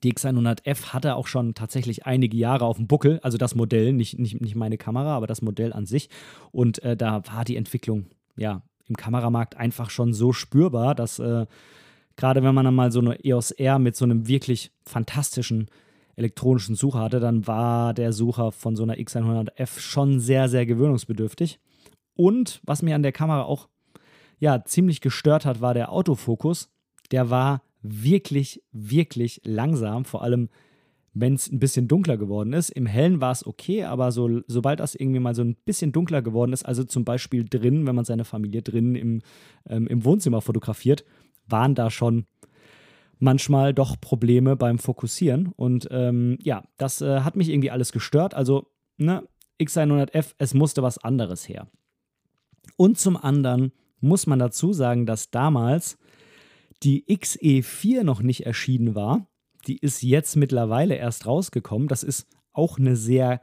Die 0.02 0.12
X100F 0.12 0.92
hatte 0.92 1.14
auch 1.14 1.26
schon 1.26 1.54
tatsächlich 1.54 2.06
einige 2.06 2.36
Jahre 2.36 2.64
auf 2.64 2.76
dem 2.76 2.88
Buckel, 2.88 3.20
also 3.22 3.38
das 3.38 3.54
Modell, 3.54 3.92
nicht, 3.92 4.18
nicht, 4.18 4.40
nicht 4.40 4.56
meine 4.56 4.78
Kamera, 4.78 5.16
aber 5.16 5.26
das 5.26 5.42
Modell 5.42 5.72
an 5.72 5.86
sich. 5.86 6.08
Und 6.50 6.82
äh, 6.82 6.96
da 6.96 7.22
war 7.26 7.44
die 7.44 7.56
Entwicklung 7.56 8.06
ja 8.36 8.62
im 8.88 8.96
Kameramarkt 8.96 9.56
einfach 9.56 9.90
schon 9.90 10.12
so 10.12 10.32
spürbar, 10.32 10.94
dass 10.94 11.18
äh, 11.18 11.46
gerade 12.16 12.42
wenn 12.42 12.54
man 12.54 12.64
dann 12.64 12.74
mal 12.74 12.90
so 12.90 13.00
eine 13.00 13.24
EOS 13.24 13.52
R 13.52 13.78
mit 13.78 13.96
so 13.96 14.04
einem 14.04 14.26
wirklich 14.26 14.72
fantastischen 14.84 15.68
elektronischen 16.16 16.74
Sucher 16.74 17.00
hatte, 17.00 17.20
dann 17.20 17.46
war 17.46 17.94
der 17.94 18.12
Sucher 18.12 18.52
von 18.52 18.76
so 18.76 18.82
einer 18.82 18.96
X100F 18.96 19.78
schon 19.78 20.20
sehr, 20.20 20.48
sehr 20.48 20.66
gewöhnungsbedürftig. 20.66 21.58
Und 22.14 22.60
was 22.64 22.82
mir 22.82 22.94
an 22.94 23.02
der 23.02 23.12
Kamera 23.12 23.42
auch 23.42 23.68
ja, 24.38 24.64
ziemlich 24.64 25.00
gestört 25.00 25.46
hat, 25.46 25.60
war 25.60 25.72
der 25.72 25.92
Autofokus. 25.92 26.70
Der 27.12 27.30
war 27.30 27.62
wirklich, 27.82 28.62
wirklich 28.72 29.40
langsam, 29.44 30.04
vor 30.04 30.22
allem 30.22 30.48
wenn 31.14 31.34
es 31.34 31.50
ein 31.50 31.58
bisschen 31.58 31.88
dunkler 31.88 32.16
geworden 32.16 32.52
ist. 32.52 32.70
Im 32.70 32.86
Hellen 32.86 33.20
war 33.20 33.32
es 33.32 33.46
okay, 33.46 33.84
aber 33.84 34.12
so, 34.12 34.40
sobald 34.46 34.80
das 34.80 34.94
irgendwie 34.94 35.20
mal 35.20 35.34
so 35.34 35.42
ein 35.42 35.56
bisschen 35.64 35.92
dunkler 35.92 36.22
geworden 36.22 36.52
ist, 36.52 36.64
also 36.64 36.84
zum 36.84 37.04
Beispiel 37.04 37.44
drin, 37.44 37.86
wenn 37.86 37.94
man 37.94 38.04
seine 38.04 38.24
Familie 38.24 38.62
drin 38.62 38.94
im, 38.94 39.22
ähm, 39.68 39.86
im 39.88 40.04
Wohnzimmer 40.04 40.40
fotografiert, 40.40 41.04
waren 41.46 41.74
da 41.74 41.90
schon 41.90 42.24
manchmal 43.18 43.74
doch 43.74 44.00
Probleme 44.00 44.56
beim 44.56 44.78
Fokussieren. 44.78 45.52
Und 45.54 45.86
ähm, 45.90 46.38
ja, 46.42 46.64
das 46.78 47.02
äh, 47.02 47.20
hat 47.20 47.36
mich 47.36 47.50
irgendwie 47.50 47.70
alles 47.70 47.92
gestört. 47.92 48.34
Also, 48.34 48.66
ne, 48.96 49.22
X100F, 49.60 50.34
es 50.38 50.54
musste 50.54 50.82
was 50.82 50.98
anderes 50.98 51.48
her. 51.48 51.68
Und 52.76 52.98
zum 52.98 53.16
anderen 53.16 53.72
muss 54.00 54.26
man 54.26 54.38
dazu 54.38 54.72
sagen, 54.72 55.04
dass 55.04 55.30
damals 55.30 55.98
die 56.82 57.04
XE4 57.06 58.02
noch 58.02 58.22
nicht 58.22 58.46
erschienen 58.46 58.94
war. 58.94 59.26
Die 59.66 59.78
ist 59.78 60.02
jetzt 60.02 60.36
mittlerweile 60.36 60.96
erst 60.96 61.26
rausgekommen. 61.26 61.88
Das 61.88 62.02
ist 62.02 62.26
auch 62.52 62.78
eine 62.78 62.96
sehr 62.96 63.40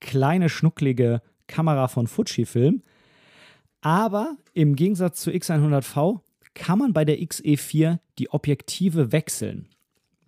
kleine, 0.00 0.48
schnucklige 0.48 1.22
Kamera 1.46 1.88
von 1.88 2.06
Fujifilm. 2.06 2.82
Aber 3.80 4.36
im 4.54 4.76
Gegensatz 4.76 5.20
zur 5.20 5.32
X100V 5.32 6.20
kann 6.54 6.78
man 6.78 6.92
bei 6.92 7.04
der 7.04 7.18
XE4 7.18 7.98
die 8.18 8.30
Objektive 8.30 9.12
wechseln. 9.12 9.68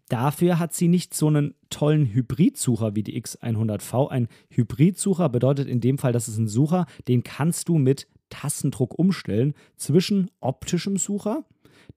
Dafür 0.09 0.59
hat 0.59 0.75
sie 0.75 0.89
nicht 0.89 1.15
so 1.15 1.29
einen 1.29 1.55
tollen 1.71 2.13
Hybridsucher 2.13 2.97
wie 2.97 3.03
die 3.03 3.21
X100V. 3.21 4.09
Ein 4.09 4.29
Hybridsucher 4.51 5.29
bedeutet 5.29 5.69
in 5.69 5.81
dem 5.81 5.99
Fall, 5.99 6.13
dass 6.13 6.29
es 6.29 6.37
ein 6.37 6.49
Sucher, 6.49 6.87
den 7.07 7.23
kannst 7.23 7.69
du 7.69 7.79
mit 7.79 8.09
Tastendruck 8.29 8.99
umstellen 8.99 9.55
zwischen 9.77 10.31
optischem 10.41 10.97
Sucher, 10.97 11.45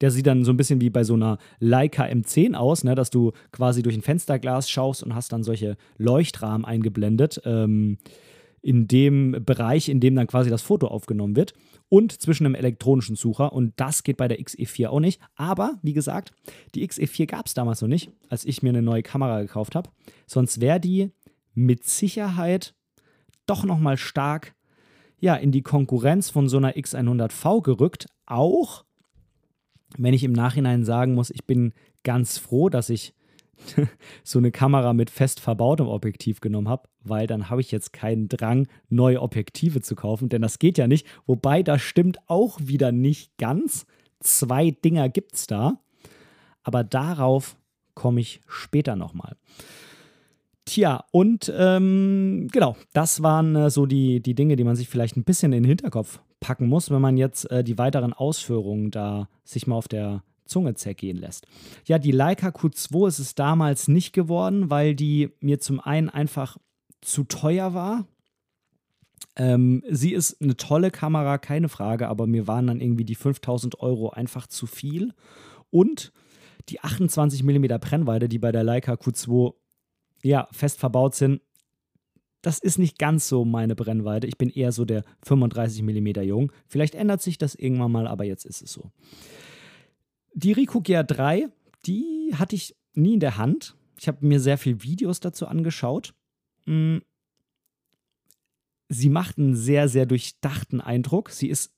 der 0.01 0.11
sieht 0.11 0.27
dann 0.27 0.45
so 0.45 0.51
ein 0.51 0.57
bisschen 0.57 0.81
wie 0.81 0.89
bei 0.89 1.03
so 1.03 1.13
einer 1.13 1.37
Leica 1.59 2.03
M10 2.03 2.55
aus, 2.55 2.83
ne, 2.83 2.95
dass 2.95 3.09
du 3.09 3.31
quasi 3.51 3.81
durch 3.81 3.95
ein 3.95 4.01
Fensterglas 4.01 4.69
schaust 4.69 5.03
und 5.03 5.15
hast 5.15 5.31
dann 5.33 5.43
solche 5.43 5.77
Leuchtrahmen 5.97 6.65
eingeblendet. 6.65 7.41
Ähm, 7.45 7.97
in 8.63 8.87
dem 8.87 9.43
Bereich, 9.45 9.89
in 9.89 9.99
dem 9.99 10.15
dann 10.15 10.25
quasi 10.25 10.49
das 10.49 10.61
Foto 10.61 10.87
aufgenommen 10.87 11.35
wird 11.35 11.53
und 11.89 12.13
zwischen 12.13 12.45
einem 12.45 12.55
elektronischen 12.55 13.17
Sucher. 13.17 13.51
Und 13.51 13.73
das 13.75 14.03
geht 14.03 14.17
bei 14.17 14.29
der 14.29 14.39
XE4 14.39 14.87
auch 14.87 15.01
nicht. 15.01 15.21
Aber 15.35 15.77
wie 15.83 15.91
gesagt, 15.91 16.31
die 16.73 16.87
XE4 16.87 17.27
gab 17.27 17.45
es 17.45 17.53
damals 17.53 17.81
noch 17.81 17.89
nicht, 17.89 18.09
als 18.29 18.45
ich 18.45 18.63
mir 18.63 18.69
eine 18.69 18.81
neue 18.81 19.03
Kamera 19.03 19.41
gekauft 19.41 19.75
habe. 19.75 19.89
Sonst 20.25 20.61
wäre 20.61 20.79
die 20.79 21.11
mit 21.53 21.83
Sicherheit 21.83 22.73
doch 23.45 23.65
nochmal 23.65 23.97
stark 23.97 24.55
ja, 25.19 25.35
in 25.35 25.51
die 25.51 25.61
Konkurrenz 25.61 26.29
von 26.29 26.47
so 26.49 26.57
einer 26.57 26.75
X100V 26.75 27.61
gerückt. 27.61 28.07
Auch 28.25 28.85
wenn 29.97 30.13
ich 30.13 30.23
im 30.23 30.33
Nachhinein 30.33 30.83
sagen 30.83 31.13
muss, 31.13 31.29
ich 31.29 31.45
bin 31.45 31.73
ganz 32.03 32.37
froh, 32.37 32.69
dass 32.69 32.89
ich 32.89 33.13
so 34.23 34.39
eine 34.39 34.51
Kamera 34.51 34.93
mit 34.93 35.09
fest 35.09 35.39
verbautem 35.39 35.87
Objektiv 35.87 36.41
genommen 36.41 36.69
habe, 36.69 36.89
weil 37.01 37.27
dann 37.27 37.49
habe 37.49 37.61
ich 37.61 37.71
jetzt 37.71 37.93
keinen 37.93 38.27
Drang, 38.27 38.67
neue 38.89 39.21
Objektive 39.21 39.81
zu 39.81 39.95
kaufen, 39.95 40.29
denn 40.29 40.41
das 40.41 40.59
geht 40.59 40.77
ja 40.77 40.87
nicht. 40.87 41.07
Wobei, 41.25 41.63
das 41.63 41.81
stimmt 41.81 42.17
auch 42.27 42.59
wieder 42.61 42.91
nicht 42.91 43.37
ganz. 43.37 43.85
Zwei 44.19 44.71
Dinger 44.71 45.09
gibt 45.09 45.33
es 45.35 45.47
da, 45.47 45.79
aber 46.63 46.83
darauf 46.83 47.57
komme 47.93 48.21
ich 48.21 48.41
später 48.47 48.95
nochmal. 48.95 49.35
Tja, 50.65 51.03
und 51.11 51.51
ähm, 51.55 52.47
genau, 52.51 52.77
das 52.93 53.21
waren 53.21 53.55
äh, 53.55 53.69
so 53.69 53.85
die, 53.85 54.21
die 54.21 54.33
Dinge, 54.33 54.55
die 54.55 54.63
man 54.63 54.77
sich 54.77 54.87
vielleicht 54.87 55.17
ein 55.17 55.25
bisschen 55.25 55.51
in 55.51 55.63
den 55.63 55.69
Hinterkopf 55.69 56.21
packen 56.43 56.67
muss, 56.67 56.91
wenn 56.91 57.01
man 57.01 57.15
jetzt 57.15 57.49
äh, 57.49 57.63
die 57.63 57.77
weiteren 57.77 58.11
Ausführungen 58.11 58.91
da 58.91 59.29
sich 59.45 59.65
mal 59.65 59.75
auf 59.75 59.87
der 59.87 60.23
Zunge 60.45 60.73
zergehen 60.75 61.17
lässt. 61.17 61.47
Ja, 61.85 61.97
die 61.97 62.11
Leica 62.11 62.49
Q2 62.49 63.07
ist 63.07 63.19
es 63.19 63.33
damals 63.33 63.87
nicht 63.87 64.11
geworden, 64.11 64.69
weil 64.69 64.93
die 64.93 65.31
mir 65.39 65.61
zum 65.61 65.79
einen 65.79 66.09
einfach 66.09 66.57
zu 66.99 67.23
teuer 67.23 67.73
war. 67.73 68.05
Ähm, 69.37 69.83
sie 69.89 70.11
ist 70.11 70.41
eine 70.41 70.57
tolle 70.57 70.91
Kamera, 70.91 71.37
keine 71.37 71.69
Frage, 71.69 72.09
aber 72.09 72.27
mir 72.27 72.45
waren 72.45 72.67
dann 72.67 72.81
irgendwie 72.81 73.05
die 73.05 73.15
5000 73.15 73.79
Euro 73.79 74.09
einfach 74.09 74.45
zu 74.45 74.67
viel. 74.67 75.13
Und 75.69 76.11
die 76.67 76.81
28 76.81 77.41
mm 77.43 77.65
Brennweite, 77.79 78.27
die 78.27 78.37
bei 78.37 78.51
der 78.51 78.65
Leica 78.65 78.93
Q2 78.93 79.53
ja, 80.23 80.47
fest 80.51 80.79
verbaut 80.79 81.15
sind, 81.15 81.41
das 82.43 82.59
ist 82.59 82.77
nicht 82.77 82.99
ganz 82.99 83.27
so 83.29 83.45
meine 83.45 83.73
Brennweite. 83.73 84.27
Ich 84.27 84.37
bin 84.37 84.49
eher 84.49 84.73
so 84.73 84.83
der 84.83 85.03
35 85.23 85.81
mm 85.81 86.21
Jung. 86.23 86.51
Vielleicht 86.67 86.93
ändert 86.93 87.21
sich 87.21 87.37
das 87.37 87.55
irgendwann 87.55 87.93
mal, 87.93 88.05
aber 88.05 88.25
jetzt 88.25 88.45
ist 88.45 88.61
es 88.61 88.71
so. 88.71 88.91
Die 90.33 90.51
Ricoh 90.51 90.81
GR3, 90.81 91.49
die 91.85 92.31
hatte 92.35 92.55
ich 92.55 92.75
nie 92.93 93.13
in 93.13 93.21
der 93.21 93.37
Hand. 93.37 93.77
Ich 93.97 94.09
habe 94.09 94.25
mir 94.25 94.41
sehr 94.41 94.57
viele 94.57 94.83
Videos 94.83 95.21
dazu 95.21 95.47
angeschaut. 95.47 96.13
Mm. 96.65 96.97
Sie 98.89 99.09
macht 99.09 99.37
einen 99.37 99.55
sehr, 99.55 99.87
sehr 99.87 100.05
durchdachten 100.05 100.81
Eindruck. 100.81 101.29
Sie 101.29 101.47
ist 101.47 101.73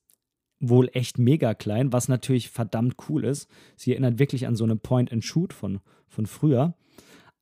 wohl 0.60 0.89
echt 0.93 1.19
mega 1.19 1.54
klein, 1.54 1.93
was 1.93 2.08
natürlich 2.08 2.49
verdammt 2.49 2.95
cool 3.08 3.23
ist. 3.23 3.47
Sie 3.75 3.91
erinnert 3.91 4.17
wirklich 4.17 4.47
an 4.47 4.56
so 4.56 4.63
eine 4.63 4.75
Point-and-Shoot 4.75 5.54
von, 5.54 5.80
von 6.08 6.25
früher. 6.25 6.75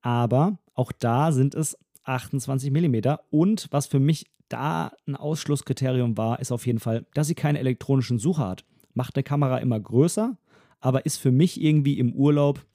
Aber 0.02 0.60
auch 0.74 0.92
da 0.92 1.32
sind 1.32 1.56
es 1.56 1.78
28 2.04 2.72
mm. 2.72 3.16
Und 3.30 3.68
was 3.72 3.88
für 3.88 4.00
mich 4.00 4.28
da 4.50 4.92
ein 5.08 5.16
Ausschlusskriterium 5.16 6.18
war, 6.18 6.40
ist 6.40 6.52
auf 6.52 6.68
jeden 6.68 6.80
Fall, 6.80 7.06
dass 7.14 7.28
sie 7.28 7.36
keinen 7.36 7.56
elektronischen 7.56 8.20
Sucher 8.20 8.48
hat. 8.48 8.66
Macht 8.94 9.16
eine 9.16 9.24
Kamera 9.24 9.58
immer 9.58 9.80
größer, 9.80 10.38
aber 10.80 11.06
ist 11.06 11.18
für 11.18 11.32
mich 11.32 11.62
irgendwie 11.62 11.98
im 11.98 12.14
Urlaub 12.14 12.66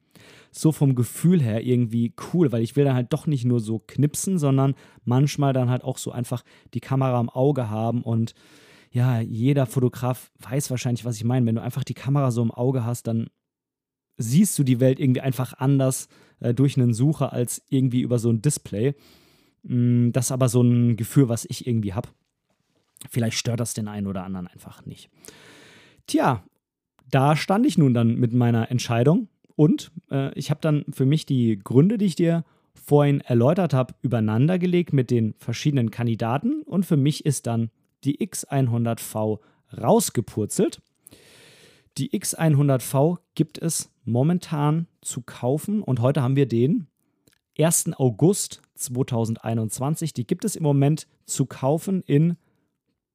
so 0.50 0.72
vom 0.72 0.94
Gefühl 0.94 1.42
her 1.42 1.62
irgendwie 1.62 2.14
cool, 2.32 2.50
weil 2.52 2.62
ich 2.62 2.74
will 2.74 2.84
dann 2.84 2.94
halt 2.94 3.12
doch 3.12 3.26
nicht 3.26 3.44
nur 3.44 3.60
so 3.60 3.78
knipsen, 3.78 4.38
sondern 4.38 4.74
manchmal 5.04 5.52
dann 5.52 5.70
halt 5.70 5.84
auch 5.84 5.98
so 5.98 6.10
einfach 6.10 6.42
die 6.74 6.80
Kamera 6.80 7.20
im 7.20 7.28
Auge 7.28 7.70
haben 7.70 8.02
und 8.02 8.34
ja, 8.90 9.20
jeder 9.20 9.66
Fotograf 9.66 10.32
weiß 10.38 10.70
wahrscheinlich, 10.70 11.04
was 11.04 11.16
ich 11.16 11.24
meine. 11.24 11.44
Wenn 11.44 11.56
du 11.56 11.62
einfach 11.62 11.84
die 11.84 11.94
Kamera 11.94 12.30
so 12.30 12.42
im 12.42 12.50
Auge 12.50 12.84
hast, 12.86 13.06
dann 13.06 13.28
siehst 14.16 14.58
du 14.58 14.64
die 14.64 14.80
Welt 14.80 14.98
irgendwie 14.98 15.20
einfach 15.20 15.52
anders 15.52 16.08
äh, 16.40 16.54
durch 16.54 16.76
einen 16.76 16.94
Sucher 16.94 17.32
als 17.32 17.62
irgendwie 17.68 18.00
über 18.00 18.18
so 18.18 18.30
ein 18.30 18.42
Display. 18.42 18.94
Mm, 19.62 20.10
das 20.12 20.26
ist 20.26 20.32
aber 20.32 20.48
so 20.48 20.62
ein 20.62 20.96
Gefühl, 20.96 21.28
was 21.28 21.46
ich 21.48 21.66
irgendwie 21.66 21.94
habe. 21.94 22.08
Vielleicht 23.08 23.38
stört 23.38 23.60
das 23.60 23.74
den 23.74 23.88
einen 23.88 24.06
oder 24.06 24.24
anderen 24.24 24.48
einfach 24.48 24.84
nicht. 24.84 25.08
Tja, 26.06 26.42
da 27.10 27.36
stand 27.36 27.66
ich 27.66 27.78
nun 27.78 27.94
dann 27.94 28.16
mit 28.16 28.32
meiner 28.32 28.70
Entscheidung 28.70 29.28
und 29.56 29.90
äh, 30.10 30.32
ich 30.34 30.50
habe 30.50 30.60
dann 30.60 30.84
für 30.90 31.06
mich 31.06 31.26
die 31.26 31.58
Gründe, 31.58 31.98
die 31.98 32.06
ich 32.06 32.16
dir 32.16 32.44
vorhin 32.74 33.20
erläutert 33.20 33.74
habe, 33.74 33.94
übereinander 34.02 34.58
gelegt 34.58 34.92
mit 34.92 35.10
den 35.10 35.34
verschiedenen 35.38 35.90
Kandidaten 35.90 36.62
und 36.62 36.86
für 36.86 36.96
mich 36.96 37.26
ist 37.26 37.46
dann 37.46 37.70
die 38.04 38.18
X100V 38.18 39.40
rausgepurzelt. 39.76 40.80
Die 41.98 42.12
X100V 42.12 43.18
gibt 43.34 43.58
es 43.58 43.90
momentan 44.04 44.86
zu 45.00 45.20
kaufen 45.20 45.82
und 45.82 46.00
heute 46.00 46.22
haben 46.22 46.36
wir 46.36 46.46
den 46.46 46.86
1. 47.58 47.94
August 47.94 48.62
2021. 48.76 50.12
Die 50.12 50.24
gibt 50.24 50.44
es 50.44 50.54
im 50.54 50.62
Moment 50.62 51.08
zu 51.26 51.46
kaufen 51.46 52.02
in 52.02 52.36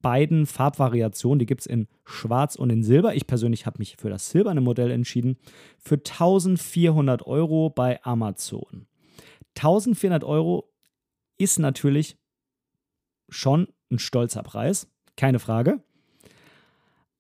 beiden 0.02 0.46
Farbvariationen. 0.46 1.39
Die 1.39 1.46
gibt 1.46 1.62
es 1.62 1.65
in 1.65 1.88
Schwarz 2.04 2.58
und 2.58 2.72
in 2.72 2.84
Silber. 2.84 3.15
Ich 3.15 3.26
persönlich 3.26 3.65
habe 3.65 3.80
mich 3.80 3.96
für 3.96 4.10
das 4.10 4.30
silberne 4.32 4.60
Modell 4.60 4.91
entschieden. 4.91 5.38
Für 5.80 5.96
1400 5.96 7.26
Euro 7.26 7.69
bei 7.69 8.04
Amazon. 8.04 8.86
1400 9.56 10.26
Euro 10.26 10.69
ist 11.38 11.58
natürlich 11.58 12.17
schon 13.30 13.69
ein 13.89 14.00
stolzer 14.00 14.43
Preis, 14.43 14.89
keine 15.15 15.39
Frage. 15.39 15.82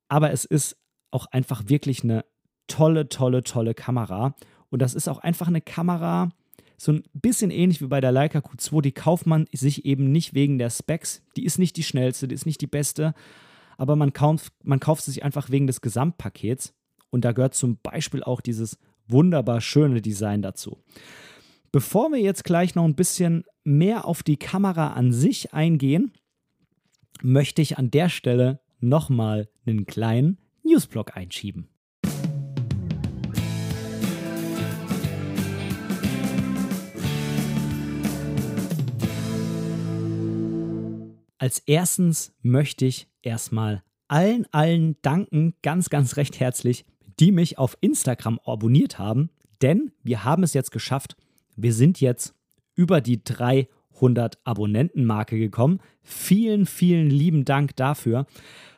Aber 0.09 0.31
es 0.31 0.43
ist 0.43 0.82
auch 1.13 1.27
einfach 1.27 1.63
wirklich 1.67 2.03
eine 2.03 2.25
tolle, 2.67 3.09
tolle, 3.09 3.43
tolle 3.43 3.73
Kamera. 3.73 4.35
Und 4.69 4.81
das 4.81 4.95
ist 4.95 5.07
auch 5.07 5.19
einfach 5.19 5.47
eine 5.47 5.61
Kamera, 5.61 6.29
so 6.77 6.91
ein 6.91 7.03
bisschen 7.13 7.51
ähnlich 7.51 7.81
wie 7.81 7.87
bei 7.87 8.01
der 8.01 8.11
Leica 8.11 8.39
Q2, 8.39 8.81
die 8.81 8.91
kauft 8.91 9.25
man 9.25 9.47
sich 9.53 9.85
eben 9.85 10.11
nicht 10.11 10.33
wegen 10.33 10.57
der 10.57 10.69
Specs. 10.69 11.21
Die 11.37 11.45
ist 11.45 11.59
nicht 11.59 11.77
die 11.77 11.83
schnellste, 11.83 12.27
die 12.27 12.35
ist 12.35 12.45
nicht 12.45 12.61
die 12.61 12.67
beste, 12.67 13.13
aber 13.77 13.95
man 13.95 14.13
kauft, 14.13 14.53
man 14.63 14.79
kauft 14.79 15.03
sie 15.03 15.11
sich 15.11 15.23
einfach 15.23 15.49
wegen 15.49 15.67
des 15.67 15.81
Gesamtpakets. 15.81 16.73
Und 17.09 17.25
da 17.25 17.31
gehört 17.31 17.53
zum 17.53 17.77
Beispiel 17.77 18.23
auch 18.23 18.41
dieses 18.41 18.79
wunderbar 19.07 19.61
schöne 19.61 20.01
Design 20.01 20.41
dazu. 20.41 20.77
Bevor 21.71 22.11
wir 22.11 22.19
jetzt 22.19 22.43
gleich 22.43 22.75
noch 22.75 22.85
ein 22.85 22.95
bisschen 22.95 23.45
mehr 23.63 24.05
auf 24.05 24.23
die 24.23 24.37
Kamera 24.37 24.93
an 24.93 25.11
sich 25.11 25.53
eingehen, 25.53 26.11
möchte 27.21 27.61
ich 27.61 27.77
an 27.77 27.91
der 27.91 28.09
Stelle 28.09 28.59
nochmal 28.79 29.47
einen 29.65 29.85
kleinen 29.85 30.37
Newsblock 30.63 31.15
einschieben. 31.15 31.69
Als 41.43 41.59
erstens 41.65 42.33
möchte 42.41 42.85
ich 42.85 43.09
erstmal 43.21 43.83
allen, 44.07 44.45
allen 44.51 44.95
danken, 45.01 45.55
ganz, 45.61 45.89
ganz 45.89 46.15
recht 46.15 46.39
herzlich, 46.39 46.85
die 47.19 47.33
mich 47.33 47.57
auf 47.57 47.77
Instagram 47.81 48.39
abonniert 48.45 48.97
haben, 48.97 49.29
denn 49.61 49.91
wir 50.03 50.23
haben 50.23 50.43
es 50.43 50.53
jetzt 50.53 50.71
geschafft. 50.71 51.17
Wir 51.57 51.73
sind 51.73 51.99
jetzt 51.99 52.33
über 52.75 53.01
die 53.01 53.25
300 53.25 54.39
Abonnentenmarke 54.45 55.37
gekommen. 55.37 55.79
Vielen, 56.01 56.65
vielen 56.65 57.09
lieben 57.09 57.43
Dank 57.43 57.75
dafür. 57.75 58.25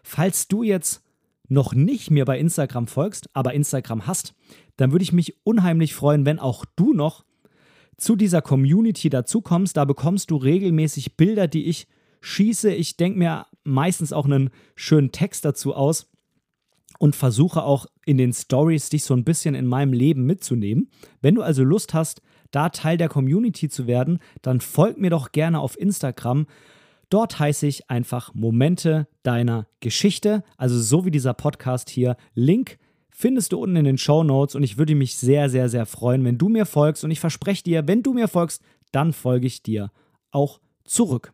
Falls 0.02 0.48
du 0.48 0.63
jetzt 0.63 1.05
noch 1.47 1.73
nicht 1.73 2.12
mir 2.12 2.25
bei 2.25 2.39
Instagram 2.39 2.88
folgst, 2.88 3.29
aber 3.34 3.53
Instagram 3.53 4.08
hast, 4.08 4.34
dann 4.77 4.91
würde 4.91 5.03
ich 5.03 5.13
mich 5.13 5.36
unheimlich 5.43 5.93
freuen, 5.93 6.25
wenn 6.25 6.39
auch 6.39 6.65
du 6.75 6.93
noch 6.93 7.25
zu 7.97 8.15
dieser 8.15 8.41
Community 8.41 9.10
dazukommst. 9.10 9.77
Da 9.77 9.86
bekommst 9.86 10.31
du 10.31 10.38
regelmäßig 10.38 11.15
Bilder, 11.15 11.47
die 11.47 11.65
ich 11.65 11.88
schieße. 12.21 12.73
Ich 12.73 12.97
denke 12.97 13.19
mir 13.19 13.45
meistens 13.63 14.12
auch 14.12 14.25
einen 14.25 14.49
schönen 14.75 15.12
Text 15.12 15.45
dazu 15.45 15.75
aus 15.75 16.10
und 16.99 17.15
versuche 17.15 17.63
auch 17.63 17.88
in 18.05 18.17
den 18.17 18.34
Stories 18.34 18.89
dich 18.89 19.03
so 19.03 19.13
ein 19.13 19.23
bisschen 19.23 19.55
in 19.55 19.65
meinem 19.65 19.93
Leben 19.93 20.25
mitzunehmen. 20.25 20.89
Wenn 21.21 21.36
du 21.36 21.41
also 21.41 21.63
Lust 21.63 21.93
hast, 21.93 22.21
da 22.51 22.69
Teil 22.69 22.97
der 22.97 23.10
Community 23.10 23.69
zu 23.69 23.88
werden, 23.88 24.19
dann 24.41 24.62
folg 24.62 24.97
mir 24.97 25.10
doch 25.10 25.31
gerne 25.31 25.60
auf 25.60 25.79
Instagram. 25.79 26.47
Dort 27.15 27.39
heiße 27.39 27.65
ich 27.65 27.89
einfach 27.89 28.34
Momente 28.34 29.08
deiner 29.23 29.67
Geschichte, 29.80 30.43
also 30.58 30.78
so 30.78 31.06
wie 31.06 31.12
dieser 31.12 31.34
Podcast 31.34 31.89
hier. 31.89 32.17
Link 32.34 32.78
findest 33.10 33.54
du 33.54 33.60
unten 33.60 33.78
in 33.78 33.86
den 33.86 33.97
Show 33.97 34.25
Notes 34.25 34.54
und 34.54 34.63
ich 34.63 34.78
würde 34.78 34.95
mich 34.95 35.15
sehr, 35.15 35.49
sehr, 35.49 35.69
sehr 35.69 35.86
freuen, 35.86 36.25
wenn 36.25 36.38
du 36.38 36.49
mir 36.49 36.65
folgst. 36.65 37.06
Und 37.06 37.12
ich 37.12 37.21
verspreche 37.21 37.63
dir, 37.63 37.88
wenn 37.88 38.04
du 38.04 38.12
mir 38.12 38.28
folgst, 38.28 38.62
dann 38.91 39.13
folge 39.13 39.47
ich 39.47 39.63
dir 39.63 39.93
auch 40.32 40.60
zurück. 40.84 41.32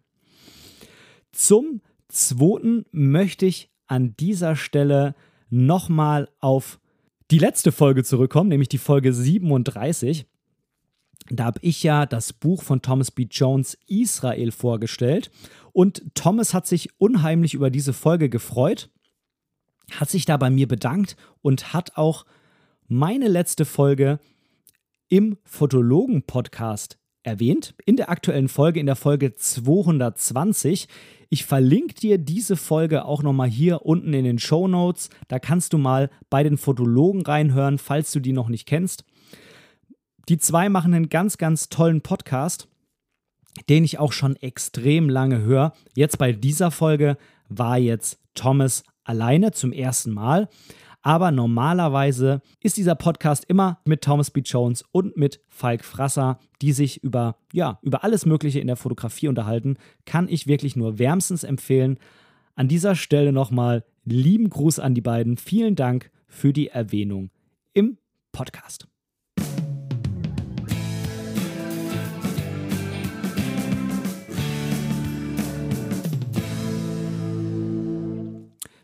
Zum 1.32 1.82
zweiten 2.10 2.86
möchte 2.91 3.48
ich 3.48 3.72
an 3.88 4.15
dieser 4.20 4.56
Stelle 4.56 5.15
nochmal 5.50 6.30
auf 6.41 6.80
die 7.32 7.39
letzte 7.39 7.72
Folge 7.72 8.04
zurückkommen, 8.04 8.50
nämlich 8.50 8.70
die 8.70 8.78
Folge 8.78 9.13
37. 9.13 10.28
Da 11.36 11.46
habe 11.46 11.60
ich 11.62 11.82
ja 11.84 12.06
das 12.06 12.34
Buch 12.34 12.62
von 12.62 12.82
Thomas 12.82 13.12
B. 13.12 13.28
Jones 13.30 13.78
Israel 13.88 14.52
vorgestellt 14.52 15.32
und 15.72 16.04
Thomas 16.13 16.54
hat 16.54 16.67
sich 16.67 16.89
unheimlich 17.00 17.54
über 17.54 17.70
diese 17.70 17.94
Folge 17.94 18.30
gefreut, 18.30 18.89
hat 19.91 20.10
sich 20.10 20.26
da 20.26 20.38
bei 20.38 20.50
mir 20.50 20.67
bedankt 20.67 21.15
und 21.41 21.74
hat 21.74 21.98
auch 21.98 22.26
meine 22.88 23.28
letzte 23.28 23.65
Folge 23.65 24.20
im 25.08 25.38
Fotologen-Podcast 25.44 26.98
erwähnt. 27.24 27.76
In 27.86 27.96
der 27.96 28.10
aktuellen 28.10 28.48
Folge, 28.48 28.80
in 28.80 28.86
der 28.86 28.96
Folge 28.96 29.34
220. 29.34 30.88
Ich 31.30 31.46
verlinke 31.46 31.94
dir 31.94 32.17
diese 32.17 32.58
Folge 32.58 33.06
auch 33.06 33.24
nochmal 33.24 33.50
hier 33.50 33.86
unten 33.86 34.13
in 34.13 34.26
den 34.26 34.39
Show 34.39 34.67
Notes. 34.67 35.10
Da 35.28 35.39
kannst 35.39 35.74
du 35.74 35.78
mal 35.78 36.10
bei 36.30 36.44
den 36.44 36.58
Fotologen 36.58 37.22
reinhören, 37.22 37.78
falls 37.78 38.12
du 38.12 38.20
die 38.20 38.34
noch 38.34 38.50
nicht 38.50 38.65
kennst. 38.65 39.06
Die 40.30 40.38
zwei 40.38 40.70
machen 40.70 40.94
einen 40.94 41.10
ganz, 41.10 41.38
ganz 41.38 41.70
tollen 41.70 42.02
Podcast, 42.02 42.68
den 43.70 43.84
ich 43.84 44.00
auch 44.00 44.12
schon 44.12 44.36
extrem 44.38 45.10
lange 45.10 45.42
höre. 45.42 45.74
Jetzt 45.96 46.18
bei 46.18 46.32
dieser 46.32 46.72
Folge 46.72 47.18
war 47.50 47.78
jetzt 47.78 48.20
Thomas 48.36 48.84
alleine 49.04 49.52
zum 49.52 49.72
ersten 49.72 50.12
Mal. 50.12 50.48
Aber 51.04 51.32
normalerweise 51.32 52.42
ist 52.62 52.78
dieser 52.78 52.94
Podcast 52.94 53.46
immer 53.46 53.80
mit 53.86 54.04
Thomas 54.04 54.30
B. 54.30 54.42
Jones 54.42 54.84
und 54.92 55.18
mit 55.18 55.42
Falk 55.50 55.84
Frasser, 55.84 56.38
die 56.62 56.74
sich 56.74 57.04
über, 57.04 57.38
ja, 57.54 57.80
über 57.82 58.04
alles 58.04 58.28
Mögliche 58.28 58.60
in 58.60 58.68
der 58.68 58.76
Fotografie 58.76 59.28
unterhalten. 59.28 59.78
Kann 60.06 60.30
ich 60.30 60.46
wirklich 60.46 60.76
nur 60.76 61.00
wärmstens 61.00 61.44
empfehlen. 61.44 61.98
An 62.54 62.68
dieser 62.68 62.96
Stelle 62.96 63.32
nochmal 63.32 63.84
lieben 64.06 64.50
Gruß 64.50 64.78
an 64.78 64.94
die 64.94 65.02
beiden. 65.02 65.38
Vielen 65.38 65.76
Dank 65.76 66.12
für 66.28 66.54
die 66.54 66.68
Erwähnung 66.68 67.32
im 67.74 67.98
Podcast. 68.32 68.88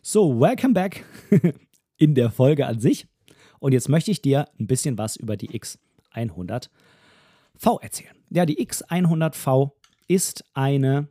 So, 0.10 0.40
welcome 0.40 0.74
back 0.74 1.04
in 1.98 2.16
der 2.16 2.32
Folge 2.32 2.66
an 2.66 2.80
sich. 2.80 3.08
Und 3.60 3.74
jetzt 3.74 3.90
möchte 3.90 4.10
ich 4.10 4.22
dir 4.22 4.48
ein 4.58 4.66
bisschen 4.66 4.98
was 4.98 5.18
über 5.18 5.36
die 5.36 5.50
X100V 5.50 6.70
erzählen. 7.82 8.16
Ja, 8.30 8.46
die 8.46 8.66
X100V 8.66 9.72
ist 10.08 10.46
eine 10.54 11.10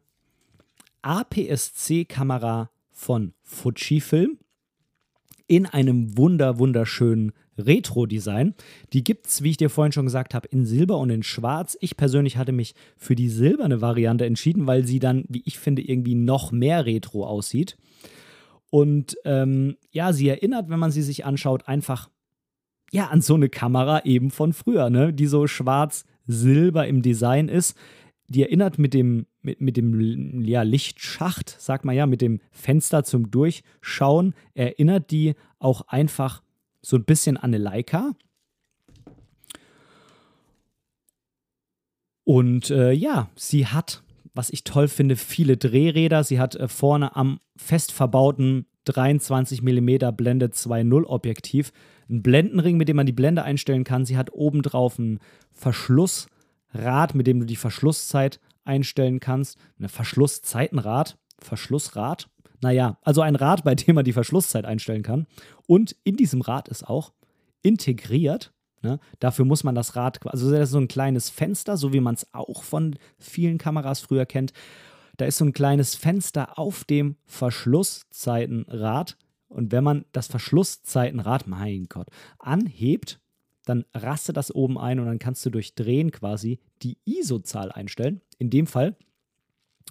APS-C-Kamera 1.02 2.70
von 2.90 3.34
Fujifilm 3.42 4.38
in 5.46 5.66
einem 5.66 6.16
wunder 6.16 6.58
wunderschönen 6.58 7.32
Retro-Design. 7.58 8.54
Die 8.94 9.04
gibt 9.04 9.26
es, 9.26 9.42
wie 9.42 9.50
ich 9.50 9.58
dir 9.58 9.68
vorhin 9.68 9.92
schon 9.92 10.06
gesagt 10.06 10.32
habe, 10.32 10.48
in 10.48 10.64
Silber 10.64 10.96
und 10.96 11.10
in 11.10 11.22
Schwarz. 11.22 11.76
Ich 11.82 11.98
persönlich 11.98 12.38
hatte 12.38 12.52
mich 12.52 12.74
für 12.96 13.14
die 13.14 13.28
silberne 13.28 13.82
Variante 13.82 14.24
entschieden, 14.24 14.66
weil 14.66 14.86
sie 14.86 15.00
dann, 15.00 15.26
wie 15.28 15.42
ich 15.44 15.58
finde, 15.58 15.82
irgendwie 15.82 16.14
noch 16.14 16.50
mehr 16.50 16.86
Retro 16.86 17.26
aussieht. 17.26 17.76
Und 18.70 19.16
ähm, 19.24 19.76
ja, 19.90 20.12
sie 20.12 20.28
erinnert, 20.28 20.68
wenn 20.68 20.78
man 20.78 20.90
sie 20.90 21.02
sich 21.02 21.24
anschaut, 21.24 21.68
einfach 21.68 22.10
ja 22.92 23.08
an 23.08 23.20
so 23.20 23.34
eine 23.34 23.48
Kamera 23.48 24.04
eben 24.04 24.30
von 24.30 24.52
früher, 24.52 24.90
ne? 24.90 25.12
die 25.12 25.26
so 25.26 25.46
schwarz-silber 25.46 26.86
im 26.86 27.02
Design 27.02 27.48
ist. 27.48 27.76
Die 28.28 28.42
erinnert 28.42 28.78
mit 28.78 28.92
dem, 28.92 29.26
mit, 29.42 29.60
mit 29.60 29.76
dem 29.76 30.40
ja, 30.42 30.62
Lichtschacht, 30.62 31.56
sagt 31.60 31.84
man 31.84 31.94
ja, 31.94 32.06
mit 32.06 32.20
dem 32.20 32.40
Fenster 32.50 33.04
zum 33.04 33.30
Durchschauen, 33.30 34.34
erinnert 34.54 35.10
die 35.10 35.34
auch 35.58 35.82
einfach 35.88 36.42
so 36.82 36.96
ein 36.96 37.04
bisschen 37.04 37.36
an 37.36 37.54
eine 37.54 37.58
Leica. 37.58 38.12
Und 42.24 42.70
äh, 42.70 42.90
ja, 42.90 43.30
sie 43.36 43.66
hat 43.66 44.02
was 44.36 44.50
ich 44.50 44.64
toll 44.64 44.88
finde, 44.88 45.16
viele 45.16 45.56
Drehräder. 45.56 46.24
Sie 46.24 46.38
hat 46.38 46.54
äh, 46.54 46.68
vorne 46.68 47.16
am 47.16 47.40
fest 47.56 47.92
verbauten 47.92 48.66
23 48.84 49.62
mm 49.62 50.14
Blende 50.16 50.46
2.0 50.46 51.04
Objektiv 51.04 51.72
einen 52.08 52.22
Blendenring, 52.22 52.76
mit 52.76 52.88
dem 52.88 52.96
man 52.96 53.06
die 53.06 53.12
Blende 53.12 53.42
einstellen 53.42 53.84
kann. 53.84 54.04
Sie 54.04 54.16
hat 54.16 54.32
obendrauf 54.32 54.98
ein 54.98 55.18
Verschlussrad, 55.52 57.14
mit 57.14 57.26
dem 57.26 57.40
du 57.40 57.46
die 57.46 57.56
Verschlusszeit 57.56 58.40
einstellen 58.64 59.20
kannst. 59.20 59.58
Ein 59.80 59.88
Verschlusszeitenrad, 59.88 61.18
Verschlussrad. 61.40 62.28
Naja, 62.62 62.98
also 63.02 63.20
ein 63.20 63.36
Rad, 63.36 63.64
bei 63.64 63.74
dem 63.74 63.96
man 63.96 64.04
die 64.04 64.12
Verschlusszeit 64.12 64.64
einstellen 64.64 65.02
kann. 65.02 65.26
Und 65.66 65.96
in 66.04 66.16
diesem 66.16 66.40
Rad 66.40 66.68
ist 66.68 66.88
auch 66.88 67.12
integriert 67.62 68.52
Ne? 68.82 68.98
Dafür 69.18 69.44
muss 69.44 69.64
man 69.64 69.74
das 69.74 69.96
Rad, 69.96 70.24
also 70.26 70.50
das 70.50 70.64
ist 70.68 70.70
so 70.70 70.78
ein 70.78 70.88
kleines 70.88 71.30
Fenster, 71.30 71.76
so 71.76 71.92
wie 71.92 72.00
man 72.00 72.14
es 72.14 72.32
auch 72.34 72.62
von 72.62 72.96
vielen 73.18 73.58
Kameras 73.58 74.00
früher 74.00 74.26
kennt. 74.26 74.52
Da 75.16 75.24
ist 75.24 75.38
so 75.38 75.44
ein 75.44 75.52
kleines 75.52 75.94
Fenster 75.94 76.58
auf 76.58 76.84
dem 76.84 77.16
Verschlusszeitenrad. 77.24 79.16
Und 79.48 79.72
wenn 79.72 79.84
man 79.84 80.04
das 80.12 80.26
Verschlusszeitenrad, 80.26 81.46
mein 81.46 81.86
Gott, 81.88 82.08
anhebt, 82.38 83.20
dann 83.64 83.84
rastet 83.94 84.36
das 84.36 84.54
oben 84.54 84.78
ein 84.78 85.00
und 85.00 85.06
dann 85.06 85.18
kannst 85.18 85.44
du 85.46 85.50
durch 85.50 85.74
Drehen 85.74 86.10
quasi 86.12 86.60
die 86.82 86.98
ISO-Zahl 87.04 87.72
einstellen. 87.72 88.20
In 88.38 88.50
dem 88.50 88.66
Fall 88.66 88.96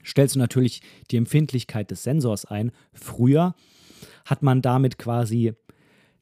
stellst 0.04 0.36
du 0.36 0.40
natürlich 0.40 0.82
die 1.12 1.18
Empfindlichkeit 1.18 1.92
des 1.92 2.04
Sensors 2.04 2.46
ein. 2.46 2.72
Früher 2.94 3.56
hat 4.26 4.44
man 4.44 4.62
damit 4.62 4.98
quasi 4.98 5.54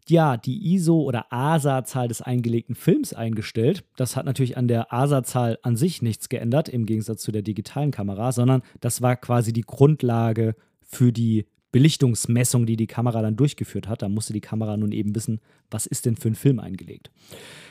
ja, 0.09 0.37
die 0.37 0.73
ISO 0.73 1.01
oder 1.01 1.31
ASA-Zahl 1.31 2.07
des 2.07 2.21
eingelegten 2.21 2.75
Films 2.75 3.13
eingestellt. 3.13 3.83
Das 3.95 4.15
hat 4.15 4.25
natürlich 4.25 4.57
an 4.57 4.67
der 4.67 4.93
ASA-Zahl 4.93 5.59
an 5.61 5.75
sich 5.75 6.01
nichts 6.01 6.29
geändert, 6.29 6.69
im 6.69 6.85
Gegensatz 6.85 7.21
zu 7.21 7.31
der 7.31 7.41
digitalen 7.41 7.91
Kamera, 7.91 8.31
sondern 8.31 8.61
das 8.81 9.01
war 9.01 9.15
quasi 9.15 9.53
die 9.53 9.61
Grundlage 9.61 10.55
für 10.81 11.11
die 11.11 11.45
Belichtungsmessung, 11.71 12.65
die 12.65 12.77
die 12.77 12.87
Kamera 12.87 13.21
dann 13.21 13.35
durchgeführt 13.35 13.87
hat. 13.87 14.03
Da 14.03 14.09
musste 14.09 14.31
die 14.31 14.41
Kamera 14.41 14.77
nun 14.77 14.91
eben 14.91 15.15
wissen, 15.15 15.41
was 15.71 15.87
ist 15.87 16.05
denn 16.05 16.15
für 16.15 16.29
ein 16.29 16.35
Film 16.35 16.59
eingelegt. 16.59 17.11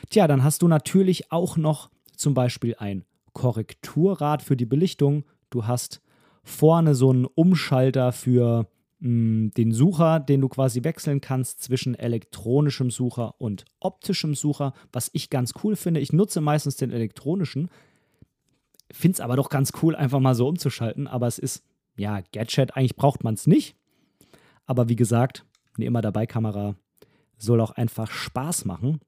Tja, 0.09 0.27
dann 0.27 0.43
hast 0.43 0.61
du 0.61 0.67
natürlich 0.67 1.31
auch 1.31 1.55
noch 1.55 1.89
zum 2.15 2.33
Beispiel 2.33 2.75
ein 2.77 3.05
Korrekturrad 3.31 4.41
für 4.41 4.57
die 4.57 4.65
Belichtung. 4.65 5.23
Du 5.49 5.67
hast 5.67 6.01
vorne 6.43 6.95
so 6.95 7.11
einen 7.11 7.25
Umschalter 7.25 8.11
für 8.11 8.67
den 9.05 9.73
Sucher, 9.73 10.21
den 10.21 10.39
du 10.39 10.47
quasi 10.47 10.85
wechseln 10.85 11.19
kannst 11.19 11.61
zwischen 11.61 11.93
elektronischem 11.93 12.89
Sucher 12.89 13.35
und 13.37 13.65
optischem 13.81 14.33
Sucher, 14.33 14.73
was 14.93 15.09
ich 15.11 15.29
ganz 15.29 15.53
cool 15.61 15.75
finde. 15.75 15.99
Ich 15.99 16.13
nutze 16.13 16.39
meistens 16.39 16.77
den 16.77 16.89
elektronischen, 16.89 17.69
finde 18.89 19.15
es 19.15 19.19
aber 19.19 19.35
doch 19.35 19.49
ganz 19.49 19.73
cool, 19.81 19.97
einfach 19.97 20.21
mal 20.21 20.35
so 20.35 20.47
umzuschalten. 20.47 21.07
Aber 21.07 21.27
es 21.27 21.37
ist, 21.37 21.65
ja, 21.97 22.21
Gadget, 22.31 22.77
eigentlich 22.77 22.95
braucht 22.95 23.25
man 23.25 23.33
es 23.33 23.45
nicht. 23.45 23.75
Aber 24.65 24.87
wie 24.87 24.95
gesagt, 24.95 25.45
eine 25.75 25.85
immer 25.85 26.01
dabei 26.01 26.25
Kamera 26.25 26.75
soll 27.37 27.59
auch 27.59 27.71
einfach 27.71 28.09
Spaß 28.09 28.63
machen 28.63 29.01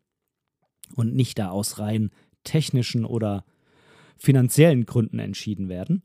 und 0.96 1.16
nicht 1.16 1.40
da 1.40 1.52
aus 1.52 1.80
rein 1.80 2.12
technischen 2.44 3.06
oder 3.06 3.46
finanziellen 4.18 4.86
Gründen 4.86 5.20
entschieden 5.20 5.70
werden. 5.70 6.04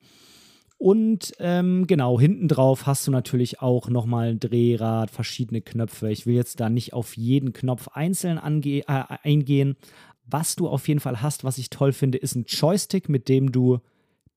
Und 0.81 1.35
ähm, 1.41 1.87
genau, 1.87 2.19
hinten 2.19 2.49
drauf 2.49 2.87
hast 2.87 3.07
du 3.07 3.11
natürlich 3.11 3.61
auch 3.61 3.91
nochmal 3.91 4.31
ein 4.31 4.41
Drehrad, 4.41 5.11
verschiedene 5.11 5.61
Knöpfe. 5.61 6.11
Ich 6.11 6.25
will 6.25 6.35
jetzt 6.35 6.59
da 6.59 6.71
nicht 6.71 6.95
auf 6.95 7.19
jeden 7.19 7.53
Knopf 7.53 7.89
einzeln 7.89 8.41
äh, 8.65 8.83
eingehen. 8.87 9.77
Was 10.25 10.57
du 10.57 10.69
auf 10.69 10.89
jeden 10.89 11.01
Fall 11.01 11.21
hast, 11.21 11.45
was 11.45 11.59
ich 11.59 11.69
toll 11.69 11.93
finde, 11.93 12.17
ist 12.17 12.35
ein 12.35 12.47
Joystick, 12.49 13.11
mit 13.11 13.29
dem 13.29 13.53
du 13.53 13.81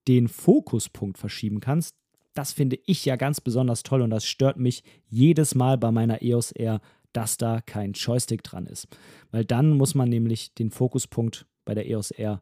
den 0.09 0.27
Fokuspunkt 0.27 1.17
verschieben 1.17 1.61
kannst. 1.61 1.95
Das 2.33 2.51
finde 2.51 2.77
ich 2.87 3.05
ja 3.05 3.15
ganz 3.15 3.39
besonders 3.39 3.83
toll 3.83 4.01
und 4.01 4.09
das 4.09 4.25
stört 4.25 4.57
mich 4.57 4.83
jedes 5.07 5.55
Mal 5.55 5.77
bei 5.77 5.91
meiner 5.91 6.21
EOS 6.21 6.51
R, 6.51 6.81
dass 7.13 7.37
da 7.37 7.61
kein 7.61 7.93
Joystick 7.93 8.43
dran 8.43 8.65
ist. 8.65 8.89
Weil 9.31 9.45
dann 9.45 9.77
muss 9.77 9.95
man 9.95 10.09
nämlich 10.09 10.53
den 10.53 10.71
Fokuspunkt 10.71 11.45
bei 11.63 11.73
der 11.73 11.89
EOS 11.89 12.11
R 12.11 12.41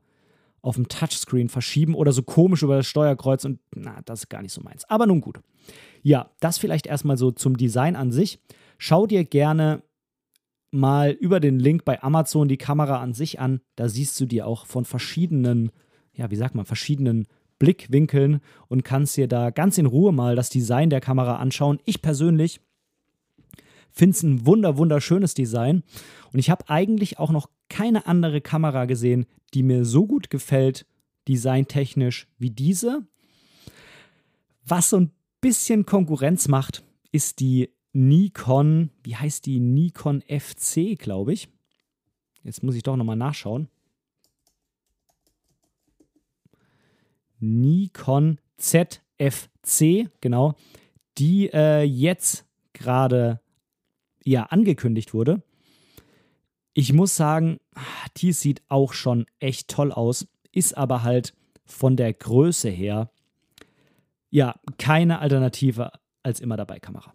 auf 0.62 0.76
dem 0.76 0.88
Touchscreen 0.88 1.50
verschieben 1.50 1.96
oder 1.96 2.12
so 2.12 2.24
komisch 2.24 2.64
über 2.64 2.78
das 2.78 2.88
Steuerkreuz 2.88 3.46
und 3.46 3.60
na, 3.76 4.02
das 4.06 4.22
ist 4.22 4.30
gar 4.30 4.42
nicht 4.42 4.54
so 4.54 4.62
meins. 4.62 4.88
Aber 4.90 5.08
nun 5.08 5.22
gut. 5.22 5.40
Ja, 6.04 6.30
das 6.40 6.58
vielleicht 6.58 6.88
erstmal 6.88 7.18
so 7.18 7.32
zum 7.32 7.58
Design 7.58 7.96
an 7.96 8.12
sich. 8.12 8.40
Schau 8.78 9.08
dir 9.08 9.24
gerne 9.24 9.84
mal 10.72 11.12
über 11.12 11.40
den 11.40 11.60
Link 11.60 11.84
bei 11.84 12.02
Amazon 12.02 12.48
die 12.48 12.58
Kamera 12.58 13.02
an 13.02 13.14
sich 13.14 13.40
an. 13.40 13.62
Da 13.76 13.90
siehst 13.90 14.20
du 14.20 14.26
dir 14.26 14.48
auch 14.48 14.66
von 14.66 14.86
verschiedenen, 14.86 15.72
ja, 16.14 16.32
wie 16.32 16.36
sagt 16.36 16.56
man, 16.56 16.66
verschiedenen 16.66 17.28
Blickwinkeln 17.60 18.42
und 18.68 18.84
kannst 18.84 19.18
dir 19.18 19.28
da 19.28 19.50
ganz 19.52 19.78
in 19.78 19.86
Ruhe 19.86 20.12
mal 20.12 20.36
das 20.36 20.50
Design 20.50 20.90
der 20.90 21.02
Kamera 21.02 21.38
anschauen. 21.38 21.80
Ich 21.86 22.02
persönlich 22.02 22.62
finde 23.92 24.16
es 24.16 24.24
ein 24.24 24.46
wunder, 24.46 24.78
wunderschönes 24.78 25.34
Design 25.34 25.84
und 26.34 26.40
ich 26.40 26.50
habe 26.50 26.70
eigentlich 26.70 27.20
auch 27.20 27.30
noch 27.30 27.50
keine 27.72 28.06
andere 28.06 28.42
Kamera 28.42 28.84
gesehen, 28.86 29.26
die 29.54 29.64
mir 29.64 29.86
so 29.86 30.06
gut 30.06 30.30
gefällt, 30.30 30.86
designtechnisch 31.28 32.28
wie 32.38 32.52
diese. 32.52 33.08
Was 34.66 34.90
so 34.90 34.98
ein 34.98 35.12
bisschen 35.40 35.86
Konkurrenz 35.86 36.50
macht, 36.50 36.84
ist 37.14 37.40
die 37.40 37.70
Nikon, 37.94 38.90
wie 39.04 39.16
heißt 39.16 39.46
die? 39.46 39.60
Nikon 39.60 40.22
FC, 40.22 41.00
glaube 41.00 41.32
ich. 41.32 41.48
Jetzt 42.44 42.62
muss 42.62 42.76
ich 42.76 42.84
doch 42.84 42.98
nochmal 42.98 43.16
nachschauen. 43.16 43.70
Nikon 47.40 48.40
ZFC, 48.58 50.10
genau, 50.20 50.56
die 51.18 51.50
äh, 51.54 51.84
jetzt 51.84 52.46
gerade 52.74 53.40
ja 54.24 54.44
angekündigt 54.44 55.14
wurde. 55.14 55.42
Ich 56.74 56.94
muss 56.94 57.16
sagen, 57.16 57.58
die 58.18 58.32
sieht 58.32 58.62
auch 58.70 58.94
schon 58.94 59.26
echt 59.40 59.68
toll 59.68 59.92
aus, 59.92 60.28
ist 60.52 60.78
aber 60.78 61.04
halt 61.04 61.34
von 61.66 61.96
der 61.96 62.14
Größe 62.14 62.70
her 62.70 63.12
ja 64.30 64.56
keine 64.78 65.20
Alternative 65.20 65.92
als 66.24 66.40
immer 66.40 66.58
dabei 66.58 66.80
Kamera. 66.80 67.14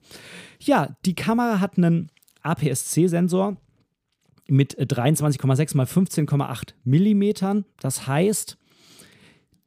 Ja, 0.61 0.97
die 1.05 1.15
Kamera 1.15 1.61
hat 1.61 1.79
einen 1.79 2.11
APS-C-Sensor 2.43 3.57
mit 4.49 4.77
23,6 4.79 5.77
mal 5.77 5.87
15,8 5.87 6.75
Millimetern. 6.85 7.65
Das 7.81 8.07
heißt, 8.07 8.59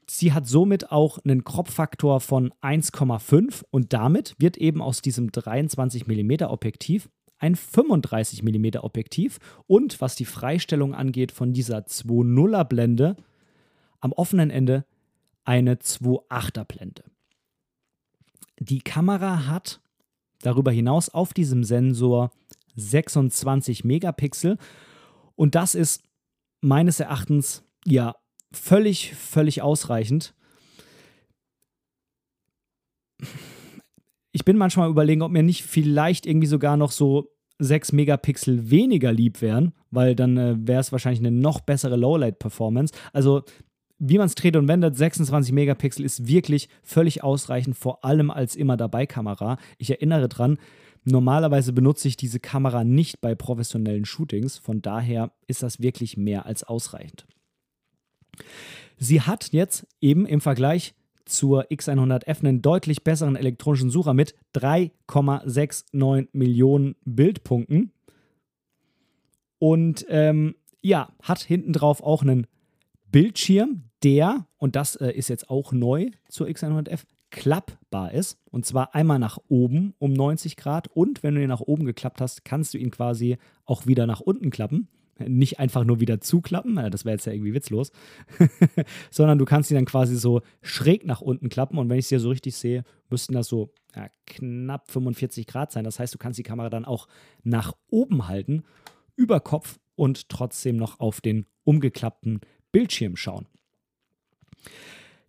sie 0.07 0.33
hat 0.33 0.47
somit 0.47 0.91
auch 0.91 1.19
einen 1.19 1.43
Crop-Faktor 1.43 2.21
von 2.21 2.53
1,5 2.61 3.63
und 3.71 3.93
damit 3.93 4.35
wird 4.37 4.57
eben 4.57 4.81
aus 4.81 5.01
diesem 5.01 5.31
23 5.31 6.07
mm 6.07 6.43
Objektiv 6.43 7.09
ein 7.39 7.55
35 7.55 8.43
mm 8.43 8.77
Objektiv 8.81 9.39
und 9.65 9.99
was 10.01 10.15
die 10.15 10.25
Freistellung 10.25 10.93
angeht 10.93 11.31
von 11.31 11.53
dieser 11.53 11.79
2.0er 11.79 12.65
Blende 12.65 13.15
am 14.01 14.11
offenen 14.11 14.49
Ende 14.49 14.85
eine 15.45 15.75
2.8er 15.75 16.65
Blende. 16.65 17.03
Die 18.59 18.81
Kamera 18.81 19.47
hat 19.47 19.81
darüber 20.41 20.71
hinaus 20.71 21.09
auf 21.09 21.33
diesem 21.33 21.63
Sensor 21.63 22.31
26 22.75 23.83
Megapixel 23.83 24.57
und 25.35 25.55
das 25.55 25.75
ist 25.75 26.03
meines 26.61 26.99
Erachtens 26.99 27.63
ja 27.85 28.15
völlig, 28.51 29.15
völlig 29.15 29.61
ausreichend. 29.61 30.33
Ich 34.31 34.45
bin 34.45 34.57
manchmal 34.57 34.89
überlegen, 34.89 35.21
ob 35.21 35.31
mir 35.31 35.43
nicht 35.43 35.63
vielleicht 35.63 36.25
irgendwie 36.25 36.47
sogar 36.47 36.77
noch 36.77 36.91
so 36.91 37.31
6 37.59 37.91
Megapixel 37.91 38.69
weniger 38.69 39.11
lieb 39.11 39.41
wären, 39.41 39.73
weil 39.91 40.15
dann 40.15 40.37
äh, 40.37 40.55
wäre 40.59 40.79
es 40.79 40.91
wahrscheinlich 40.91 41.19
eine 41.19 41.31
noch 41.31 41.59
bessere 41.61 41.97
Lowlight-Performance. 41.97 42.93
Also 43.11 43.43
wie 43.99 44.17
man 44.17 44.27
es 44.27 44.35
dreht 44.35 44.55
und 44.55 44.67
wendet, 44.69 44.95
26 44.95 45.51
Megapixel 45.51 46.05
ist 46.05 46.27
wirklich 46.27 46.69
völlig 46.81 47.21
ausreichend, 47.21 47.75
vor 47.75 48.05
allem 48.05 48.31
als 48.31 48.55
immer 48.55 48.77
dabei 48.77 49.05
Kamera. 49.05 49.57
Ich 49.77 49.89
erinnere 49.89 50.29
dran, 50.29 50.57
normalerweise 51.03 51.73
benutze 51.73 52.07
ich 52.07 52.15
diese 52.15 52.39
Kamera 52.39 52.85
nicht 52.85 53.19
bei 53.19 53.35
professionellen 53.35 54.05
Shootings, 54.05 54.57
von 54.57 54.81
daher 54.81 55.33
ist 55.47 55.63
das 55.63 55.81
wirklich 55.81 56.15
mehr 56.15 56.45
als 56.45 56.63
ausreichend. 56.63 57.25
Sie 58.97 59.21
hat 59.21 59.51
jetzt 59.51 59.85
eben 59.99 60.25
im 60.25 60.39
Vergleich 60.39 60.93
zur 61.29 61.65
X100F 61.65 62.39
einen 62.39 62.61
deutlich 62.61 63.03
besseren 63.03 63.35
elektronischen 63.35 63.89
Sucher 63.89 64.13
mit 64.13 64.35
3,69 64.55 66.29
Millionen 66.33 66.95
Bildpunkten. 67.05 67.91
Und 69.59 70.05
ähm, 70.09 70.55
ja, 70.81 71.09
hat 71.21 71.39
hinten 71.39 71.73
drauf 71.73 72.01
auch 72.01 72.21
einen 72.21 72.47
Bildschirm, 73.11 73.83
der, 74.03 74.45
und 74.57 74.75
das 74.75 74.95
äh, 74.95 75.11
ist 75.11 75.29
jetzt 75.29 75.49
auch 75.49 75.71
neu 75.73 76.11
zur 76.29 76.47
X100F, 76.47 77.01
klappbar 77.31 78.11
ist. 78.13 78.39
Und 78.49 78.65
zwar 78.65 78.95
einmal 78.95 79.19
nach 79.19 79.37
oben 79.49 79.93
um 79.99 80.13
90 80.13 80.57
Grad. 80.57 80.87
Und 80.87 81.21
wenn 81.23 81.35
du 81.35 81.41
ihn 81.41 81.49
nach 81.49 81.61
oben 81.61 81.85
geklappt 81.85 82.21
hast, 82.21 82.45
kannst 82.45 82.73
du 82.73 82.77
ihn 82.77 82.91
quasi 82.91 83.37
auch 83.65 83.85
wieder 83.85 84.07
nach 84.07 84.19
unten 84.19 84.49
klappen. 84.49 84.87
Nicht 85.27 85.59
einfach 85.59 85.83
nur 85.83 85.99
wieder 85.99 86.21
zuklappen, 86.21 86.77
äh, 86.77 86.89
das 86.89 87.05
wäre 87.05 87.15
jetzt 87.15 87.25
ja 87.25 87.33
irgendwie 87.33 87.53
witzlos, 87.53 87.91
sondern 89.11 89.37
du 89.37 89.45
kannst 89.45 89.71
ihn 89.71 89.75
dann 89.75 89.85
quasi 89.85 90.15
so 90.15 90.41
schräg 90.61 91.05
nach 91.05 91.21
unten 91.21 91.49
klappen. 91.49 91.77
Und 91.77 91.89
wenn 91.89 91.97
ich 91.97 92.05
es 92.05 92.09
hier 92.09 92.19
so 92.19 92.29
richtig 92.29 92.55
sehe, 92.55 92.83
müssten 93.09 93.33
das 93.33 93.47
so 93.47 93.73
ja, 93.95 94.09
knapp 94.25 94.89
45 94.91 95.47
Grad 95.47 95.71
sein. 95.71 95.83
Das 95.83 95.99
heißt, 95.99 96.13
du 96.13 96.17
kannst 96.17 96.39
die 96.39 96.43
Kamera 96.43 96.69
dann 96.69 96.85
auch 96.85 97.07
nach 97.43 97.73
oben 97.89 98.27
halten, 98.27 98.63
über 99.15 99.39
Kopf 99.39 99.79
und 99.95 100.29
trotzdem 100.29 100.77
noch 100.77 100.99
auf 100.99 101.21
den 101.21 101.45
umgeklappten 101.63 102.39
Bildschirm 102.71 103.15
schauen. 103.15 103.47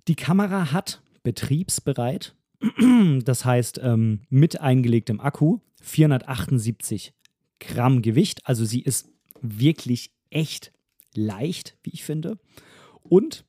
Die 0.09 0.15
Kamera 0.15 0.73
hat 0.73 1.03
betriebsbereit, 1.23 2.35
das 3.25 3.45
heißt 3.45 3.81
ähm, 3.83 4.23
mit 4.29 4.61
eingelegtem 4.61 5.21
Akku, 5.21 5.59
478 5.83 7.15
Gramm 7.59 8.03
Gewicht. 8.03 8.47
Also 8.47 8.65
sie 8.65 8.81
ist 8.81 9.11
wirklich 9.43 10.13
echt 10.31 10.73
leicht, 11.15 11.77
wie 11.83 11.91
ich 11.91 12.05
finde. 12.05 12.39
Und 13.03 13.45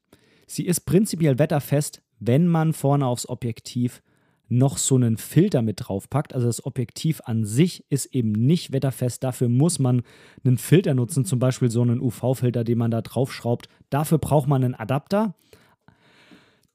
sie 0.47 0.65
ist 0.65 0.81
prinzipiell 0.81 1.39
wetterfest, 1.39 2.01
wenn 2.19 2.47
man 2.47 2.73
vorne 2.73 3.05
aufs 3.05 3.27
Objektiv 3.27 4.01
noch 4.47 4.77
so 4.77 4.95
einen 4.95 5.17
Filter 5.17 5.61
mit 5.61 5.77
draufpackt. 5.79 6.33
Also 6.35 6.47
das 6.47 6.65
Objektiv 6.65 7.21
an 7.23 7.45
sich 7.45 7.85
ist 7.89 8.07
eben 8.07 8.33
nicht 8.33 8.73
wetterfest. 8.73 9.23
Dafür 9.23 9.47
muss 9.47 9.79
man 9.79 10.01
einen 10.43 10.57
Filter 10.57 10.93
nutzen, 10.93 11.23
zum 11.23 11.39
Beispiel 11.39 11.71
so 11.71 11.81
einen 11.81 12.01
UV-Filter, 12.01 12.65
den 12.65 12.77
man 12.77 12.91
da 12.91 13.01
draufschraubt. 13.01 13.69
Dafür 13.89 14.17
braucht 14.17 14.47
man 14.47 14.63
einen 14.63 14.75
Adapter 14.75 15.35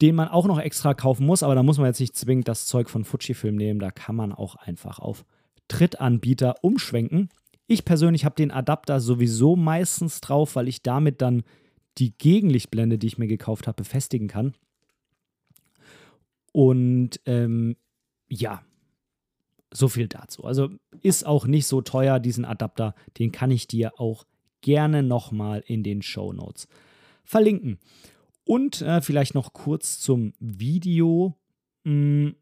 den 0.03 0.15
man 0.15 0.29
auch 0.29 0.47
noch 0.47 0.59
extra 0.59 0.95
kaufen 0.95 1.27
muss, 1.27 1.43
aber 1.43 1.55
da 1.55 1.63
muss 1.63 1.79
man 1.79 1.87
jetzt 1.87 2.01
nicht 2.01 2.17
zwingend 2.17 2.49
das 2.49 2.67
Zeug 2.67 2.91
von 2.91 3.05
Fujifilm 3.05 3.57
nehmen, 3.57 3.81
da 3.81 3.91
kann 3.91 4.17
man 4.17 4.33
auch 4.33 4.57
einfach 4.57 4.99
auf 4.99 5.25
Drittanbieter 5.69 6.57
umschwenken. 6.63 7.31
Ich 7.67 7.85
persönlich 7.85 8.25
habe 8.25 8.37
den 8.37 8.51
Adapter 8.51 9.01
sowieso 9.01 9.57
meistens 9.57 10.21
drauf, 10.21 10.57
weil 10.57 10.69
ich 10.69 10.83
damit 10.83 11.21
dann 11.21 11.43
die 11.99 12.17
Gegenlichtblende, 12.17 12.99
die 12.99 13.07
ich 13.07 13.19
mir 13.19 13.27
gekauft 13.27 13.67
habe, 13.67 13.83
befestigen 13.83 14.29
kann. 14.29 14.55
Und 16.53 17.21
ähm, 17.27 17.77
ja, 18.29 18.63
so 19.73 19.89
viel 19.89 20.09
dazu. 20.09 20.45
Also 20.45 20.71
ist 21.03 21.27
auch 21.27 21.47
nicht 21.47 21.67
so 21.67 21.83
teuer, 21.83 22.21
diesen 22.21 22.45
Adapter. 22.45 22.95
Den 23.19 23.33
kann 23.33 23.51
ich 23.51 23.67
dir 23.67 23.99
auch 24.01 24.25
gerne 24.61 25.03
nochmal 25.03 25.63
in 25.67 25.83
den 25.83 26.03
Show 26.03 26.33
Notes 26.33 26.69
verlinken. 27.25 27.79
Und 28.45 28.81
äh, 28.81 29.01
vielleicht 29.01 29.35
noch 29.35 29.53
kurz 29.53 29.99
zum 29.99 30.33
Video. 30.39 31.35
Hm, 31.85 32.37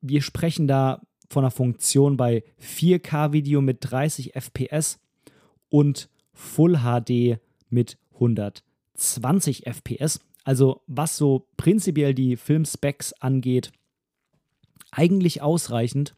wir 0.00 0.22
sprechen 0.22 0.66
da 0.66 1.02
von 1.34 1.44
einer 1.44 1.50
Funktion 1.50 2.16
bei 2.16 2.42
4K-Video 2.62 3.60
mit 3.60 3.78
30 3.80 4.34
FPS 4.34 4.98
und 5.68 6.08
Full 6.32 6.78
HD 6.78 7.38
mit 7.68 7.98
120 8.14 9.66
FPS. 9.66 10.20
Also 10.44 10.82
was 10.86 11.16
so 11.16 11.46
prinzipiell 11.56 12.14
die 12.14 12.36
Filmspecs 12.36 13.12
angeht, 13.14 13.72
eigentlich 14.90 15.42
ausreichend. 15.42 16.14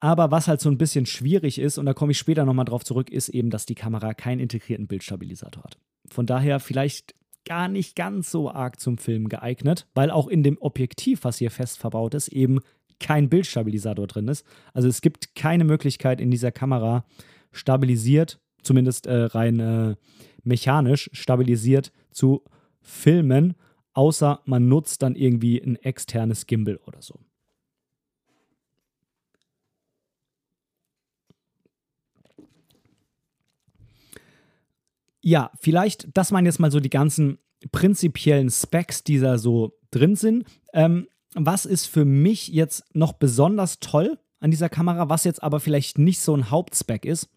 Aber 0.00 0.30
was 0.30 0.48
halt 0.48 0.60
so 0.60 0.68
ein 0.68 0.78
bisschen 0.78 1.06
schwierig 1.06 1.58
ist, 1.58 1.78
und 1.78 1.86
da 1.86 1.94
komme 1.94 2.12
ich 2.12 2.18
später 2.18 2.44
nochmal 2.44 2.66
drauf 2.66 2.84
zurück, 2.84 3.10
ist 3.10 3.30
eben, 3.30 3.50
dass 3.50 3.64
die 3.64 3.74
Kamera 3.74 4.12
keinen 4.12 4.40
integrierten 4.40 4.86
Bildstabilisator 4.86 5.64
hat. 5.64 5.78
Von 6.10 6.26
daher 6.26 6.60
vielleicht 6.60 7.14
gar 7.46 7.68
nicht 7.68 7.96
ganz 7.96 8.30
so 8.30 8.50
arg 8.50 8.80
zum 8.80 8.98
Film 8.98 9.28
geeignet, 9.28 9.86
weil 9.94 10.10
auch 10.10 10.28
in 10.28 10.42
dem 10.42 10.58
Objektiv, 10.60 11.24
was 11.24 11.38
hier 11.38 11.50
fest 11.50 11.78
verbaut 11.78 12.14
ist, 12.14 12.28
eben 12.28 12.60
kein 13.04 13.28
Bildstabilisator 13.28 14.06
drin 14.06 14.28
ist. 14.28 14.46
Also 14.72 14.88
es 14.88 15.02
gibt 15.02 15.34
keine 15.34 15.64
Möglichkeit 15.64 16.22
in 16.22 16.30
dieser 16.30 16.50
Kamera 16.50 17.04
stabilisiert, 17.52 18.40
zumindest 18.62 19.06
äh, 19.06 19.24
rein 19.24 19.60
äh, 19.60 19.96
mechanisch 20.42 21.10
stabilisiert 21.12 21.92
zu 22.10 22.44
filmen, 22.80 23.56
außer 23.92 24.40
man 24.46 24.68
nutzt 24.68 25.02
dann 25.02 25.16
irgendwie 25.16 25.60
ein 25.60 25.76
externes 25.76 26.46
Gimbal 26.46 26.78
oder 26.86 27.02
so. 27.02 27.20
Ja, 35.20 35.50
vielleicht, 35.60 36.08
das 36.16 36.32
waren 36.32 36.46
jetzt 36.46 36.58
mal 36.58 36.70
so 36.70 36.80
die 36.80 36.90
ganzen 36.90 37.38
prinzipiellen 37.70 38.48
Specs, 38.50 39.04
die 39.04 39.20
da 39.20 39.36
so 39.36 39.78
drin 39.90 40.16
sind. 40.16 40.44
Ähm, 40.72 41.06
was 41.34 41.66
ist 41.66 41.86
für 41.86 42.04
mich 42.04 42.48
jetzt 42.48 42.84
noch 42.94 43.12
besonders 43.12 43.80
toll 43.80 44.18
an 44.40 44.50
dieser 44.50 44.68
Kamera, 44.68 45.08
was 45.08 45.24
jetzt 45.24 45.42
aber 45.42 45.60
vielleicht 45.60 45.98
nicht 45.98 46.20
so 46.20 46.36
ein 46.36 46.50
Hauptspec 46.50 47.04
ist. 47.04 47.28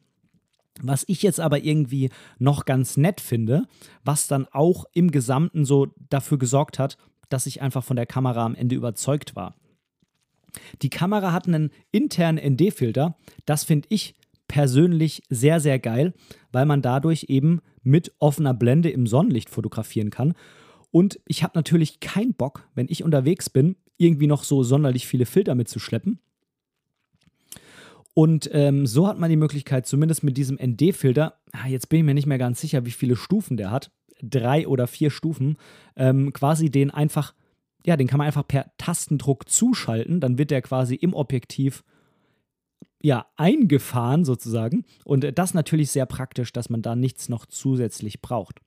Was 0.81 1.03
ich 1.07 1.23
jetzt 1.23 1.39
aber 1.39 1.63
irgendwie 1.63 2.11
noch 2.37 2.65
ganz 2.65 2.97
nett 2.97 3.19
finde, 3.19 3.63
was 4.03 4.27
dann 4.27 4.45
auch 4.51 4.85
im 4.93 5.09
Gesamten 5.09 5.65
so 5.65 5.87
dafür 6.09 6.37
gesorgt 6.37 6.77
hat, 6.77 6.97
dass 7.29 7.47
ich 7.47 7.61
einfach 7.61 7.83
von 7.83 7.95
der 7.95 8.05
Kamera 8.05 8.45
am 8.45 8.55
Ende 8.55 8.75
überzeugt 8.75 9.35
war. 9.35 9.55
Die 10.81 10.89
Kamera 10.89 11.31
hat 11.31 11.47
einen 11.47 11.71
internen 11.91 12.53
ND-Filter. 12.53 13.17
Das 13.45 13.63
finde 13.63 13.87
ich 13.89 14.15
persönlich 14.47 15.23
sehr, 15.29 15.59
sehr 15.59 15.79
geil, 15.79 16.13
weil 16.51 16.65
man 16.65 16.81
dadurch 16.81 17.25
eben 17.29 17.61
mit 17.83 18.13
offener 18.19 18.53
Blende 18.53 18.89
im 18.89 19.07
Sonnenlicht 19.07 19.49
fotografieren 19.49 20.09
kann. 20.09 20.33
Und 20.91 21.19
ich 21.25 21.43
habe 21.43 21.53
natürlich 21.55 21.99
keinen 21.99 22.33
Bock, 22.33 22.67
wenn 22.75 22.87
ich 22.89 23.03
unterwegs 23.03 23.49
bin, 23.49 23.75
irgendwie 23.97 24.27
noch 24.27 24.43
so 24.43 24.63
sonderlich 24.63 25.07
viele 25.07 25.25
Filter 25.25 25.55
mitzuschleppen. 25.55 26.19
Und 28.13 28.49
ähm, 28.51 28.87
so 28.87 29.07
hat 29.07 29.19
man 29.19 29.29
die 29.29 29.35
Möglichkeit, 29.35 29.85
zumindest 29.85 30.23
mit 30.23 30.37
diesem 30.37 30.57
ND-Filter, 30.57 31.35
ah, 31.51 31.67
jetzt 31.67 31.89
bin 31.89 31.99
ich 31.99 32.05
mir 32.05 32.15
nicht 32.15 32.25
mehr 32.25 32.39
ganz 32.39 32.59
sicher, 32.59 32.83
wie 32.85 32.91
viele 32.91 33.15
Stufen 33.15 33.57
der 33.57 33.69
hat, 33.69 33.91
drei 34.23 34.67
oder 34.67 34.87
vier 34.87 35.11
Stufen, 35.11 35.57
ähm, 35.95 36.33
quasi 36.33 36.71
den 36.71 36.89
einfach, 36.89 37.35
ja, 37.85 37.95
den 37.95 38.07
kann 38.07 38.17
man 38.17 38.25
einfach 38.25 38.47
per 38.47 38.71
Tastendruck 38.79 39.47
zuschalten. 39.47 40.19
Dann 40.19 40.39
wird 40.39 40.49
der 40.49 40.63
quasi 40.63 40.95
im 40.95 41.13
Objektiv 41.13 41.83
ja, 43.01 43.27
eingefahren 43.35 44.25
sozusagen. 44.25 44.85
Und 45.05 45.23
äh, 45.23 45.33
das 45.33 45.53
natürlich 45.53 45.91
sehr 45.91 46.05
praktisch, 46.05 46.51
dass 46.51 46.69
man 46.69 46.81
da 46.81 46.95
nichts 46.95 47.29
noch 47.29 47.45
zusätzlich 47.45 48.21
braucht. 48.21 48.61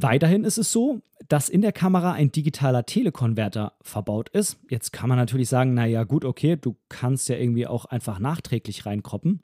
Weiterhin 0.00 0.44
ist 0.44 0.58
es 0.58 0.70
so, 0.70 1.00
dass 1.26 1.48
in 1.48 1.60
der 1.60 1.72
Kamera 1.72 2.12
ein 2.12 2.30
digitaler 2.30 2.86
Telekonverter 2.86 3.72
verbaut 3.82 4.28
ist. 4.28 4.56
Jetzt 4.70 4.92
kann 4.92 5.08
man 5.08 5.18
natürlich 5.18 5.48
sagen, 5.48 5.74
naja 5.74 6.04
gut, 6.04 6.24
okay, 6.24 6.54
du 6.54 6.76
kannst 6.88 7.28
ja 7.28 7.34
irgendwie 7.34 7.66
auch 7.66 7.84
einfach 7.84 8.20
nachträglich 8.20 8.86
reinkroppen. 8.86 9.42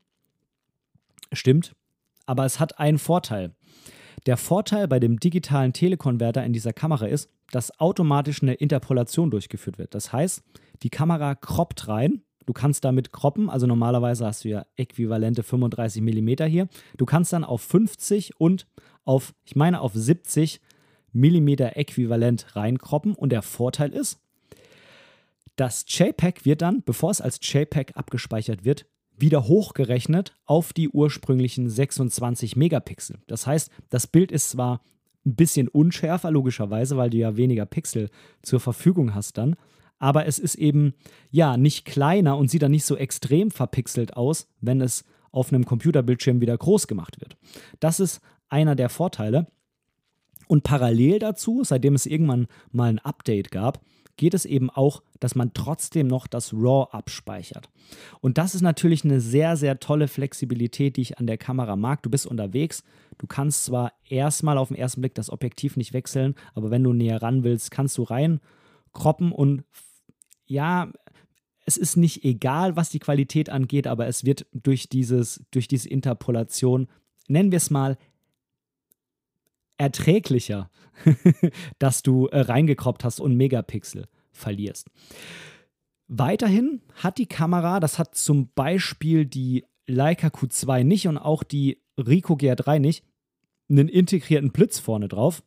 Stimmt, 1.32 1.74
aber 2.24 2.44
es 2.44 2.60
hat 2.60 2.78
einen 2.78 2.98
Vorteil. 2.98 3.56
Der 4.26 4.36
Vorteil 4.36 4.86
bei 4.86 5.00
dem 5.00 5.18
digitalen 5.18 5.72
Telekonverter 5.72 6.44
in 6.44 6.52
dieser 6.52 6.72
Kamera 6.72 7.06
ist, 7.06 7.30
dass 7.50 7.80
automatisch 7.80 8.40
eine 8.40 8.54
Interpolation 8.54 9.32
durchgeführt 9.32 9.78
wird. 9.78 9.92
Das 9.92 10.12
heißt, 10.12 10.44
die 10.84 10.90
Kamera 10.90 11.34
kroppt 11.34 11.88
rein. 11.88 12.22
Du 12.46 12.52
kannst 12.52 12.84
damit 12.84 13.12
kroppen, 13.12 13.48
also 13.48 13.66
normalerweise 13.66 14.26
hast 14.26 14.44
du 14.44 14.48
ja 14.48 14.66
äquivalente 14.76 15.42
35 15.42 16.02
mm 16.02 16.44
hier. 16.46 16.68
Du 16.96 17.06
kannst 17.06 17.32
dann 17.32 17.44
auf 17.44 17.62
50 17.62 18.38
und 18.40 18.66
auf, 19.04 19.34
ich 19.44 19.56
meine, 19.56 19.80
auf 19.80 19.92
70 19.94 20.60
mm 21.12 21.48
äquivalent 21.74 22.54
reinkroppen. 22.56 23.14
Und 23.14 23.30
der 23.30 23.42
Vorteil 23.42 23.92
ist, 23.92 24.20
das 25.56 25.84
JPEG 25.88 26.44
wird 26.44 26.62
dann, 26.62 26.82
bevor 26.82 27.10
es 27.10 27.20
als 27.20 27.38
JPEG 27.40 27.96
abgespeichert 27.96 28.64
wird, 28.64 28.86
wieder 29.16 29.46
hochgerechnet 29.46 30.34
auf 30.44 30.72
die 30.72 30.88
ursprünglichen 30.88 31.70
26 31.70 32.56
Megapixel. 32.56 33.18
Das 33.28 33.46
heißt, 33.46 33.70
das 33.88 34.08
Bild 34.08 34.32
ist 34.32 34.50
zwar 34.50 34.80
ein 35.24 35.36
bisschen 35.36 35.68
unschärfer, 35.68 36.30
logischerweise, 36.30 36.96
weil 36.96 37.10
du 37.10 37.18
ja 37.18 37.36
weniger 37.36 37.64
Pixel 37.64 38.10
zur 38.42 38.60
Verfügung 38.60 39.14
hast 39.14 39.38
dann, 39.38 39.56
aber 39.98 40.26
es 40.26 40.38
ist 40.38 40.54
eben 40.56 40.94
ja 41.30 41.56
nicht 41.56 41.84
kleiner 41.84 42.36
und 42.36 42.50
sieht 42.50 42.62
dann 42.62 42.72
nicht 42.72 42.84
so 42.84 42.96
extrem 42.96 43.50
verpixelt 43.50 44.16
aus, 44.16 44.48
wenn 44.60 44.80
es 44.80 45.04
auf 45.30 45.52
einem 45.52 45.64
Computerbildschirm 45.64 46.40
wieder 46.40 46.56
groß 46.56 46.86
gemacht 46.86 47.20
wird. 47.20 47.36
Das 47.80 48.00
ist 48.00 48.20
einer 48.48 48.76
der 48.76 48.88
Vorteile. 48.88 49.46
Und 50.46 50.62
parallel 50.62 51.18
dazu, 51.18 51.64
seitdem 51.64 51.94
es 51.94 52.06
irgendwann 52.06 52.46
mal 52.70 52.90
ein 52.90 52.98
Update 52.98 53.50
gab, 53.50 53.80
geht 54.16 54.34
es 54.34 54.44
eben 54.44 54.70
auch, 54.70 55.02
dass 55.18 55.34
man 55.34 55.52
trotzdem 55.54 56.06
noch 56.06 56.26
das 56.26 56.52
RAW 56.52 56.88
abspeichert. 56.92 57.68
Und 58.20 58.38
das 58.38 58.54
ist 58.54 58.60
natürlich 58.60 59.04
eine 59.04 59.20
sehr, 59.20 59.56
sehr 59.56 59.80
tolle 59.80 60.06
Flexibilität, 60.06 60.96
die 60.96 61.02
ich 61.02 61.18
an 61.18 61.26
der 61.26 61.38
Kamera 61.38 61.76
mag. 61.76 62.02
Du 62.02 62.10
bist 62.10 62.26
unterwegs, 62.26 62.84
du 63.18 63.26
kannst 63.26 63.64
zwar 63.64 63.92
erstmal 64.08 64.58
auf 64.58 64.68
den 64.68 64.76
ersten 64.76 65.00
Blick 65.00 65.14
das 65.14 65.30
Objektiv 65.30 65.76
nicht 65.76 65.92
wechseln, 65.92 66.34
aber 66.54 66.70
wenn 66.70 66.84
du 66.84 66.92
näher 66.92 67.22
ran 67.22 67.42
willst, 67.42 67.70
kannst 67.70 67.98
du 67.98 68.02
rein 68.02 68.40
kroppen 68.94 69.32
und 69.32 69.64
ja, 70.46 70.90
es 71.66 71.76
ist 71.76 71.96
nicht 71.96 72.24
egal, 72.24 72.76
was 72.76 72.90
die 72.90 72.98
Qualität 72.98 73.48
angeht, 73.48 73.86
aber 73.86 74.06
es 74.06 74.24
wird 74.24 74.46
durch, 74.52 74.88
dieses, 74.88 75.44
durch 75.50 75.68
diese 75.68 75.88
Interpolation, 75.88 76.88
nennen 77.26 77.52
wir 77.52 77.56
es 77.56 77.70
mal, 77.70 77.96
erträglicher, 79.78 80.70
dass 81.78 82.02
du 82.02 82.26
äh, 82.26 82.40
reingekroppt 82.40 83.04
hast 83.04 83.20
und 83.20 83.36
Megapixel 83.36 84.06
verlierst. 84.30 84.90
Weiterhin 86.06 86.82
hat 86.94 87.18
die 87.18 87.26
Kamera, 87.26 87.80
das 87.80 87.98
hat 87.98 88.14
zum 88.14 88.50
Beispiel 88.54 89.24
die 89.24 89.64
Leica 89.86 90.28
Q2 90.28 90.84
nicht 90.84 91.08
und 91.08 91.18
auch 91.18 91.42
die 91.42 91.80
Ricoh 91.96 92.34
GR3 92.34 92.78
nicht, 92.78 93.04
einen 93.68 93.88
integrierten 93.88 94.52
Blitz 94.52 94.78
vorne 94.78 95.08
drauf. 95.08 95.42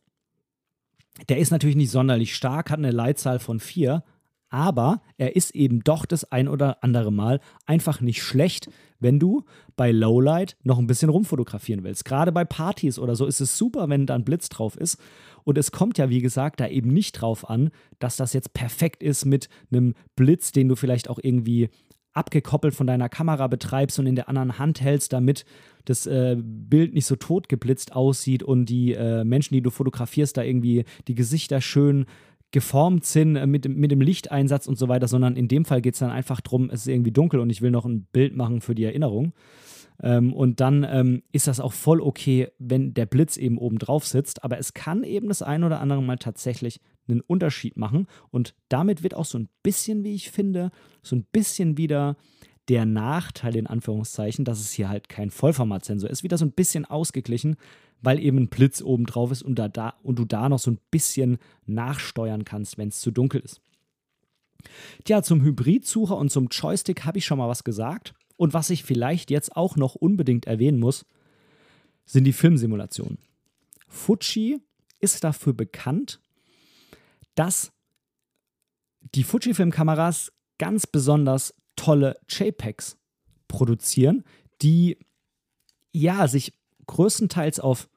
Der 1.28 1.38
ist 1.38 1.50
natürlich 1.50 1.76
nicht 1.76 1.90
sonderlich 1.90 2.34
stark, 2.34 2.70
hat 2.70 2.78
eine 2.78 2.90
Leitzahl 2.90 3.38
von 3.38 3.60
4, 3.60 4.04
aber 4.50 5.02
er 5.16 5.36
ist 5.36 5.54
eben 5.54 5.80
doch 5.80 6.06
das 6.06 6.30
ein 6.32 6.48
oder 6.48 6.82
andere 6.82 7.12
Mal 7.12 7.40
einfach 7.66 8.00
nicht 8.00 8.22
schlecht, 8.22 8.70
wenn 8.98 9.18
du 9.18 9.44
bei 9.76 9.92
Lowlight 9.92 10.56
noch 10.62 10.78
ein 10.78 10.86
bisschen 10.86 11.10
rumfotografieren 11.10 11.84
willst. 11.84 12.04
Gerade 12.04 12.32
bei 12.32 12.44
Partys 12.44 12.98
oder 12.98 13.14
so 13.14 13.26
ist 13.26 13.40
es 13.40 13.58
super, 13.58 13.88
wenn 13.88 14.06
da 14.06 14.14
ein 14.14 14.24
Blitz 14.24 14.48
drauf 14.48 14.76
ist. 14.76 14.98
Und 15.44 15.58
es 15.58 15.70
kommt 15.70 15.98
ja, 15.98 16.08
wie 16.08 16.20
gesagt, 16.20 16.60
da 16.60 16.68
eben 16.68 16.92
nicht 16.92 17.12
drauf 17.12 17.48
an, 17.48 17.70
dass 17.98 18.16
das 18.16 18.32
jetzt 18.32 18.54
perfekt 18.54 19.02
ist 19.02 19.24
mit 19.24 19.48
einem 19.70 19.94
Blitz, 20.16 20.52
den 20.52 20.68
du 20.68 20.76
vielleicht 20.76 21.08
auch 21.08 21.18
irgendwie 21.22 21.70
abgekoppelt 22.18 22.74
von 22.74 22.86
deiner 22.86 23.08
Kamera 23.08 23.46
betreibst 23.46 23.98
und 23.98 24.06
in 24.06 24.16
der 24.16 24.28
anderen 24.28 24.58
Hand 24.58 24.80
hältst, 24.80 25.12
damit 25.12 25.44
das 25.84 26.06
äh, 26.06 26.36
Bild 26.38 26.92
nicht 26.92 27.06
so 27.06 27.16
tot 27.16 27.48
geblitzt 27.48 27.94
aussieht 27.94 28.42
und 28.42 28.66
die 28.66 28.92
äh, 28.92 29.24
Menschen, 29.24 29.54
die 29.54 29.62
du 29.62 29.70
fotografierst, 29.70 30.36
da 30.36 30.42
irgendwie 30.42 30.84
die 31.06 31.14
Gesichter 31.14 31.60
schön 31.60 32.04
geformt 32.50 33.04
sind 33.04 33.36
äh, 33.36 33.46
mit, 33.46 33.68
mit 33.68 33.90
dem 33.90 34.00
Lichteinsatz 34.00 34.66
und 34.66 34.76
so 34.76 34.88
weiter, 34.88 35.08
sondern 35.08 35.36
in 35.36 35.48
dem 35.48 35.64
Fall 35.64 35.80
geht 35.80 35.94
es 35.94 36.00
dann 36.00 36.10
einfach 36.10 36.40
darum, 36.40 36.70
es 36.70 36.82
ist 36.82 36.88
irgendwie 36.88 37.12
dunkel 37.12 37.40
und 37.40 37.50
ich 37.50 37.62
will 37.62 37.70
noch 37.70 37.84
ein 37.84 38.06
Bild 38.12 38.36
machen 38.36 38.60
für 38.60 38.74
die 38.74 38.84
Erinnerung. 38.84 39.32
Ähm, 40.02 40.32
und 40.32 40.60
dann 40.60 40.84
ähm, 40.88 41.22
ist 41.32 41.48
das 41.48 41.60
auch 41.60 41.72
voll 41.72 42.00
okay, 42.00 42.48
wenn 42.58 42.94
der 42.94 43.06
Blitz 43.06 43.36
eben 43.36 43.58
oben 43.58 43.78
drauf 43.78 44.06
sitzt. 44.06 44.44
Aber 44.44 44.58
es 44.58 44.74
kann 44.74 45.02
eben 45.04 45.28
das 45.28 45.42
ein 45.42 45.64
oder 45.64 45.80
andere 45.80 46.02
Mal 46.02 46.18
tatsächlich 46.18 46.80
einen 47.08 47.20
Unterschied 47.20 47.76
machen. 47.76 48.06
Und 48.30 48.54
damit 48.68 49.02
wird 49.02 49.14
auch 49.14 49.24
so 49.24 49.38
ein 49.38 49.48
bisschen, 49.62 50.04
wie 50.04 50.14
ich 50.14 50.30
finde, 50.30 50.70
so 51.02 51.16
ein 51.16 51.24
bisschen 51.32 51.76
wieder 51.76 52.16
der 52.68 52.84
Nachteil 52.84 53.56
in 53.56 53.66
Anführungszeichen, 53.66 54.44
dass 54.44 54.60
es 54.60 54.72
hier 54.72 54.88
halt 54.88 55.08
kein 55.08 55.30
Vollformatsensor 55.30 56.10
ist, 56.10 56.22
wieder 56.22 56.36
so 56.36 56.44
ein 56.44 56.52
bisschen 56.52 56.84
ausgeglichen, 56.84 57.56
weil 58.02 58.20
eben 58.20 58.38
ein 58.38 58.48
Blitz 58.48 58.82
oben 58.82 59.06
drauf 59.06 59.32
ist 59.32 59.42
und, 59.42 59.58
da, 59.58 59.68
da, 59.68 59.94
und 60.02 60.18
du 60.18 60.24
da 60.24 60.48
noch 60.48 60.58
so 60.58 60.70
ein 60.70 60.78
bisschen 60.90 61.38
nachsteuern 61.66 62.44
kannst, 62.44 62.78
wenn 62.78 62.88
es 62.88 63.00
zu 63.00 63.10
dunkel 63.10 63.40
ist. 63.40 63.62
Tja, 65.04 65.22
zum 65.22 65.42
Hybridsucher 65.42 66.16
und 66.16 66.30
zum 66.30 66.48
Joystick 66.48 67.04
habe 67.04 67.18
ich 67.18 67.24
schon 67.24 67.38
mal 67.38 67.48
was 67.48 67.64
gesagt. 67.64 68.14
Und 68.38 68.54
was 68.54 68.70
ich 68.70 68.84
vielleicht 68.84 69.30
jetzt 69.30 69.56
auch 69.56 69.76
noch 69.76 69.96
unbedingt 69.96 70.46
erwähnen 70.46 70.78
muss, 70.78 71.04
sind 72.06 72.24
die 72.24 72.32
Filmsimulationen. 72.32 73.18
Fuji 73.88 74.60
ist 75.00 75.24
dafür 75.24 75.52
bekannt, 75.52 76.20
dass 77.34 77.72
die 79.14 79.24
Fuji-Filmkameras 79.24 80.32
ganz 80.58 80.86
besonders 80.86 81.54
tolle 81.76 82.18
JPEGs 82.28 82.96
produzieren, 83.48 84.24
die 84.62 84.98
ja 85.92 86.28
sich 86.28 86.54
größtenteils 86.86 87.60
auf 87.60 87.88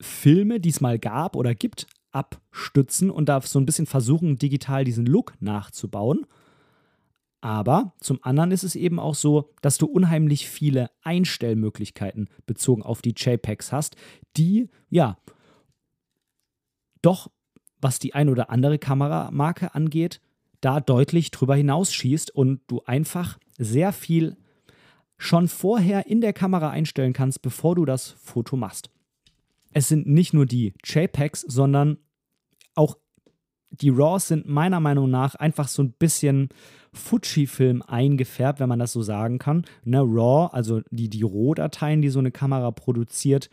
Filme, 0.00 0.60
die 0.60 0.68
es 0.68 0.80
mal 0.80 0.98
gab 0.98 1.34
oder 1.34 1.54
gibt, 1.54 1.86
abstützen 2.12 3.10
und 3.10 3.28
da 3.28 3.40
so 3.40 3.58
ein 3.58 3.66
bisschen 3.66 3.86
versuchen, 3.86 4.38
digital 4.38 4.84
diesen 4.84 5.06
Look 5.06 5.34
nachzubauen. 5.40 6.26
Aber 7.46 7.92
zum 8.00 8.18
anderen 8.22 8.50
ist 8.50 8.64
es 8.64 8.74
eben 8.74 8.98
auch 8.98 9.14
so, 9.14 9.52
dass 9.62 9.78
du 9.78 9.86
unheimlich 9.86 10.48
viele 10.48 10.90
Einstellmöglichkeiten 11.02 12.28
bezogen 12.44 12.82
auf 12.82 13.02
die 13.02 13.14
JPEGs 13.16 13.70
hast, 13.70 13.94
die 14.36 14.68
ja 14.90 15.16
doch, 17.02 17.30
was 17.80 18.00
die 18.00 18.14
ein 18.14 18.30
oder 18.30 18.50
andere 18.50 18.80
Kameramarke 18.80 19.76
angeht, 19.76 20.20
da 20.60 20.80
deutlich 20.80 21.30
drüber 21.30 21.54
hinausschießt 21.54 22.34
und 22.34 22.62
du 22.66 22.82
einfach 22.84 23.38
sehr 23.58 23.92
viel 23.92 24.36
schon 25.16 25.46
vorher 25.46 26.08
in 26.08 26.20
der 26.20 26.32
Kamera 26.32 26.70
einstellen 26.70 27.12
kannst, 27.12 27.42
bevor 27.42 27.76
du 27.76 27.84
das 27.84 28.10
Foto 28.10 28.56
machst. 28.56 28.90
Es 29.72 29.86
sind 29.86 30.08
nicht 30.08 30.34
nur 30.34 30.46
die 30.46 30.74
JPEGs, 30.82 31.42
sondern 31.42 31.98
auch 32.74 32.96
die 33.80 33.90
RAWs 33.90 34.28
sind 34.28 34.48
meiner 34.48 34.80
Meinung 34.80 35.10
nach 35.10 35.34
einfach 35.34 35.68
so 35.68 35.82
ein 35.82 35.92
bisschen 35.92 36.48
Fujifilm 36.92 37.82
eingefärbt, 37.82 38.60
wenn 38.60 38.68
man 38.68 38.78
das 38.78 38.92
so 38.92 39.02
sagen 39.02 39.38
kann. 39.38 39.64
Ne, 39.84 40.00
RAW, 40.00 40.52
also 40.52 40.80
die, 40.90 41.08
die 41.08 41.22
Rohdateien, 41.22 42.02
die 42.02 42.08
so 42.08 42.18
eine 42.18 42.30
Kamera 42.30 42.70
produziert, 42.70 43.50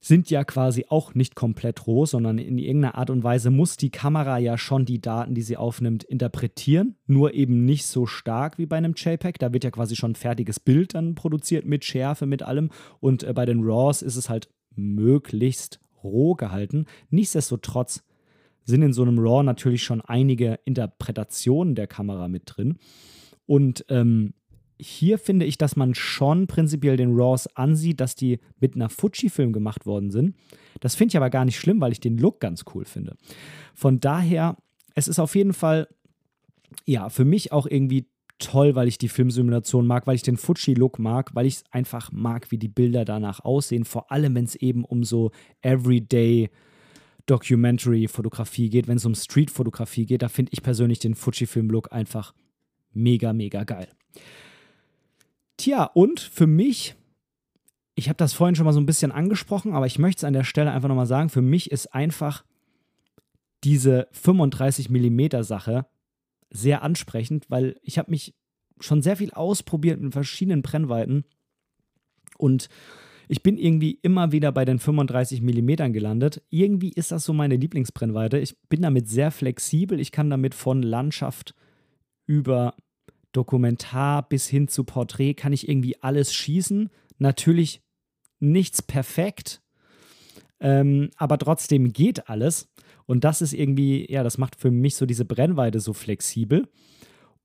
sind 0.00 0.30
ja 0.30 0.44
quasi 0.44 0.86
auch 0.88 1.14
nicht 1.14 1.34
komplett 1.34 1.86
roh, 1.86 2.06
sondern 2.06 2.38
in 2.38 2.58
irgendeiner 2.58 2.96
Art 2.96 3.10
und 3.10 3.24
Weise 3.24 3.50
muss 3.50 3.76
die 3.76 3.90
Kamera 3.90 4.38
ja 4.38 4.56
schon 4.56 4.84
die 4.84 5.00
Daten, 5.00 5.34
die 5.34 5.42
sie 5.42 5.56
aufnimmt, 5.56 6.04
interpretieren. 6.04 6.96
Nur 7.06 7.34
eben 7.34 7.64
nicht 7.64 7.86
so 7.86 8.06
stark 8.06 8.56
wie 8.58 8.66
bei 8.66 8.76
einem 8.76 8.94
JPEG. 8.96 9.38
Da 9.38 9.52
wird 9.52 9.64
ja 9.64 9.70
quasi 9.70 9.96
schon 9.96 10.12
ein 10.12 10.16
fertiges 10.16 10.60
Bild 10.60 10.94
dann 10.94 11.14
produziert 11.14 11.66
mit 11.66 11.84
Schärfe, 11.84 12.26
mit 12.26 12.42
allem. 12.42 12.70
Und 13.00 13.24
äh, 13.24 13.32
bei 13.32 13.46
den 13.46 13.64
RAWs 13.64 14.02
ist 14.02 14.16
es 14.16 14.28
halt 14.28 14.48
möglichst 14.76 15.80
roh 16.04 16.34
gehalten. 16.34 16.86
Nichtsdestotrotz 17.10 18.04
sind 18.66 18.82
in 18.82 18.92
so 18.92 19.02
einem 19.02 19.18
RAW 19.18 19.42
natürlich 19.42 19.82
schon 19.82 20.00
einige 20.00 20.58
Interpretationen 20.64 21.74
der 21.74 21.86
Kamera 21.86 22.28
mit 22.28 22.42
drin. 22.46 22.78
Und 23.46 23.84
ähm, 23.88 24.34
hier 24.78 25.18
finde 25.18 25.46
ich, 25.46 25.56
dass 25.56 25.76
man 25.76 25.94
schon 25.94 26.46
prinzipiell 26.46 26.96
den 26.96 27.14
RAWs 27.16 27.46
ansieht, 27.56 28.00
dass 28.00 28.14
die 28.14 28.40
mit 28.60 28.74
einer 28.74 28.90
Fuji-Film 28.90 29.52
gemacht 29.52 29.86
worden 29.86 30.10
sind. 30.10 30.36
Das 30.80 30.94
finde 30.94 31.12
ich 31.12 31.16
aber 31.16 31.30
gar 31.30 31.44
nicht 31.44 31.58
schlimm, 31.58 31.80
weil 31.80 31.92
ich 31.92 32.00
den 32.00 32.18
Look 32.18 32.40
ganz 32.40 32.64
cool 32.74 32.84
finde. 32.84 33.16
Von 33.74 34.00
daher, 34.00 34.56
es 34.94 35.08
ist 35.08 35.18
auf 35.18 35.34
jeden 35.34 35.54
Fall, 35.54 35.88
ja, 36.84 37.08
für 37.08 37.24
mich 37.24 37.52
auch 37.52 37.66
irgendwie 37.66 38.06
toll, 38.38 38.74
weil 38.74 38.88
ich 38.88 38.98
die 38.98 39.08
Filmsimulation 39.08 39.86
mag, 39.86 40.06
weil 40.06 40.16
ich 40.16 40.22
den 40.22 40.36
Fuji-Look 40.36 40.98
mag, 40.98 41.34
weil 41.34 41.46
ich 41.46 41.54
es 41.54 41.64
einfach 41.70 42.12
mag, 42.12 42.50
wie 42.50 42.58
die 42.58 42.68
Bilder 42.68 43.04
danach 43.04 43.40
aussehen. 43.40 43.84
Vor 43.84 44.12
allem, 44.12 44.34
wenn 44.34 44.44
es 44.44 44.56
eben 44.56 44.84
um 44.84 45.04
so 45.04 45.30
Everyday 45.62 46.50
Documentary-Fotografie 47.26 48.70
geht, 48.70 48.88
wenn 48.88 48.96
es 48.96 49.04
um 49.04 49.14
Street-Fotografie 49.14 50.06
geht. 50.06 50.22
Da 50.22 50.28
finde 50.28 50.52
ich 50.52 50.62
persönlich 50.62 50.98
den 50.98 51.14
Fuji-Film-Look 51.14 51.92
einfach 51.92 52.34
mega, 52.92 53.32
mega 53.32 53.64
geil. 53.64 53.88
Tja, 55.56 55.84
und 55.84 56.20
für 56.20 56.46
mich, 56.46 56.94
ich 57.94 58.08
habe 58.08 58.16
das 58.16 58.32
vorhin 58.32 58.54
schon 58.54 58.64
mal 58.64 58.72
so 58.72 58.80
ein 58.80 58.86
bisschen 58.86 59.12
angesprochen, 59.12 59.72
aber 59.72 59.86
ich 59.86 59.98
möchte 59.98 60.20
es 60.20 60.24
an 60.24 60.32
der 60.32 60.44
Stelle 60.44 60.70
einfach 60.70 60.88
nochmal 60.88 61.06
sagen, 61.06 61.28
für 61.28 61.42
mich 61.42 61.70
ist 61.70 61.94
einfach 61.94 62.44
diese 63.64 64.08
35 64.12 64.90
mm 64.90 65.42
Sache 65.42 65.86
sehr 66.50 66.82
ansprechend, 66.82 67.50
weil 67.50 67.76
ich 67.82 67.98
habe 67.98 68.10
mich 68.10 68.34
schon 68.80 69.02
sehr 69.02 69.16
viel 69.16 69.32
ausprobiert 69.32 70.00
mit 70.00 70.12
verschiedenen 70.12 70.62
Brennweiten 70.62 71.24
und 72.36 72.68
ich 73.28 73.42
bin 73.42 73.58
irgendwie 73.58 73.98
immer 74.02 74.32
wieder 74.32 74.52
bei 74.52 74.64
den 74.64 74.78
35 74.78 75.42
mm 75.42 75.92
gelandet. 75.92 76.42
Irgendwie 76.50 76.90
ist 76.90 77.12
das 77.12 77.24
so 77.24 77.32
meine 77.32 77.56
Lieblingsbrennweite. 77.56 78.38
Ich 78.38 78.56
bin 78.68 78.82
damit 78.82 79.08
sehr 79.08 79.30
flexibel. 79.30 79.98
Ich 80.00 80.12
kann 80.12 80.30
damit 80.30 80.54
von 80.54 80.82
Landschaft 80.82 81.54
über 82.26 82.74
Dokumentar 83.36 84.28
bis 84.28 84.48
hin 84.48 84.66
zu 84.66 84.84
Porträt 84.84 85.34
kann 85.34 85.52
ich 85.52 85.68
irgendwie 85.68 86.02
alles 86.02 86.32
schießen. 86.32 86.88
Natürlich 87.18 87.82
nichts 88.40 88.82
perfekt, 88.82 89.62
ähm, 90.58 91.10
aber 91.16 91.38
trotzdem 91.38 91.92
geht 91.92 92.28
alles. 92.28 92.68
Und 93.04 93.24
das 93.24 93.42
ist 93.42 93.52
irgendwie, 93.52 94.10
ja, 94.10 94.22
das 94.22 94.38
macht 94.38 94.56
für 94.56 94.70
mich 94.70 94.96
so 94.96 95.06
diese 95.06 95.24
Brennweite 95.24 95.80
so 95.80 95.92
flexibel. 95.92 96.68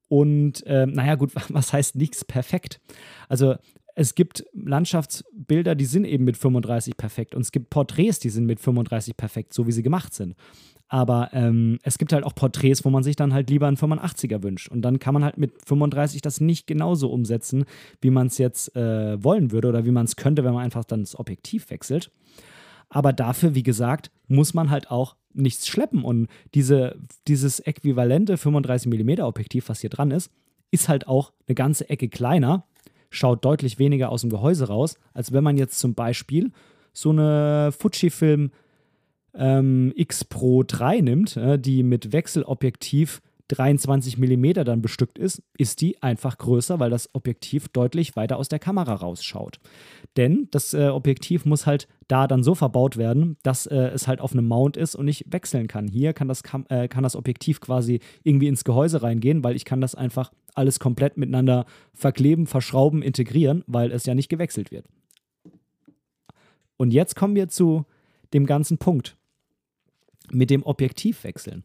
Und 0.08 0.66
äh, 0.66 0.86
naja, 0.86 1.16
gut, 1.16 1.32
was 1.50 1.74
heißt 1.74 1.96
nichts 1.96 2.26
perfekt? 2.26 2.80
Also 3.28 3.56
es 3.96 4.16
gibt 4.16 4.46
Landschaftsbilder, 4.54 5.76
die 5.76 5.86
sind 5.86 6.06
eben 6.06 6.24
mit 6.24 6.38
35 6.38 6.98
perfekt 6.98 7.36
und 7.36 7.42
es 7.42 7.52
gibt 7.52 7.70
Porträts, 7.70 8.20
die 8.20 8.30
sind 8.30 8.46
mit 8.46 8.60
35 8.60 9.18
perfekt, 9.18 9.54
so 9.54 9.68
wie 9.68 9.72
sie 9.72 9.84
gemacht 9.84 10.14
sind. 10.14 10.36
Aber 10.88 11.30
ähm, 11.32 11.80
es 11.84 11.98
gibt 11.98 12.12
halt 12.12 12.26
auch 12.26 12.36
Porträts, 12.36 12.84
wo 12.84 12.89
man 12.89 13.02
sich 13.02 13.16
dann 13.16 13.34
halt 13.34 13.50
lieber 13.50 13.66
einen 13.66 13.78
85er 13.78 14.44
wünscht. 14.44 14.68
Und 14.68 14.82
dann 14.82 15.00
kann 15.00 15.14
man 15.14 15.24
halt 15.24 15.38
mit 15.38 15.54
35 15.66 16.22
das 16.22 16.42
nicht 16.42 16.68
genauso 16.68 17.10
umsetzen, 17.10 17.64
wie 18.02 18.10
man 18.10 18.28
es 18.28 18.38
jetzt 18.38 18.76
äh, 18.76 19.24
wollen 19.24 19.54
würde 19.54 19.70
oder 19.70 19.86
wie 19.86 19.92
man 19.92 20.04
es 20.04 20.18
könnte, 20.18 20.44
wenn 20.44 20.54
man 20.54 20.66
einfach 20.66 20.84
dann 20.84 21.00
das 21.00 21.18
Objektiv 21.18 21.70
wechselt. 21.70 22.12
Aber 22.89 23.14
dafür, 23.14 23.56
wie 23.56 23.64
gesagt, 23.64 24.12
muss 24.28 24.54
man 24.54 24.70
halt 24.70 24.92
auch 24.92 25.16
nichts 25.34 25.66
schleppen. 25.66 26.04
Und 26.04 26.28
diese, 26.54 26.98
dieses 27.26 27.62
äquivalente 27.62 28.36
35mm 28.36 29.24
Objektiv, 29.24 29.70
was 29.70 29.80
hier 29.80 29.89
dran 29.89 30.12
ist, 30.12 30.30
ist 30.72 30.89
halt 30.89 31.08
auch 31.08 31.32
eine 31.48 31.56
ganze 31.56 31.89
Ecke 31.89 32.10
kleiner, 32.10 32.66
schaut 33.12 33.45
deutlich 33.45 33.78
weniger 33.78 34.09
aus 34.09 34.22
dem 34.22 34.32
Gehäuse 34.32 34.68
raus, 34.68 34.95
als 35.14 35.32
wenn 35.32 35.43
man 35.43 35.57
jetzt 35.57 35.78
zum 35.78 35.93
Beispiel 35.93 36.51
so 36.93 37.12
eine 37.12 37.72
Fujifilm 37.78 38.51
ähm, 39.36 39.93
X 39.95 40.26
Pro 40.26 40.64
3 40.64 41.01
nimmt, 41.01 41.38
äh, 41.38 41.59
die 41.59 41.84
mit 41.84 42.12
Wechselobjektiv 42.12 43.22
23 43.51 44.18
mm 44.18 44.53
dann 44.64 44.82
bestückt 44.82 45.20
ist, 45.20 45.43
ist 45.57 45.82
die 45.82 46.01
einfach 46.01 46.38
größer, 46.38 46.80
weil 46.80 46.89
das 46.89 47.14
Objektiv 47.14 47.68
deutlich 47.68 48.16
weiter 48.16 48.38
aus 48.38 48.47
der 48.47 48.59
Kamera 48.59 48.93
rausschaut. 48.93 49.59
Denn 50.16 50.47
das 50.51 50.74
äh, 50.74 50.88
Objektiv 50.88 51.45
muss 51.45 51.66
halt 51.66 51.88
da 52.07 52.28
dann 52.28 52.43
so 52.43 52.55
verbaut 52.55 52.97
werden, 52.97 53.38
dass 53.43 53.66
äh, 53.66 53.76
es 53.76 54.07
halt 54.07 54.22
auf 54.22 54.32
einem 54.32 54.47
Mount 54.47 54.78
ist 54.78 54.95
und 54.95 55.07
ich 55.07 55.26
wechseln 55.28 55.68
kann. 55.68 55.88
Hier 55.88 56.14
kann 56.14 56.28
das, 56.28 56.43
Kam 56.43 56.66
äh, 56.70 56.88
kann 56.88 57.03
das 57.03 57.16
Objektiv 57.16 57.59
quasi 57.59 57.99
irgendwie 58.24 58.47
ins 58.47 58.64
Gehäuse 58.64 59.03
reingehen, 59.03 59.43
weil 59.43 59.55
ich 59.55 59.66
kann 59.66 59.82
das 59.82 59.95
einfach 59.95 60.32
alles 60.56 60.80
komplett 60.80 61.18
miteinander 61.18 61.66
verkleben, 61.93 62.47
verschrauben, 62.47 63.02
integrieren, 63.02 63.64
weil 63.68 63.91
es 63.91 64.06
ja 64.06 64.16
nicht 64.16 64.30
gewechselt 64.30 64.72
wird. 64.72 64.86
Und 66.78 66.91
jetzt 66.91 67.16
kommen 67.16 67.36
wir 67.36 67.47
zu 67.47 67.86
dem 68.34 68.45
ganzen 68.45 68.78
Punkt 68.78 69.18
mit 70.32 70.49
dem 70.49 70.64
Objektiv 70.64 71.24
wechseln. 71.24 71.64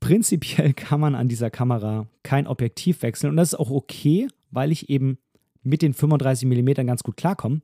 Prinzipiell 0.00 0.72
kann 0.74 1.00
man 1.00 1.14
an 1.14 1.28
dieser 1.28 1.50
Kamera 1.50 2.06
kein 2.22 2.46
Objektiv 2.46 3.02
wechseln 3.02 3.30
und 3.30 3.36
das 3.36 3.52
ist 3.52 3.58
auch 3.58 3.70
okay, 3.70 4.28
weil 4.50 4.72
ich 4.72 4.88
eben 4.88 5.18
mit 5.62 5.82
den 5.82 5.94
35 5.94 6.48
mm 6.48 6.86
ganz 6.86 7.02
gut 7.02 7.16
klarkomme. 7.16 7.62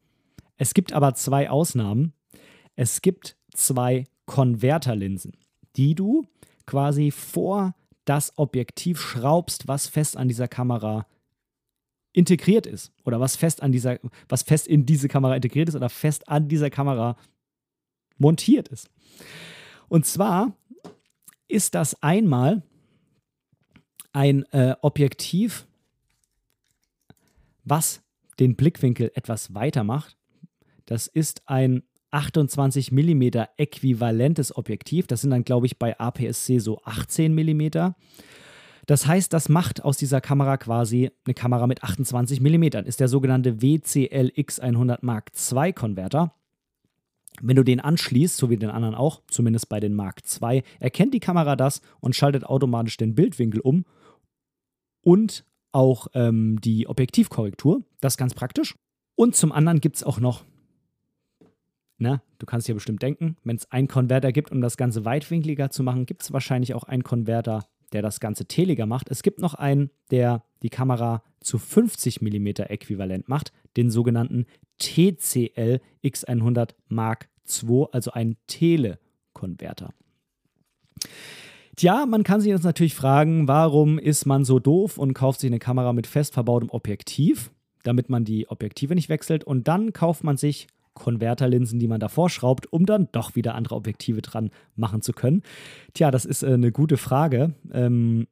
Es 0.56 0.74
gibt 0.74 0.92
aber 0.92 1.14
zwei 1.14 1.50
Ausnahmen. 1.50 2.12
Es 2.76 3.02
gibt 3.02 3.36
zwei 3.54 4.04
Konverterlinsen, 4.26 5.32
die 5.76 5.94
du 5.94 6.26
quasi 6.66 7.10
vor 7.10 7.74
das 8.08 8.36
Objektiv 8.36 9.00
schraubst, 9.00 9.68
was 9.68 9.86
fest 9.86 10.16
an 10.16 10.28
dieser 10.28 10.48
Kamera 10.48 11.06
integriert 12.12 12.66
ist 12.66 12.92
oder 13.04 13.20
was 13.20 13.36
fest 13.36 13.62
an 13.62 13.70
dieser 13.70 13.98
was 14.28 14.42
fest 14.42 14.66
in 14.66 14.86
diese 14.86 15.08
Kamera 15.08 15.36
integriert 15.36 15.68
ist 15.68 15.74
oder 15.74 15.88
fest 15.88 16.28
an 16.28 16.48
dieser 16.48 16.70
Kamera 16.70 17.16
montiert 18.16 18.68
ist. 18.68 18.90
Und 19.88 20.06
zwar 20.06 20.56
ist 21.48 21.74
das 21.74 22.02
einmal 22.02 22.62
ein 24.12 24.44
äh, 24.52 24.74
Objektiv, 24.80 25.66
was 27.64 28.02
den 28.40 28.56
Blickwinkel 28.56 29.12
etwas 29.14 29.54
weiter 29.54 29.84
macht. 29.84 30.16
Das 30.86 31.06
ist 31.06 31.42
ein 31.46 31.82
28 32.10 32.92
mm 32.92 33.22
äquivalentes 33.56 34.56
Objektiv. 34.56 35.06
Das 35.06 35.20
sind 35.20 35.30
dann, 35.30 35.44
glaube 35.44 35.66
ich, 35.66 35.78
bei 35.78 35.98
APS-C 35.98 36.58
so 36.58 36.80
18 36.84 37.34
mm. 37.34 37.94
Das 38.86 39.06
heißt, 39.06 39.32
das 39.32 39.50
macht 39.50 39.84
aus 39.84 39.98
dieser 39.98 40.20
Kamera 40.20 40.56
quasi 40.56 41.10
eine 41.26 41.34
Kamera 41.34 41.66
mit 41.66 41.82
28 41.82 42.40
mm. 42.40 42.62
Ist 42.86 43.00
der 43.00 43.08
sogenannte 43.08 43.60
WCL 43.60 44.32
X100 44.34 44.98
Mark 45.02 45.32
II 45.52 45.72
Konverter. 45.72 46.32
Wenn 47.40 47.56
du 47.56 47.62
den 47.62 47.80
anschließt, 47.80 48.36
so 48.36 48.50
wie 48.50 48.56
den 48.56 48.70
anderen 48.70 48.94
auch, 48.94 49.22
zumindest 49.28 49.68
bei 49.68 49.78
den 49.78 49.94
Mark 49.94 50.22
II, 50.42 50.62
erkennt 50.80 51.14
die 51.14 51.20
Kamera 51.20 51.54
das 51.54 51.82
und 52.00 52.16
schaltet 52.16 52.44
automatisch 52.44 52.96
den 52.96 53.14
Bildwinkel 53.14 53.60
um 53.60 53.84
und 55.02 55.44
auch 55.70 56.08
ähm, 56.14 56.60
die 56.60 56.88
Objektivkorrektur. 56.88 57.82
Das 58.00 58.14
ist 58.14 58.18
ganz 58.18 58.34
praktisch. 58.34 58.74
Und 59.14 59.36
zum 59.36 59.52
anderen 59.52 59.80
gibt 59.80 59.96
es 59.96 60.04
auch 60.04 60.18
noch, 60.18 60.44
na, 61.98 62.22
du 62.38 62.46
kannst 62.46 62.68
dir 62.68 62.74
bestimmt 62.74 63.02
denken, 63.02 63.36
wenn 63.42 63.56
es 63.56 63.70
einen 63.72 63.88
Konverter 63.88 64.32
gibt, 64.32 64.52
um 64.52 64.60
das 64.60 64.76
Ganze 64.76 65.04
weitwinkliger 65.04 65.70
zu 65.70 65.82
machen, 65.82 66.06
gibt 66.06 66.22
es 66.22 66.32
wahrscheinlich 66.32 66.74
auch 66.74 66.84
einen 66.84 67.02
Konverter, 67.02 67.66
der 67.92 68.02
das 68.02 68.20
Ganze 68.20 68.46
teliger 68.46 68.86
macht. 68.86 69.10
Es 69.10 69.22
gibt 69.22 69.40
noch 69.40 69.54
einen, 69.54 69.90
der 70.10 70.44
die 70.62 70.70
Kamera 70.70 71.22
zu 71.40 71.58
50 71.58 72.22
mm 72.22 72.46
äquivalent 72.68 73.28
macht, 73.28 73.52
den 73.76 73.90
sogenannten 73.90 74.46
TCL 74.78 75.80
X100 76.04 76.70
Mark 76.88 77.28
II, 77.48 77.86
also 77.90 78.12
ein 78.12 78.36
Telekonverter. 78.46 79.92
Tja, 81.76 82.06
man 82.06 82.24
kann 82.24 82.40
sich 82.40 82.50
jetzt 82.50 82.64
natürlich 82.64 82.94
fragen, 82.94 83.48
warum 83.48 83.98
ist 83.98 84.26
man 84.26 84.44
so 84.44 84.58
doof 84.58 84.98
und 84.98 85.14
kauft 85.14 85.40
sich 85.40 85.50
eine 85.50 85.60
Kamera 85.60 85.92
mit 85.92 86.06
fest 86.06 86.34
verbautem 86.34 86.70
Objektiv, 86.70 87.50
damit 87.82 88.08
man 88.08 88.24
die 88.24 88.48
Objektive 88.48 88.94
nicht 88.94 89.08
wechselt 89.08 89.44
und 89.44 89.68
dann 89.68 89.92
kauft 89.92 90.24
man 90.24 90.36
sich 90.36 90.66
Konverterlinsen, 90.98 91.78
die 91.78 91.88
man 91.88 92.00
davor 92.00 92.30
schraubt, 92.30 92.72
um 92.72 92.86
dann 92.86 93.08
doch 93.12 93.34
wieder 93.34 93.54
andere 93.54 93.74
Objektive 93.74 94.22
dran 94.22 94.50
machen 94.76 95.02
zu 95.02 95.12
können. 95.12 95.42
Tja, 95.94 96.10
das 96.10 96.24
ist 96.24 96.42
äh, 96.42 96.52
eine 96.52 96.72
gute 96.72 96.96
Frage. 96.96 97.54
Ähm 97.72 98.26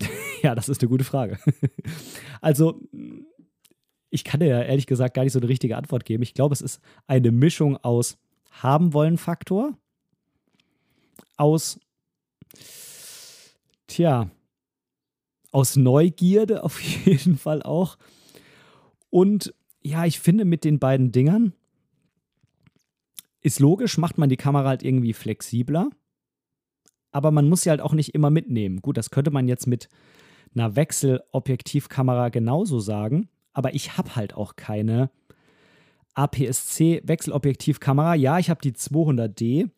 ja, 0.42 0.54
das 0.54 0.68
ist 0.68 0.82
eine 0.82 0.88
gute 0.88 1.04
Frage. 1.04 1.38
also 2.40 2.80
ich 4.10 4.24
kann 4.24 4.40
dir 4.40 4.46
ja 4.46 4.62
ehrlich 4.62 4.86
gesagt 4.86 5.14
gar 5.14 5.24
nicht 5.24 5.32
so 5.32 5.38
eine 5.38 5.48
richtige 5.48 5.76
Antwort 5.76 6.04
geben. 6.04 6.22
Ich 6.22 6.34
glaube, 6.34 6.54
es 6.54 6.60
ist 6.60 6.80
eine 7.06 7.30
Mischung 7.30 7.76
aus 7.76 8.18
haben 8.50 8.92
wollen 8.92 9.18
Faktor, 9.18 9.76
aus, 11.36 11.78
tja, 13.86 14.30
aus 15.52 15.76
Neugierde 15.76 16.64
auf 16.64 16.80
jeden 17.04 17.38
Fall 17.38 17.62
auch. 17.62 17.98
Und 19.10 19.54
ja, 19.82 20.04
ich 20.04 20.20
finde 20.20 20.44
mit 20.44 20.64
den 20.64 20.78
beiden 20.78 21.12
Dingern 21.12 21.52
Ist 23.40 23.60
logisch, 23.60 23.98
macht 23.98 24.18
man 24.18 24.28
die 24.28 24.36
Kamera 24.36 24.68
halt 24.68 24.82
irgendwie 24.82 25.12
flexibler, 25.12 25.90
aber 27.12 27.30
man 27.30 27.48
muss 27.48 27.62
sie 27.62 27.70
halt 27.70 27.80
auch 27.80 27.94
nicht 27.94 28.14
immer 28.14 28.30
mitnehmen. 28.30 28.80
Gut, 28.82 28.96
das 28.96 29.10
könnte 29.10 29.30
man 29.30 29.48
jetzt 29.48 29.66
mit 29.66 29.88
einer 30.54 30.76
Wechselobjektivkamera 30.76 32.30
genauso 32.30 32.80
sagen, 32.80 33.28
aber 33.52 33.74
ich 33.74 33.96
habe 33.96 34.16
halt 34.16 34.34
auch 34.34 34.56
keine 34.56 35.10
APS-C 36.14 37.02
Wechselobjektivkamera. 37.04 38.14
Ja, 38.14 38.38
ich 38.38 38.50
habe 38.50 38.60
die 38.60 38.72
200D, 38.72 39.70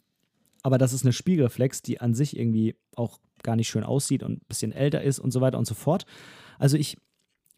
aber 0.62 0.78
das 0.78 0.92
ist 0.92 1.04
eine 1.04 1.12
Spiegelreflex, 1.12 1.82
die 1.82 2.00
an 2.00 2.14
sich 2.14 2.36
irgendwie 2.38 2.76
auch 2.96 3.18
gar 3.42 3.56
nicht 3.56 3.68
schön 3.68 3.84
aussieht 3.84 4.22
und 4.22 4.32
ein 4.32 4.46
bisschen 4.48 4.72
älter 4.72 5.02
ist 5.02 5.18
und 5.18 5.32
so 5.32 5.40
weiter 5.40 5.58
und 5.58 5.66
so 5.66 5.74
fort. 5.74 6.06
Also 6.58 6.76
ich 6.76 6.96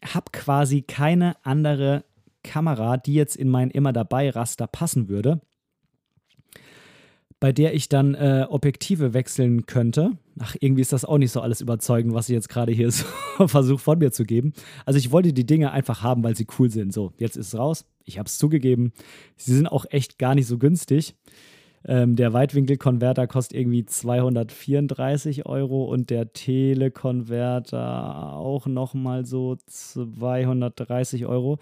habe 0.03 0.31
quasi 0.31 0.81
keine 0.81 1.35
andere 1.45 2.03
Kamera, 2.43 2.97
die 2.97 3.13
jetzt 3.13 3.35
in 3.35 3.49
mein 3.49 3.71
immer 3.71 3.93
dabei 3.93 4.29
Raster 4.29 4.67
passen 4.67 5.09
würde, 5.09 5.41
bei 7.39 7.51
der 7.51 7.73
ich 7.73 7.89
dann 7.89 8.15
äh, 8.15 8.45
Objektive 8.49 9.13
wechseln 9.13 9.65
könnte. 9.65 10.17
Ach, 10.39 10.55
irgendwie 10.59 10.81
ist 10.81 10.93
das 10.93 11.03
auch 11.03 11.17
nicht 11.17 11.31
so 11.31 11.41
alles 11.41 11.59
überzeugend, 11.59 12.13
was 12.13 12.29
ich 12.29 12.33
jetzt 12.33 12.49
gerade 12.49 12.71
hier 12.71 12.89
so 12.91 13.47
versuche 13.47 13.79
von 13.79 13.99
mir 13.99 14.11
zu 14.11 14.23
geben. 14.23 14.53
Also 14.85 14.97
ich 14.97 15.11
wollte 15.11 15.33
die 15.33 15.45
Dinge 15.45 15.71
einfach 15.71 16.03
haben, 16.03 16.23
weil 16.23 16.35
sie 16.35 16.47
cool 16.57 16.69
sind. 16.69 16.93
So, 16.93 17.11
jetzt 17.17 17.35
ist 17.35 17.47
es 17.47 17.59
raus. 17.59 17.85
Ich 18.05 18.17
habe 18.17 18.27
es 18.27 18.37
zugegeben. 18.37 18.93
Sie 19.35 19.53
sind 19.53 19.67
auch 19.67 19.85
echt 19.89 20.19
gar 20.19 20.35
nicht 20.35 20.47
so 20.47 20.57
günstig. 20.57 21.15
Ähm, 21.85 22.15
der 22.15 22.31
Weitwinkelkonverter 22.31 23.27
kostet 23.27 23.59
irgendwie 23.59 23.85
234 23.85 25.45
Euro 25.45 25.83
und 25.83 26.09
der 26.09 26.31
Telekonverter 26.31 28.35
auch 28.35 28.67
nochmal 28.67 29.25
so 29.25 29.57
230 29.67 31.25
Euro. 31.25 31.59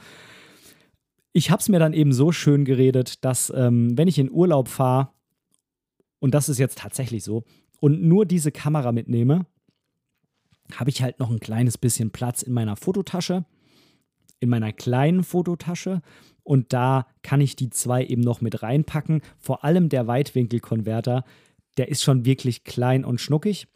Ich 1.33 1.49
habe 1.49 1.61
es 1.61 1.69
mir 1.69 1.79
dann 1.79 1.93
eben 1.93 2.13
so 2.13 2.31
schön 2.31 2.65
geredet, 2.65 3.23
dass 3.23 3.51
ähm, 3.55 3.97
wenn 3.97 4.07
ich 4.07 4.19
in 4.19 4.31
Urlaub 4.31 4.67
fahre, 4.67 5.09
und 6.19 6.33
das 6.33 6.49
ist 6.49 6.57
jetzt 6.57 6.77
tatsächlich 6.77 7.23
so, 7.23 7.43
und 7.79 8.03
nur 8.03 8.25
diese 8.25 8.51
Kamera 8.51 8.91
mitnehme, 8.91 9.45
habe 10.75 10.89
ich 10.89 11.01
halt 11.01 11.19
noch 11.19 11.29
ein 11.29 11.39
kleines 11.39 11.77
bisschen 11.77 12.11
Platz 12.11 12.41
in 12.41 12.53
meiner 12.53 12.75
Fototasche, 12.75 13.45
in 14.39 14.49
meiner 14.49 14.73
kleinen 14.73 15.23
Fototasche 15.23 16.01
und 16.43 16.73
da 16.73 17.07
kann 17.21 17.41
ich 17.41 17.55
die 17.55 17.69
zwei 17.69 18.03
eben 18.05 18.21
noch 18.21 18.41
mit 18.41 18.63
reinpacken. 18.63 19.21
Vor 19.37 19.63
allem 19.63 19.89
der 19.89 20.07
Weitwinkelkonverter, 20.07 21.23
der 21.77 21.89
ist 21.89 22.03
schon 22.03 22.25
wirklich 22.25 22.63
klein 22.63 23.05
und 23.05 23.21
schnuckig. 23.21 23.67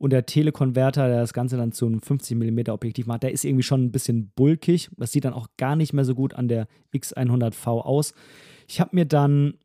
Und 0.00 0.14
der 0.14 0.24
Telekonverter, 0.24 1.08
der 1.08 1.20
das 1.20 1.34
Ganze 1.34 1.58
dann 1.58 1.72
zu 1.72 1.84
einem 1.84 2.00
50 2.00 2.34
mm 2.34 2.70
Objektiv 2.70 3.06
macht, 3.06 3.22
der 3.22 3.32
ist 3.32 3.44
irgendwie 3.44 3.62
schon 3.62 3.84
ein 3.84 3.92
bisschen 3.92 4.32
bulkig. 4.34 4.88
Das 4.96 5.12
sieht 5.12 5.26
dann 5.26 5.34
auch 5.34 5.48
gar 5.58 5.76
nicht 5.76 5.92
mehr 5.92 6.06
so 6.06 6.14
gut 6.14 6.32
an 6.32 6.48
der 6.48 6.68
X100V 6.94 7.82
aus. 7.82 8.14
Ich 8.66 8.80
habe 8.80 8.96
mir 8.96 9.04
dann, 9.04 9.58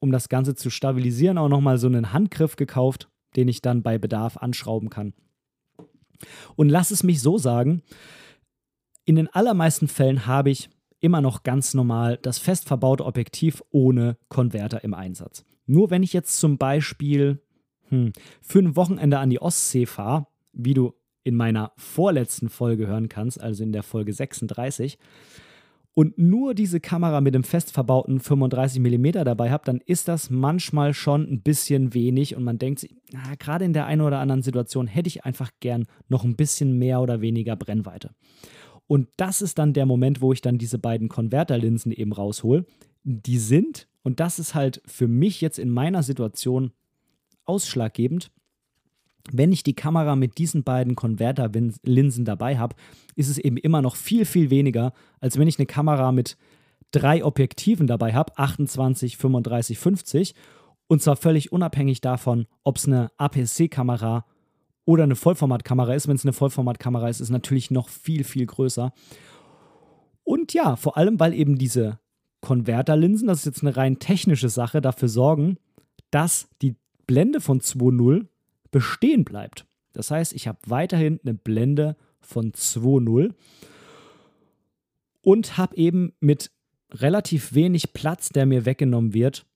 um 0.00 0.10
das 0.10 0.28
Ganze 0.28 0.56
zu 0.56 0.70
stabilisieren, 0.70 1.38
auch 1.38 1.48
nochmal 1.48 1.78
so 1.78 1.86
einen 1.86 2.12
Handgriff 2.12 2.56
gekauft, 2.56 3.08
den 3.36 3.46
ich 3.46 3.62
dann 3.62 3.84
bei 3.84 3.96
Bedarf 3.96 4.36
anschrauben 4.38 4.90
kann. 4.90 5.14
Und 6.56 6.68
lass 6.68 6.90
es 6.90 7.04
mich 7.04 7.22
so 7.22 7.38
sagen, 7.38 7.82
in 9.04 9.14
den 9.14 9.28
allermeisten 9.28 9.86
Fällen 9.86 10.26
habe 10.26 10.50
ich 10.50 10.68
immer 10.98 11.20
noch 11.20 11.44
ganz 11.44 11.74
normal 11.74 12.18
das 12.20 12.40
fest 12.40 12.66
verbaute 12.66 13.04
Objektiv 13.04 13.62
ohne 13.70 14.16
Konverter 14.30 14.82
im 14.82 14.94
Einsatz. 14.94 15.44
Nur 15.66 15.90
wenn 15.90 16.02
ich 16.02 16.12
jetzt 16.12 16.40
zum 16.40 16.58
Beispiel 16.58 17.40
hm, 17.88 18.12
für 18.42 18.58
ein 18.58 18.76
Wochenende 18.76 19.18
an 19.18 19.30
die 19.30 19.40
Ostsee 19.40 19.86
fahre, 19.86 20.26
wie 20.52 20.74
du 20.74 20.94
in 21.24 21.36
meiner 21.36 21.72
vorletzten 21.76 22.48
Folge 22.48 22.86
hören 22.86 23.08
kannst, 23.08 23.40
also 23.40 23.62
in 23.64 23.72
der 23.72 23.82
Folge 23.82 24.12
36, 24.12 24.98
und 25.98 26.18
nur 26.18 26.52
diese 26.52 26.78
Kamera 26.78 27.22
mit 27.22 27.34
dem 27.34 27.42
fest 27.42 27.72
verbauten 27.72 28.20
35 28.20 28.80
mm 28.80 29.12
dabei 29.24 29.50
habe, 29.50 29.64
dann 29.64 29.80
ist 29.80 30.08
das 30.08 30.28
manchmal 30.28 30.92
schon 30.92 31.22
ein 31.22 31.40
bisschen 31.40 31.94
wenig 31.94 32.36
und 32.36 32.44
man 32.44 32.58
denkt 32.58 32.80
sich, 32.80 32.94
gerade 33.38 33.64
in 33.64 33.72
der 33.72 33.86
einen 33.86 34.02
oder 34.02 34.18
anderen 34.18 34.42
Situation 34.42 34.88
hätte 34.88 35.08
ich 35.08 35.24
einfach 35.24 35.52
gern 35.60 35.86
noch 36.08 36.22
ein 36.22 36.36
bisschen 36.36 36.78
mehr 36.78 37.00
oder 37.00 37.22
weniger 37.22 37.56
Brennweite. 37.56 38.10
Und 38.86 39.08
das 39.16 39.40
ist 39.40 39.58
dann 39.58 39.72
der 39.72 39.86
Moment, 39.86 40.20
wo 40.20 40.34
ich 40.34 40.42
dann 40.42 40.58
diese 40.58 40.78
beiden 40.78 41.08
Konverterlinsen 41.08 41.92
eben 41.92 42.12
raushol. 42.12 42.66
Die 43.02 43.38
sind, 43.38 43.88
und 44.02 44.20
das 44.20 44.38
ist 44.38 44.54
halt 44.54 44.82
für 44.84 45.08
mich 45.08 45.40
jetzt 45.40 45.58
in 45.58 45.70
meiner 45.70 46.02
Situation 46.02 46.72
ausschlaggebend, 47.46 48.30
wenn 49.32 49.52
ich 49.52 49.62
die 49.62 49.74
Kamera 49.74 50.16
mit 50.16 50.38
diesen 50.38 50.62
beiden 50.62 50.94
Konverterlinsen 50.94 52.24
dabei 52.24 52.58
habe, 52.58 52.76
ist 53.16 53.28
es 53.28 53.38
eben 53.38 53.56
immer 53.56 53.82
noch 53.82 53.96
viel, 53.96 54.24
viel 54.24 54.50
weniger, 54.50 54.92
als 55.20 55.38
wenn 55.38 55.48
ich 55.48 55.58
eine 55.58 55.66
Kamera 55.66 56.12
mit 56.12 56.36
drei 56.92 57.24
Objektiven 57.24 57.86
dabei 57.86 58.14
habe, 58.14 58.36
28, 58.38 59.16
35, 59.16 59.78
50. 59.78 60.34
Und 60.86 61.02
zwar 61.02 61.16
völlig 61.16 61.50
unabhängig 61.50 62.00
davon, 62.00 62.46
ob 62.62 62.76
es 62.76 62.86
eine 62.86 63.10
APS-C-Kamera 63.16 64.24
oder 64.84 65.02
eine 65.02 65.16
Vollformatkamera 65.16 65.94
ist. 65.94 66.06
Wenn 66.06 66.16
es 66.16 66.24
eine 66.24 66.32
Vollformatkamera 66.32 67.08
ist, 67.08 67.16
ist 67.16 67.28
es 67.28 67.30
natürlich 67.30 67.72
noch 67.72 67.88
viel, 67.88 68.22
viel 68.22 68.46
größer. 68.46 68.92
Und 70.22 70.52
ja, 70.54 70.76
vor 70.76 70.96
allem, 70.96 71.18
weil 71.18 71.34
eben 71.34 71.58
diese 71.58 71.98
Konverterlinsen, 72.40 73.26
das 73.26 73.40
ist 73.40 73.46
jetzt 73.46 73.62
eine 73.62 73.76
rein 73.76 73.98
technische 73.98 74.48
Sache, 74.48 74.80
dafür 74.80 75.08
sorgen, 75.08 75.58
dass 76.10 76.48
die 76.62 76.76
Blende 77.06 77.40
von 77.40 77.60
2.0 77.60 78.26
bestehen 78.70 79.24
bleibt. 79.24 79.66
Das 79.92 80.10
heißt, 80.10 80.32
ich 80.32 80.46
habe 80.46 80.58
weiterhin 80.66 81.20
eine 81.22 81.34
Blende 81.34 81.96
von 82.20 82.52
2.0 82.52 83.32
und 85.22 85.56
habe 85.56 85.76
eben 85.76 86.12
mit 86.20 86.50
relativ 86.92 87.54
wenig 87.54 87.92
Platz, 87.92 88.28
der 88.28 88.46
mir 88.46 88.64
weggenommen 88.64 89.14
wird, 89.14 89.46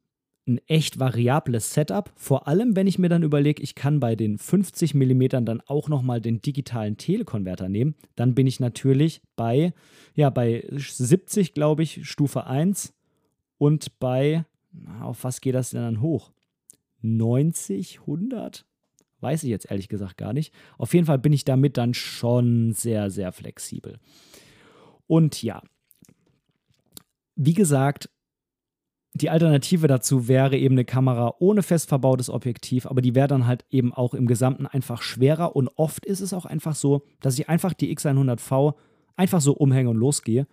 ein 0.46 0.58
echt 0.66 0.98
variables 0.98 1.74
Setup. 1.74 2.10
Vor 2.16 2.48
allem, 2.48 2.74
wenn 2.74 2.86
ich 2.86 2.98
mir 2.98 3.08
dann 3.08 3.22
überlege, 3.22 3.62
ich 3.62 3.74
kann 3.74 4.00
bei 4.00 4.16
den 4.16 4.38
50 4.38 4.94
mm 4.94 5.44
dann 5.44 5.60
auch 5.66 5.88
nochmal 5.88 6.20
den 6.20 6.40
digitalen 6.40 6.96
Telekonverter 6.96 7.68
nehmen, 7.68 7.94
dann 8.16 8.34
bin 8.34 8.46
ich 8.46 8.60
natürlich 8.60 9.22
bei, 9.36 9.72
ja, 10.14 10.30
bei 10.30 10.64
70, 10.72 11.54
glaube 11.54 11.82
ich, 11.82 12.08
Stufe 12.08 12.46
1 12.46 12.92
und 13.58 13.98
bei, 14.00 14.44
auf 15.02 15.24
was 15.24 15.40
geht 15.40 15.54
das 15.54 15.70
denn 15.70 15.82
dann 15.82 16.00
hoch? 16.00 16.32
90, 17.02 18.00
100? 18.00 18.66
Weiß 19.20 19.42
ich 19.42 19.50
jetzt 19.50 19.70
ehrlich 19.70 19.88
gesagt 19.88 20.16
gar 20.16 20.32
nicht. 20.32 20.52
Auf 20.78 20.94
jeden 20.94 21.06
Fall 21.06 21.18
bin 21.18 21.32
ich 21.32 21.44
damit 21.44 21.76
dann 21.76 21.94
schon 21.94 22.72
sehr, 22.72 23.10
sehr 23.10 23.32
flexibel. 23.32 23.98
Und 25.06 25.42
ja, 25.42 25.62
wie 27.36 27.54
gesagt, 27.54 28.08
die 29.14 29.30
Alternative 29.30 29.86
dazu 29.88 30.28
wäre 30.28 30.56
eben 30.56 30.74
eine 30.74 30.84
Kamera 30.84 31.34
ohne 31.40 31.62
fest 31.62 31.88
verbautes 31.88 32.30
Objektiv, 32.30 32.86
aber 32.86 33.02
die 33.02 33.14
wäre 33.14 33.28
dann 33.28 33.46
halt 33.46 33.64
eben 33.70 33.92
auch 33.92 34.14
im 34.14 34.26
Gesamten 34.26 34.66
einfach 34.66 35.02
schwerer 35.02 35.56
und 35.56 35.68
oft 35.76 36.06
ist 36.06 36.20
es 36.20 36.32
auch 36.32 36.46
einfach 36.46 36.74
so, 36.74 37.02
dass 37.20 37.38
ich 37.38 37.48
einfach 37.48 37.72
die 37.72 37.94
X100V 37.94 38.74
einfach 39.16 39.40
so 39.40 39.52
umhänge 39.52 39.90
und 39.90 39.96
losgehe 39.96 40.46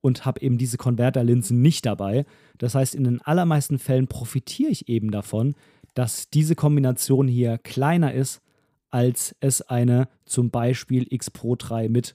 und 0.00 0.24
habe 0.24 0.40
eben 0.40 0.58
diese 0.58 0.76
Konverterlinsen 0.76 1.60
nicht 1.60 1.84
dabei. 1.86 2.24
Das 2.56 2.74
heißt, 2.74 2.94
in 2.94 3.04
den 3.04 3.20
allermeisten 3.20 3.78
Fällen 3.78 4.06
profitiere 4.06 4.70
ich 4.70 4.88
eben 4.88 5.10
davon, 5.10 5.54
dass 5.98 6.30
diese 6.30 6.54
Kombination 6.54 7.26
hier 7.26 7.58
kleiner 7.58 8.14
ist, 8.14 8.40
als 8.88 9.34
es 9.40 9.62
eine 9.62 10.08
zum 10.26 10.48
Beispiel 10.48 11.04
X 11.10 11.28
Pro 11.28 11.56
3 11.56 11.88
mit 11.88 12.14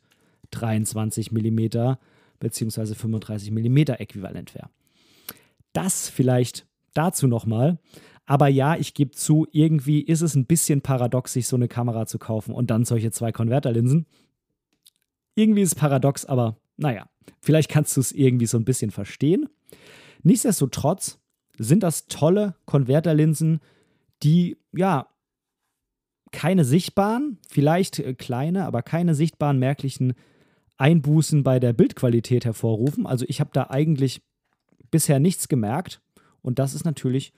23 0.51 1.33
mm 1.33 1.95
bzw. 2.39 2.95
35 2.95 3.51
mm 3.51 3.77
Äquivalent 3.99 4.55
wäre. 4.55 4.69
Das 5.73 6.07
vielleicht 6.07 6.65
dazu 6.93 7.27
nochmal. 7.27 7.77
Aber 8.25 8.47
ja, 8.47 8.77
ich 8.77 8.93
gebe 8.93 9.11
zu, 9.11 9.47
irgendwie 9.51 9.99
ist 9.99 10.21
es 10.21 10.33
ein 10.35 10.45
bisschen 10.45 10.79
paradox, 10.79 11.33
sich 11.33 11.49
so 11.49 11.57
eine 11.57 11.67
Kamera 11.67 12.05
zu 12.05 12.19
kaufen 12.19 12.55
und 12.55 12.71
dann 12.71 12.85
solche 12.85 13.11
zwei 13.11 13.33
Konverterlinsen. 13.33 14.05
Irgendwie 15.35 15.61
ist 15.61 15.73
es 15.73 15.75
paradox, 15.75 16.23
aber 16.23 16.55
naja, 16.77 17.09
vielleicht 17.41 17.69
kannst 17.69 17.97
du 17.97 17.99
es 17.99 18.13
irgendwie 18.13 18.45
so 18.45 18.57
ein 18.57 18.63
bisschen 18.63 18.91
verstehen. 18.91 19.49
Nichtsdestotrotz 20.21 21.19
sind 21.57 21.83
das 21.83 22.07
tolle 22.07 22.55
Konverterlinsen, 22.65 23.59
die 24.23 24.57
ja 24.71 25.07
keine 26.31 26.65
sichtbaren, 26.65 27.37
vielleicht 27.49 27.99
äh, 27.99 28.13
kleine, 28.13 28.65
aber 28.65 28.81
keine 28.81 29.15
sichtbaren 29.15 29.59
merklichen 29.59 30.13
Einbußen 30.77 31.43
bei 31.43 31.59
der 31.59 31.73
Bildqualität 31.73 32.45
hervorrufen. 32.45 33.05
Also 33.05 33.25
ich 33.27 33.39
habe 33.39 33.51
da 33.53 33.69
eigentlich 33.69 34.21
bisher 34.91 35.19
nichts 35.19 35.47
gemerkt 35.47 36.01
und 36.41 36.59
das 36.59 36.73
ist 36.73 36.85
natürlich 36.85 37.33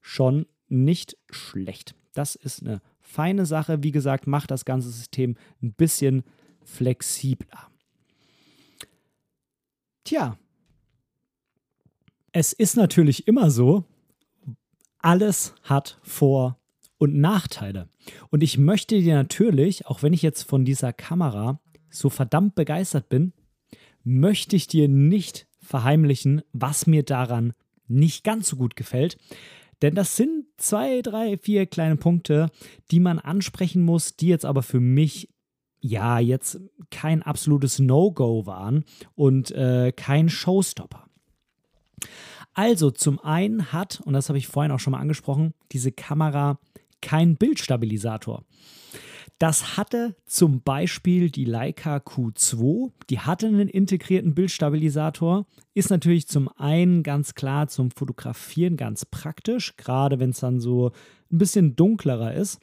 schon 0.00 0.46
nicht 0.68 1.16
schlecht. 1.30 1.94
Das 2.14 2.34
ist 2.34 2.62
eine 2.62 2.80
feine 3.00 3.46
Sache. 3.46 3.82
Wie 3.82 3.92
gesagt, 3.92 4.26
macht 4.26 4.50
das 4.50 4.64
ganze 4.64 4.90
System 4.90 5.36
ein 5.62 5.72
bisschen 5.72 6.24
flexibler. 6.64 7.70
Tja, 10.04 10.38
es 12.32 12.52
ist 12.52 12.76
natürlich 12.76 13.28
immer 13.28 13.50
so, 13.50 13.84
alles 14.98 15.54
hat 15.62 15.98
Vor- 16.02 16.58
und 16.98 17.16
Nachteile. 17.16 17.88
Und 18.30 18.42
ich 18.42 18.58
möchte 18.58 19.00
dir 19.00 19.14
natürlich, 19.14 19.86
auch 19.86 20.02
wenn 20.02 20.12
ich 20.12 20.22
jetzt 20.22 20.42
von 20.42 20.64
dieser 20.64 20.92
Kamera 20.92 21.60
so 21.90 22.10
verdammt 22.10 22.54
begeistert 22.54 23.08
bin, 23.08 23.32
möchte 24.04 24.56
ich 24.56 24.66
dir 24.66 24.88
nicht 24.88 25.46
verheimlichen, 25.60 26.42
was 26.52 26.86
mir 26.86 27.02
daran 27.02 27.52
nicht 27.86 28.24
ganz 28.24 28.48
so 28.48 28.56
gut 28.56 28.76
gefällt. 28.76 29.18
Denn 29.82 29.94
das 29.94 30.16
sind 30.16 30.46
zwei, 30.56 31.02
drei, 31.02 31.38
vier 31.38 31.66
kleine 31.66 31.96
Punkte, 31.96 32.50
die 32.90 33.00
man 33.00 33.18
ansprechen 33.18 33.82
muss, 33.82 34.16
die 34.16 34.28
jetzt 34.28 34.44
aber 34.44 34.62
für 34.62 34.80
mich 34.80 35.28
ja 35.80 36.18
jetzt 36.18 36.60
kein 36.90 37.22
absolutes 37.22 37.78
No-Go 37.78 38.46
waren 38.46 38.84
und 39.14 39.52
äh, 39.52 39.92
kein 39.92 40.28
Showstopper. 40.28 41.08
Also 42.58 42.90
zum 42.90 43.20
einen 43.20 43.72
hat, 43.72 44.00
und 44.04 44.14
das 44.14 44.28
habe 44.28 44.36
ich 44.36 44.48
vorhin 44.48 44.72
auch 44.72 44.80
schon 44.80 44.90
mal 44.90 44.98
angesprochen, 44.98 45.54
diese 45.70 45.92
Kamera 45.92 46.58
keinen 47.00 47.36
Bildstabilisator. 47.36 48.42
Das 49.38 49.76
hatte 49.76 50.16
zum 50.26 50.62
Beispiel 50.62 51.30
die 51.30 51.44
Leica 51.44 51.98
Q2, 51.98 52.90
die 53.10 53.20
hatte 53.20 53.46
einen 53.46 53.68
integrierten 53.68 54.34
Bildstabilisator, 54.34 55.46
ist 55.74 55.90
natürlich 55.90 56.26
zum 56.26 56.48
einen 56.58 57.04
ganz 57.04 57.36
klar 57.36 57.68
zum 57.68 57.92
Fotografieren 57.92 58.76
ganz 58.76 59.04
praktisch, 59.04 59.76
gerade 59.76 60.18
wenn 60.18 60.30
es 60.30 60.40
dann 60.40 60.58
so 60.58 60.90
ein 61.30 61.38
bisschen 61.38 61.76
dunklerer 61.76 62.34
ist, 62.34 62.58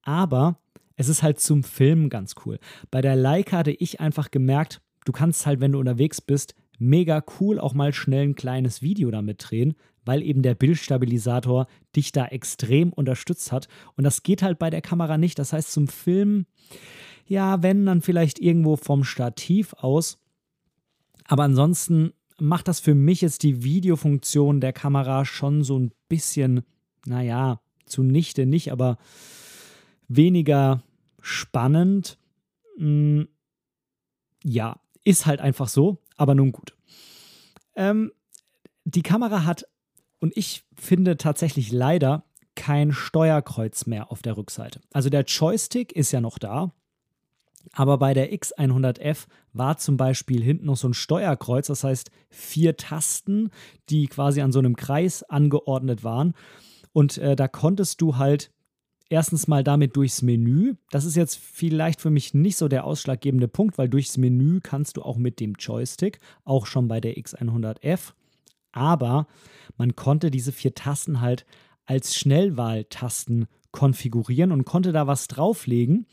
aber 0.00 0.58
es 0.94 1.10
ist 1.10 1.22
halt 1.22 1.40
zum 1.40 1.62
Filmen 1.62 2.08
ganz 2.08 2.36
cool. 2.46 2.58
Bei 2.90 3.02
der 3.02 3.16
Leica 3.16 3.58
hatte 3.58 3.72
ich 3.72 4.00
einfach 4.00 4.30
gemerkt, 4.30 4.80
du 5.04 5.12
kannst 5.12 5.44
halt, 5.44 5.60
wenn 5.60 5.72
du 5.72 5.78
unterwegs 5.78 6.22
bist, 6.22 6.54
mega 6.78 7.24
cool 7.40 7.58
auch 7.58 7.74
mal 7.74 7.92
schnell 7.92 8.28
ein 8.28 8.34
kleines 8.34 8.82
Video 8.82 9.10
damit 9.10 9.44
drehen, 9.48 9.74
weil 10.04 10.22
eben 10.22 10.42
der 10.42 10.54
Bildstabilisator 10.54 11.66
dich 11.94 12.12
da 12.12 12.26
extrem 12.26 12.92
unterstützt 12.92 13.52
hat. 13.52 13.68
Und 13.96 14.04
das 14.04 14.22
geht 14.22 14.42
halt 14.42 14.58
bei 14.58 14.70
der 14.70 14.82
Kamera 14.82 15.18
nicht. 15.18 15.38
Das 15.38 15.52
heißt, 15.52 15.72
zum 15.72 15.88
Film, 15.88 16.46
ja, 17.26 17.62
wenn 17.62 17.86
dann 17.86 18.02
vielleicht 18.02 18.38
irgendwo 18.38 18.76
vom 18.76 19.04
Stativ 19.04 19.74
aus. 19.74 20.18
Aber 21.24 21.44
ansonsten 21.44 22.12
macht 22.38 22.68
das 22.68 22.80
für 22.80 22.94
mich 22.94 23.20
jetzt 23.20 23.42
die 23.42 23.64
Videofunktion 23.64 24.60
der 24.60 24.72
Kamera 24.72 25.24
schon 25.24 25.64
so 25.64 25.78
ein 25.78 25.92
bisschen, 26.08 26.62
naja, 27.06 27.60
zunichte 27.86 28.46
nicht, 28.46 28.70
aber 28.72 28.98
weniger 30.08 30.82
spannend. 31.20 32.18
Hm, 32.76 33.28
ja, 34.44 34.78
ist 35.02 35.26
halt 35.26 35.40
einfach 35.40 35.68
so, 35.68 35.98
aber 36.16 36.34
nun 36.34 36.52
gut. 36.52 36.74
Ähm, 37.74 38.12
die 38.84 39.02
Kamera 39.02 39.44
hat 39.44 39.66
und 40.18 40.36
ich 40.36 40.64
finde 40.74 41.16
tatsächlich 41.16 41.72
leider 41.72 42.24
kein 42.54 42.92
Steuerkreuz 42.92 43.86
mehr 43.86 44.10
auf 44.10 44.22
der 44.22 44.36
Rückseite. 44.36 44.80
Also 44.92 45.10
der 45.10 45.24
Joystick 45.24 45.92
ist 45.92 46.12
ja 46.12 46.20
noch 46.20 46.38
da, 46.38 46.72
aber 47.72 47.98
bei 47.98 48.14
der 48.14 48.32
X100F 48.32 49.26
war 49.52 49.76
zum 49.76 49.96
Beispiel 49.96 50.42
hinten 50.42 50.66
noch 50.66 50.76
so 50.76 50.88
ein 50.88 50.94
Steuerkreuz, 50.94 51.66
das 51.66 51.84
heißt 51.84 52.10
vier 52.30 52.76
Tasten, 52.76 53.50
die 53.88 54.06
quasi 54.06 54.40
an 54.40 54.52
so 54.52 54.58
einem 54.58 54.76
Kreis 54.76 55.22
angeordnet 55.22 56.04
waren. 56.04 56.34
Und 56.92 57.18
äh, 57.18 57.36
da 57.36 57.48
konntest 57.48 58.00
du 58.00 58.16
halt 58.16 58.50
erstens 59.08 59.48
mal 59.48 59.64
damit 59.64 59.96
durchs 59.96 60.22
Menü. 60.22 60.74
Das 60.90 61.04
ist 61.04 61.16
jetzt 61.16 61.36
vielleicht 61.36 62.00
für 62.00 62.10
mich 62.10 62.34
nicht 62.34 62.56
so 62.56 62.68
der 62.68 62.84
ausschlaggebende 62.84 63.48
Punkt, 63.48 63.78
weil 63.78 63.88
durchs 63.88 64.16
Menü 64.16 64.60
kannst 64.60 64.96
du 64.96 65.02
auch 65.02 65.16
mit 65.16 65.40
dem 65.40 65.54
Joystick, 65.54 66.20
auch 66.44 66.66
schon 66.66 66.88
bei 66.88 67.00
der 67.00 67.16
X100F 67.16 68.12
aber 68.76 69.26
man 69.78 69.96
konnte 69.96 70.30
diese 70.30 70.52
vier 70.52 70.74
Tasten 70.74 71.20
halt 71.22 71.46
als 71.86 72.14
Schnellwahltasten 72.14 73.46
konfigurieren 73.72 74.52
und 74.52 74.64
konnte 74.64 74.92
da 74.92 75.06
was 75.06 75.28
drauflegen. 75.28 76.06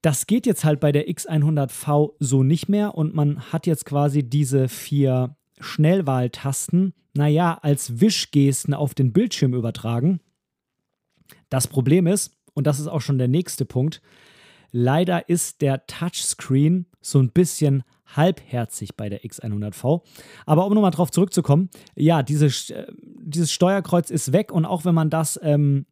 Das 0.00 0.28
geht 0.28 0.46
jetzt 0.46 0.64
halt 0.64 0.78
bei 0.78 0.92
der 0.92 1.08
X100V 1.08 2.12
so 2.20 2.44
nicht 2.44 2.68
mehr 2.68 2.94
und 2.94 3.14
man 3.14 3.40
hat 3.52 3.66
jetzt 3.66 3.84
quasi 3.84 4.22
diese 4.22 4.68
vier 4.68 5.36
Schnellwahltasten, 5.58 6.94
naja, 7.14 7.58
als 7.60 8.00
Wischgesten 8.00 8.72
auf 8.72 8.94
den 8.94 9.12
Bildschirm 9.12 9.54
übertragen. 9.54 10.20
Das 11.48 11.66
Problem 11.66 12.06
ist, 12.06 12.36
und 12.54 12.66
das 12.66 12.80
ist 12.80 12.88
auch 12.88 13.00
schon 13.00 13.18
der 13.18 13.28
nächste 13.28 13.64
Punkt, 13.64 14.02
leider 14.70 15.28
ist 15.28 15.62
der 15.62 15.86
Touchscreen 15.86 16.86
so 17.00 17.18
ein 17.18 17.30
bisschen 17.30 17.84
halbherzig 18.06 18.96
bei 18.96 19.08
der 19.08 19.22
X100V. 19.22 20.02
Aber 20.46 20.66
um 20.66 20.74
nochmal 20.74 20.90
drauf 20.90 21.10
zurückzukommen, 21.10 21.70
ja, 21.94 22.22
diese, 22.22 22.46
äh, 22.74 22.86
dieses 22.96 23.52
Steuerkreuz 23.52 24.10
ist 24.10 24.32
weg 24.32 24.52
und 24.52 24.64
auch 24.64 24.84
wenn 24.84 24.94
man 24.94 25.10
das, 25.10 25.38
ähm, 25.42 25.86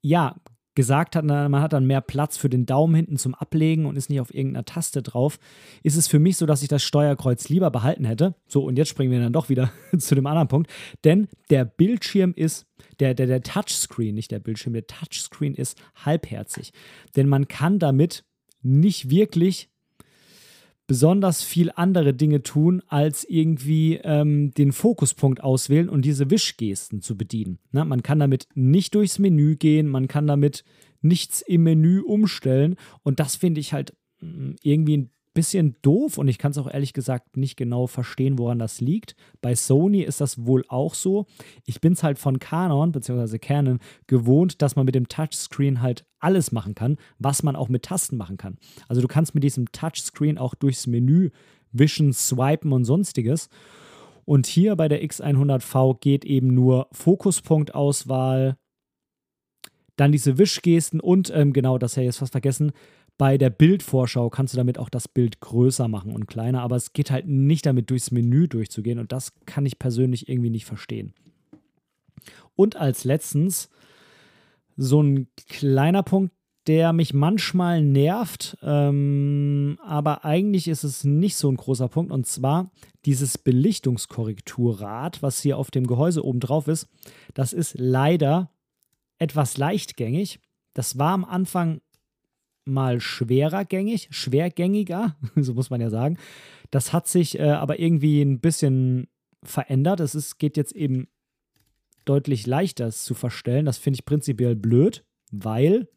ja, 0.00 0.36
gesagt 0.78 1.16
hat, 1.16 1.24
man 1.24 1.60
hat 1.60 1.72
dann 1.72 1.88
mehr 1.88 2.00
Platz 2.00 2.36
für 2.36 2.48
den 2.48 2.64
Daumen 2.64 2.94
hinten 2.94 3.16
zum 3.16 3.34
Ablegen 3.34 3.84
und 3.84 3.96
ist 3.96 4.10
nicht 4.10 4.20
auf 4.20 4.32
irgendeiner 4.32 4.64
Taste 4.64 5.02
drauf, 5.02 5.40
ist 5.82 5.96
es 5.96 6.06
für 6.06 6.20
mich 6.20 6.36
so, 6.36 6.46
dass 6.46 6.62
ich 6.62 6.68
das 6.68 6.84
Steuerkreuz 6.84 7.48
lieber 7.48 7.72
behalten 7.72 8.04
hätte. 8.04 8.36
So, 8.46 8.62
und 8.62 8.78
jetzt 8.78 8.86
springen 8.86 9.10
wir 9.10 9.18
dann 9.18 9.32
doch 9.32 9.48
wieder 9.48 9.72
zu 9.98 10.14
dem 10.14 10.28
anderen 10.28 10.46
Punkt. 10.46 10.70
Denn 11.02 11.26
der 11.50 11.64
Bildschirm 11.64 12.32
ist, 12.32 12.64
der, 13.00 13.14
der, 13.14 13.26
der 13.26 13.42
Touchscreen, 13.42 14.14
nicht 14.14 14.30
der 14.30 14.38
Bildschirm, 14.38 14.72
der 14.72 14.86
Touchscreen 14.86 15.56
ist 15.56 15.76
halbherzig. 15.96 16.72
Denn 17.16 17.28
man 17.28 17.48
kann 17.48 17.80
damit 17.80 18.24
nicht 18.62 19.10
wirklich 19.10 19.70
besonders 20.88 21.44
viel 21.44 21.70
andere 21.76 22.14
Dinge 22.14 22.42
tun, 22.42 22.82
als 22.88 23.22
irgendwie 23.22 24.00
ähm, 24.02 24.52
den 24.54 24.72
Fokuspunkt 24.72 25.42
auswählen 25.42 25.88
und 25.88 26.04
diese 26.04 26.30
Wischgesten 26.30 27.02
zu 27.02 27.16
bedienen. 27.16 27.58
Na, 27.70 27.84
man 27.84 28.02
kann 28.02 28.18
damit 28.18 28.48
nicht 28.54 28.94
durchs 28.94 29.18
Menü 29.18 29.56
gehen, 29.56 29.86
man 29.86 30.08
kann 30.08 30.26
damit 30.26 30.64
nichts 31.02 31.42
im 31.42 31.62
Menü 31.62 32.00
umstellen 32.00 32.76
und 33.02 33.20
das 33.20 33.36
finde 33.36 33.60
ich 33.60 33.74
halt 33.74 33.94
mm, 34.20 34.52
irgendwie 34.62 34.96
ein 34.96 35.10
bisschen 35.38 35.76
doof 35.82 36.18
und 36.18 36.26
ich 36.26 36.36
kann 36.36 36.50
es 36.50 36.58
auch 36.58 36.68
ehrlich 36.68 36.92
gesagt 36.92 37.36
nicht 37.36 37.56
genau 37.56 37.86
verstehen, 37.86 38.40
woran 38.40 38.58
das 38.58 38.80
liegt. 38.80 39.14
Bei 39.40 39.54
Sony 39.54 40.00
ist 40.00 40.20
das 40.20 40.46
wohl 40.46 40.64
auch 40.66 40.94
so. 40.94 41.26
Ich 41.64 41.80
bin 41.80 41.92
es 41.92 42.02
halt 42.02 42.18
von 42.18 42.40
Canon 42.40 42.90
bzw. 42.90 43.38
Canon 43.38 43.78
gewohnt, 44.08 44.62
dass 44.62 44.74
man 44.74 44.84
mit 44.84 44.96
dem 44.96 45.06
Touchscreen 45.06 45.80
halt 45.80 46.04
alles 46.18 46.50
machen 46.50 46.74
kann, 46.74 46.96
was 47.20 47.44
man 47.44 47.54
auch 47.54 47.68
mit 47.68 47.84
Tasten 47.84 48.16
machen 48.16 48.36
kann. 48.36 48.58
Also 48.88 49.00
du 49.00 49.06
kannst 49.06 49.36
mit 49.36 49.44
diesem 49.44 49.70
Touchscreen 49.70 50.38
auch 50.38 50.56
durchs 50.56 50.88
Menü 50.88 51.30
wischen, 51.70 52.12
swipen 52.12 52.72
und 52.72 52.84
sonstiges. 52.84 53.48
Und 54.24 54.48
hier 54.48 54.74
bei 54.74 54.88
der 54.88 55.04
X100V 55.04 56.00
geht 56.00 56.24
eben 56.24 56.48
nur 56.48 56.88
Fokuspunktauswahl, 56.90 58.56
dann 59.94 60.10
diese 60.10 60.36
Wischgesten 60.36 60.98
und 60.98 61.30
ähm, 61.32 61.52
genau, 61.52 61.78
das 61.78 61.94
ja 61.94 62.02
jetzt 62.02 62.18
fast 62.18 62.32
vergessen, 62.32 62.72
bei 63.18 63.36
der 63.36 63.50
Bildvorschau 63.50 64.30
kannst 64.30 64.54
du 64.54 64.56
damit 64.56 64.78
auch 64.78 64.88
das 64.88 65.08
Bild 65.08 65.40
größer 65.40 65.88
machen 65.88 66.12
und 66.12 66.26
kleiner, 66.26 66.62
aber 66.62 66.76
es 66.76 66.92
geht 66.92 67.10
halt 67.10 67.26
nicht 67.26 67.66
damit 67.66 67.90
durchs 67.90 68.12
Menü 68.12 68.46
durchzugehen 68.46 69.00
und 69.00 69.10
das 69.12 69.32
kann 69.44 69.66
ich 69.66 69.78
persönlich 69.78 70.28
irgendwie 70.28 70.50
nicht 70.50 70.64
verstehen. 70.64 71.12
Und 72.54 72.76
als 72.76 73.04
letztens 73.04 73.68
so 74.76 75.02
ein 75.02 75.28
kleiner 75.48 76.04
Punkt, 76.04 76.32
der 76.68 76.92
mich 76.92 77.14
manchmal 77.14 77.82
nervt, 77.82 78.56
ähm, 78.62 79.78
aber 79.82 80.24
eigentlich 80.24 80.68
ist 80.68 80.84
es 80.84 81.02
nicht 81.02 81.36
so 81.36 81.50
ein 81.50 81.56
großer 81.56 81.88
Punkt 81.88 82.12
und 82.12 82.26
zwar 82.26 82.70
dieses 83.04 83.38
Belichtungskorrekturrad, 83.38 85.22
was 85.22 85.40
hier 85.40 85.56
auf 85.56 85.70
dem 85.70 85.86
Gehäuse 85.86 86.24
oben 86.24 86.40
drauf 86.40 86.68
ist, 86.68 86.88
das 87.34 87.52
ist 87.52 87.74
leider 87.78 88.50
etwas 89.18 89.56
leichtgängig. 89.56 90.40
Das 90.74 90.98
war 90.98 91.12
am 91.12 91.24
Anfang 91.24 91.80
mal 92.68 93.00
schwerer 93.00 93.64
gängig, 93.64 94.08
schwergängiger, 94.10 95.16
so 95.36 95.54
muss 95.54 95.70
man 95.70 95.80
ja 95.80 95.90
sagen. 95.90 96.18
Das 96.70 96.92
hat 96.92 97.08
sich 97.08 97.38
äh, 97.38 97.50
aber 97.50 97.78
irgendwie 97.78 98.22
ein 98.22 98.40
bisschen 98.40 99.08
verändert. 99.42 100.00
Es 100.00 100.14
ist, 100.14 100.38
geht 100.38 100.56
jetzt 100.56 100.74
eben 100.74 101.08
deutlich 102.04 102.46
leichter 102.46 102.86
es 102.86 103.04
zu 103.04 103.14
verstellen. 103.14 103.66
Das 103.66 103.78
finde 103.78 103.96
ich 103.96 104.04
prinzipiell 104.04 104.56
blöd, 104.56 105.04
weil 105.30 105.88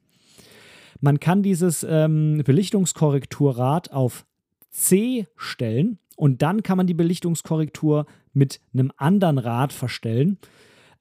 man 0.99 1.19
kann 1.19 1.41
dieses 1.41 1.85
ähm, 1.87 2.41
Belichtungskorrekturrad 2.45 3.91
auf 3.91 4.25
C 4.69 5.27
stellen 5.35 5.99
und 6.15 6.41
dann 6.41 6.63
kann 6.63 6.77
man 6.77 6.87
die 6.87 6.93
Belichtungskorrektur 6.93 8.05
mit 8.33 8.61
einem 8.73 8.91
anderen 8.97 9.37
Rad 9.37 9.73
verstellen, 9.73 10.37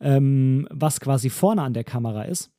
ähm, 0.01 0.67
was 0.71 1.01
quasi 1.01 1.29
vorne 1.29 1.63
an 1.63 1.75
der 1.75 1.85
Kamera 1.85 2.23
ist. 2.23 2.51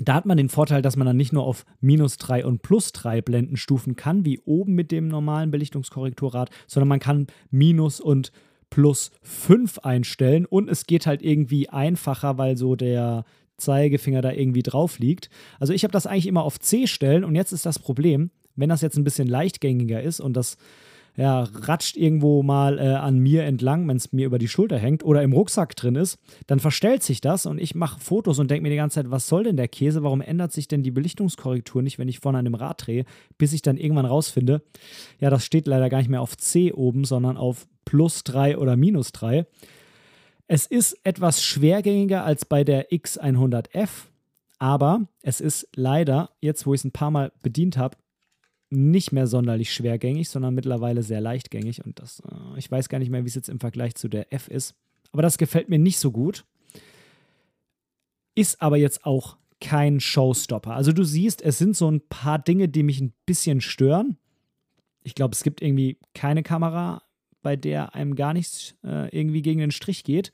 Da 0.00 0.14
hat 0.14 0.26
man 0.26 0.36
den 0.36 0.48
Vorteil, 0.48 0.82
dass 0.82 0.96
man 0.96 1.06
dann 1.06 1.16
nicht 1.16 1.32
nur 1.32 1.44
auf 1.44 1.64
minus 1.80 2.16
3 2.18 2.44
und 2.44 2.62
plus 2.62 2.92
3 2.92 3.22
Blendenstufen 3.22 3.96
kann, 3.96 4.24
wie 4.24 4.40
oben 4.40 4.74
mit 4.74 4.92
dem 4.92 5.08
normalen 5.08 5.50
Belichtungskorrekturrad, 5.50 6.50
sondern 6.66 6.88
man 6.88 7.00
kann 7.00 7.26
minus 7.50 8.00
und 8.00 8.32
plus 8.70 9.10
5 9.22 9.78
einstellen 9.78 10.44
und 10.44 10.68
es 10.68 10.86
geht 10.86 11.06
halt 11.06 11.22
irgendwie 11.22 11.68
einfacher, 11.68 12.36
weil 12.38 12.56
so 12.56 12.76
der 12.76 13.24
Zeigefinger 13.56 14.22
da 14.22 14.32
irgendwie 14.32 14.62
drauf 14.62 14.98
liegt. 14.98 15.30
Also 15.58 15.72
ich 15.72 15.84
habe 15.84 15.92
das 15.92 16.06
eigentlich 16.06 16.26
immer 16.26 16.42
auf 16.42 16.60
C 16.60 16.86
stellen 16.86 17.24
und 17.24 17.34
jetzt 17.34 17.52
ist 17.52 17.64
das 17.64 17.78
Problem, 17.78 18.30
wenn 18.54 18.68
das 18.68 18.82
jetzt 18.82 18.96
ein 18.96 19.04
bisschen 19.04 19.28
leichtgängiger 19.28 20.02
ist 20.02 20.20
und 20.20 20.36
das 20.36 20.56
ja, 21.16 21.44
ratscht 21.44 21.96
irgendwo 21.96 22.42
mal 22.42 22.78
äh, 22.78 22.94
an 22.94 23.18
mir 23.18 23.44
entlang, 23.44 23.88
wenn 23.88 23.96
es 23.96 24.12
mir 24.12 24.26
über 24.26 24.38
die 24.38 24.48
Schulter 24.48 24.78
hängt 24.78 25.02
oder 25.02 25.22
im 25.22 25.32
Rucksack 25.32 25.74
drin 25.74 25.96
ist, 25.96 26.18
dann 26.46 26.60
verstellt 26.60 27.02
sich 27.02 27.22
das 27.22 27.46
und 27.46 27.58
ich 27.58 27.74
mache 27.74 27.98
Fotos 28.00 28.38
und 28.38 28.50
denke 28.50 28.62
mir 28.62 28.70
die 28.70 28.76
ganze 28.76 28.96
Zeit, 28.96 29.10
was 29.10 29.26
soll 29.26 29.44
denn 29.44 29.56
der 29.56 29.68
Käse? 29.68 30.02
Warum 30.02 30.20
ändert 30.20 30.52
sich 30.52 30.68
denn 30.68 30.82
die 30.82 30.90
Belichtungskorrektur 30.90 31.82
nicht, 31.82 31.98
wenn 31.98 32.08
ich 32.08 32.20
vorne 32.20 32.38
an 32.38 32.44
dem 32.44 32.54
Rad 32.54 32.86
drehe, 32.86 33.06
bis 33.38 33.54
ich 33.54 33.62
dann 33.62 33.78
irgendwann 33.78 34.04
rausfinde, 34.04 34.62
ja, 35.18 35.30
das 35.30 35.44
steht 35.44 35.66
leider 35.66 35.88
gar 35.88 35.98
nicht 35.98 36.10
mehr 36.10 36.20
auf 36.20 36.36
C 36.36 36.72
oben, 36.72 37.04
sondern 37.04 37.38
auf 37.38 37.66
plus 37.86 38.22
3 38.24 38.58
oder 38.58 38.76
minus 38.76 39.12
3. 39.12 39.46
Es 40.48 40.66
ist 40.66 40.98
etwas 41.02 41.42
schwergängiger 41.42 42.24
als 42.24 42.44
bei 42.44 42.62
der 42.62 42.90
X100F, 42.90 43.88
aber 44.58 45.08
es 45.22 45.40
ist 45.40 45.68
leider, 45.74 46.30
jetzt 46.40 46.66
wo 46.66 46.74
ich 46.74 46.82
es 46.82 46.84
ein 46.84 46.92
paar 46.92 47.10
Mal 47.10 47.32
bedient 47.42 47.78
habe, 47.78 47.96
nicht 48.70 49.12
mehr 49.12 49.26
sonderlich 49.26 49.72
schwergängig, 49.72 50.28
sondern 50.28 50.54
mittlerweile 50.54 51.02
sehr 51.02 51.20
leichtgängig. 51.20 51.84
Und 51.84 52.00
das, 52.00 52.20
äh, 52.20 52.58
ich 52.58 52.70
weiß 52.70 52.88
gar 52.88 52.98
nicht 52.98 53.10
mehr, 53.10 53.24
wie 53.24 53.28
es 53.28 53.34
jetzt 53.34 53.48
im 53.48 53.60
Vergleich 53.60 53.94
zu 53.94 54.08
der 54.08 54.32
F 54.32 54.48
ist. 54.48 54.74
Aber 55.12 55.22
das 55.22 55.38
gefällt 55.38 55.68
mir 55.68 55.78
nicht 55.78 55.98
so 55.98 56.10
gut. 56.10 56.44
Ist 58.34 58.60
aber 58.60 58.76
jetzt 58.76 59.04
auch 59.04 59.36
kein 59.60 60.00
Showstopper. 60.00 60.74
Also 60.74 60.92
du 60.92 61.04
siehst, 61.04 61.40
es 61.42 61.58
sind 61.58 61.76
so 61.76 61.90
ein 61.90 62.02
paar 62.08 62.38
Dinge, 62.38 62.68
die 62.68 62.82
mich 62.82 63.00
ein 63.00 63.14
bisschen 63.24 63.60
stören. 63.60 64.18
Ich 65.02 65.14
glaube, 65.14 65.32
es 65.32 65.42
gibt 65.42 65.62
irgendwie 65.62 65.98
keine 66.14 66.42
Kamera, 66.42 67.02
bei 67.42 67.56
der 67.56 67.94
einem 67.94 68.16
gar 68.16 68.34
nichts 68.34 68.74
äh, 68.84 69.08
irgendwie 69.16 69.40
gegen 69.40 69.60
den 69.60 69.70
Strich 69.70 70.04
geht. 70.04 70.32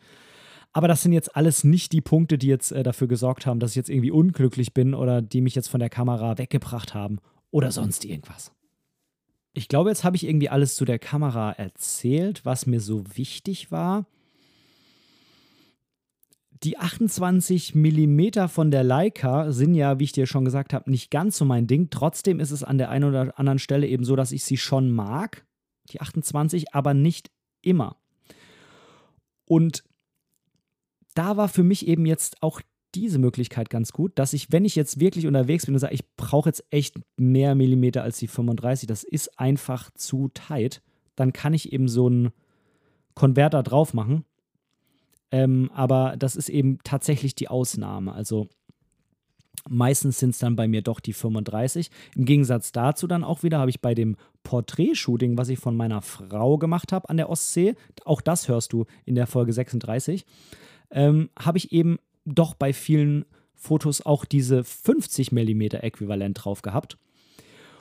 Aber 0.72 0.88
das 0.88 1.02
sind 1.02 1.12
jetzt 1.12 1.36
alles 1.36 1.62
nicht 1.62 1.92
die 1.92 2.00
Punkte, 2.00 2.38
die 2.38 2.46
jetzt 2.46 2.72
äh, 2.72 2.82
dafür 2.82 3.06
gesorgt 3.06 3.44
haben, 3.44 3.60
dass 3.60 3.72
ich 3.72 3.76
jetzt 3.76 3.90
irgendwie 3.90 4.10
unglücklich 4.10 4.72
bin 4.72 4.94
oder 4.94 5.20
die 5.20 5.42
mich 5.42 5.54
jetzt 5.54 5.68
von 5.68 5.80
der 5.80 5.90
Kamera 5.90 6.38
weggebracht 6.38 6.94
haben 6.94 7.18
oder 7.53 7.70
sonst 7.70 8.05
irgendwas. 8.05 8.50
Ich 9.53 9.68
glaube, 9.68 9.90
jetzt 9.90 10.03
habe 10.03 10.16
ich 10.16 10.26
irgendwie 10.26 10.48
alles 10.48 10.74
zu 10.74 10.84
der 10.84 10.98
Kamera 10.98 11.53
erzählt, 11.53 12.44
was 12.44 12.66
mir 12.66 12.80
so 12.80 13.05
wichtig 13.16 13.70
war. 13.70 14.07
Die 16.64 16.78
28 16.78 17.74
mm 17.74 18.48
von 18.48 18.70
der 18.70 18.82
Leica 18.82 19.53
sind 19.53 19.74
ja, 19.74 19.98
wie 19.98 20.05
ich 20.05 20.12
dir 20.12 20.26
schon 20.26 20.44
gesagt 20.44 20.72
habe, 20.72 20.90
nicht 20.90 21.11
ganz 21.11 21.36
so 21.36 21.44
mein 21.44 21.66
Ding. 21.66 21.90
Trotzdem 21.90 22.40
ist 22.40 22.50
es 22.50 22.64
an 22.64 22.78
der 22.78 22.88
einen 22.88 23.05
oder 23.05 23.38
anderen 23.38 23.59
Stelle 23.59 23.86
eben 23.86 24.05
so, 24.05 24.16
dass 24.16 24.32
ich 24.32 24.44
sie 24.44 24.57
schon 24.57 24.90
mag, 24.90 25.44
die 25.90 26.00
28, 26.00 26.74
aber 26.74 26.94
nicht 26.94 27.30
immer. 27.61 27.96
Und 29.44 29.84
da 31.14 31.36
war 31.36 31.48
für 31.48 31.64
mich 31.64 31.86
eben 31.86 32.07
jetzt 32.07 32.42
auch 32.42 32.62
diese 32.95 33.18
Möglichkeit 33.18 33.70
ganz 33.70 33.93
gut, 33.93 34.12
dass 34.16 34.32
ich, 34.32 34.53
wenn 34.53 34.64
ich 34.64 34.76
jetzt 34.76 35.01
wirklich 35.01 35.26
unterwegs 35.26 35.66
bin 35.66 35.74
und 35.74 35.80
sage, 35.80 35.95
ich 35.95 36.05
brauche 36.16 36.49
jetzt 36.49 36.64
echt 36.70 36.97
mehr 37.16 37.55
Millimeter 37.55 38.03
als 38.03 38.18
die 38.18 38.28
35, 38.28 38.86
das 38.86 39.05
ist 39.05 39.38
einfach 39.38 39.90
zu 39.95 40.28
tight, 40.34 40.82
dann 41.16 41.32
kann 41.32 41.55
ich 41.55 41.72
eben 41.72 41.88
so 41.88 42.07
einen 42.07 42.30
Konverter 43.14 43.62
drauf 43.62 43.95
machen. 43.95 44.24
Ähm, 45.30 45.70
aber 45.74 46.16
das 46.18 46.36
ist 46.36 46.49
eben 46.49 46.78
tatsächlich 46.84 47.34
die 47.34 47.49
Ausnahme. 47.49 48.12
Also 48.12 48.49
meistens 49.68 50.18
sind 50.18 50.30
es 50.30 50.38
dann 50.38 50.57
bei 50.57 50.68
mir 50.68 50.82
doch 50.82 51.01
die 51.01 51.12
35. 51.12 51.90
Im 52.16 52.24
Gegensatz 52.24 52.72
dazu 52.72 53.07
dann 53.07 53.24
auch 53.24 53.43
wieder 53.43 53.59
habe 53.59 53.70
ich 53.70 53.80
bei 53.80 53.95
dem 53.95 54.16
Porträtshooting, 54.43 55.38
was 55.38 55.49
ich 55.49 55.59
von 55.59 55.76
meiner 55.76 56.03
Frau 56.03 56.59
gemacht 56.59 56.93
habe 56.93 57.09
an 57.09 57.16
der 57.16 57.30
Ostsee, 57.30 57.74
auch 58.05 58.20
das 58.20 58.49
hörst 58.49 58.72
du 58.72 58.86
in 59.05 59.14
der 59.14 59.26
Folge 59.26 59.53
36, 59.53 60.26
ähm, 60.90 61.30
habe 61.38 61.59
ich 61.59 61.72
eben 61.72 61.99
doch 62.24 62.54
bei 62.54 62.72
vielen 62.72 63.24
Fotos 63.54 64.04
auch 64.04 64.24
diese 64.24 64.64
50 64.64 65.32
mm 65.32 65.62
Äquivalent 65.80 66.44
drauf 66.44 66.62
gehabt. 66.62 66.98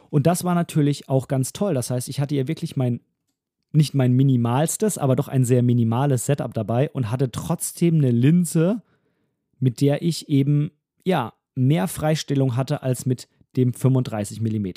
Und 0.09 0.27
das 0.27 0.43
war 0.43 0.55
natürlich 0.55 1.09
auch 1.09 1.27
ganz 1.27 1.53
toll. 1.53 1.73
Das 1.73 1.89
heißt, 1.89 2.09
ich 2.09 2.19
hatte 2.19 2.35
ja 2.35 2.47
wirklich 2.47 2.75
mein, 2.75 2.99
nicht 3.71 3.93
mein 3.93 4.13
minimalstes, 4.13 4.97
aber 4.97 5.15
doch 5.15 5.27
ein 5.27 5.45
sehr 5.45 5.63
minimales 5.63 6.25
Setup 6.25 6.53
dabei 6.53 6.89
und 6.91 7.09
hatte 7.09 7.31
trotzdem 7.31 7.95
eine 7.95 8.11
Linse, 8.11 8.81
mit 9.59 9.81
der 9.81 10.01
ich 10.01 10.29
eben, 10.29 10.71
ja, 11.05 11.33
mehr 11.55 11.87
Freistellung 11.87 12.55
hatte 12.55 12.83
als 12.83 13.05
mit 13.05 13.27
dem 13.55 13.73
35 13.73 14.41
mm. 14.41 14.67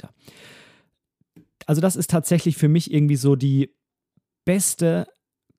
Also 1.66 1.80
das 1.80 1.96
ist 1.96 2.10
tatsächlich 2.10 2.56
für 2.56 2.68
mich 2.68 2.92
irgendwie 2.92 3.16
so 3.16 3.36
die 3.36 3.70
beste 4.44 5.06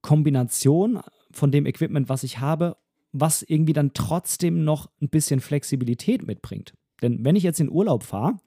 Kombination 0.01 1.01
von 1.31 1.51
dem 1.51 1.65
Equipment, 1.65 2.09
was 2.09 2.23
ich 2.23 2.39
habe 2.39 2.77
was 3.17 3.43
irgendwie 3.43 3.73
dann 3.73 3.93
trotzdem 3.93 4.63
noch 4.63 4.89
ein 5.01 5.09
bisschen 5.09 5.39
Flexibilität 5.39 6.27
mitbringt. 6.27 6.73
Denn 7.01 7.23
wenn 7.23 7.35
ich 7.35 7.43
jetzt 7.43 7.59
in 7.59 7.71
Urlaub 7.71 8.03
fahre, 8.03 8.37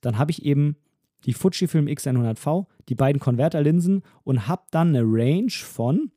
dann 0.00 0.16
habe 0.16 0.30
ich 0.30 0.44
eben 0.44 0.76
die 1.24 1.32
Fujifilm 1.32 1.86
X100V, 1.86 2.66
die 2.88 2.94
beiden 2.94 3.20
Konverterlinsen 3.20 4.02
und 4.22 4.46
habe 4.46 4.62
dann 4.70 4.88
eine 4.90 5.02
Range 5.02 5.50
von 5.50 6.12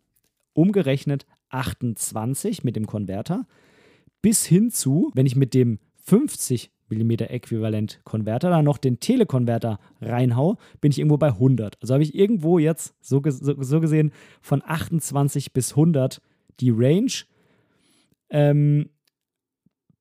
umgerechnet 0.54 1.26
28 1.50 2.64
mit 2.64 2.76
dem 2.76 2.86
Konverter 2.86 3.48
bis 4.22 4.46
hin 4.46 4.70
zu, 4.70 5.12
wenn 5.16 5.26
ich 5.26 5.36
mit 5.36 5.54
dem 5.54 5.80
50 6.04 6.72
mm 6.90 7.12
Äquivalent 7.12 8.02
Konverter 8.04 8.50
dann 8.50 8.66
noch 8.66 8.78
den 8.78 9.00
Telekonverter 9.00 9.80
reinhau, 10.02 10.58
bin 10.82 10.92
ich 10.92 11.00
irgendwo 11.00 11.18
bei 11.18 11.30
100. 11.30 11.78
Also 11.82 11.94
habe 11.94 12.04
ich 12.04 12.14
irgendwo 12.14 12.60
jetzt 12.60 12.94
so, 13.02 13.22
so, 13.26 13.62
so 13.62 13.80
gesehen 13.80 14.12
von 14.42 14.62
28 14.64 15.54
bis 15.54 15.72
100 15.72 16.22
die 16.60 16.72
Range 16.72 17.12
ähm, 18.30 18.90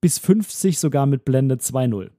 bis 0.00 0.18
50 0.18 0.78
sogar 0.78 1.06
mit 1.06 1.24
Blende 1.24 1.56
2.0. 1.56 2.10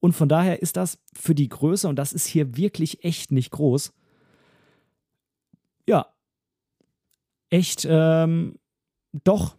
Und 0.00 0.12
von 0.12 0.28
daher 0.28 0.60
ist 0.60 0.76
das 0.76 0.98
für 1.14 1.34
die 1.34 1.48
Größe, 1.48 1.88
und 1.88 1.96
das 1.96 2.12
ist 2.12 2.26
hier 2.26 2.56
wirklich 2.56 3.04
echt 3.04 3.32
nicht 3.32 3.50
groß, 3.50 3.92
ja, 5.86 6.06
echt 7.50 7.86
ähm, 7.88 8.58
doch 9.24 9.56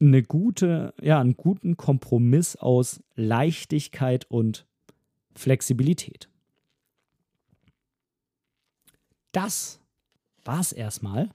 eine 0.00 0.22
gute, 0.22 0.94
ja, 1.00 1.20
einen 1.20 1.36
guten 1.36 1.76
Kompromiss 1.76 2.56
aus 2.56 3.02
Leichtigkeit 3.14 4.24
und 4.30 4.66
Flexibilität. 5.34 6.28
Das 9.32 9.80
war's 10.44 10.72
erstmal 10.72 11.30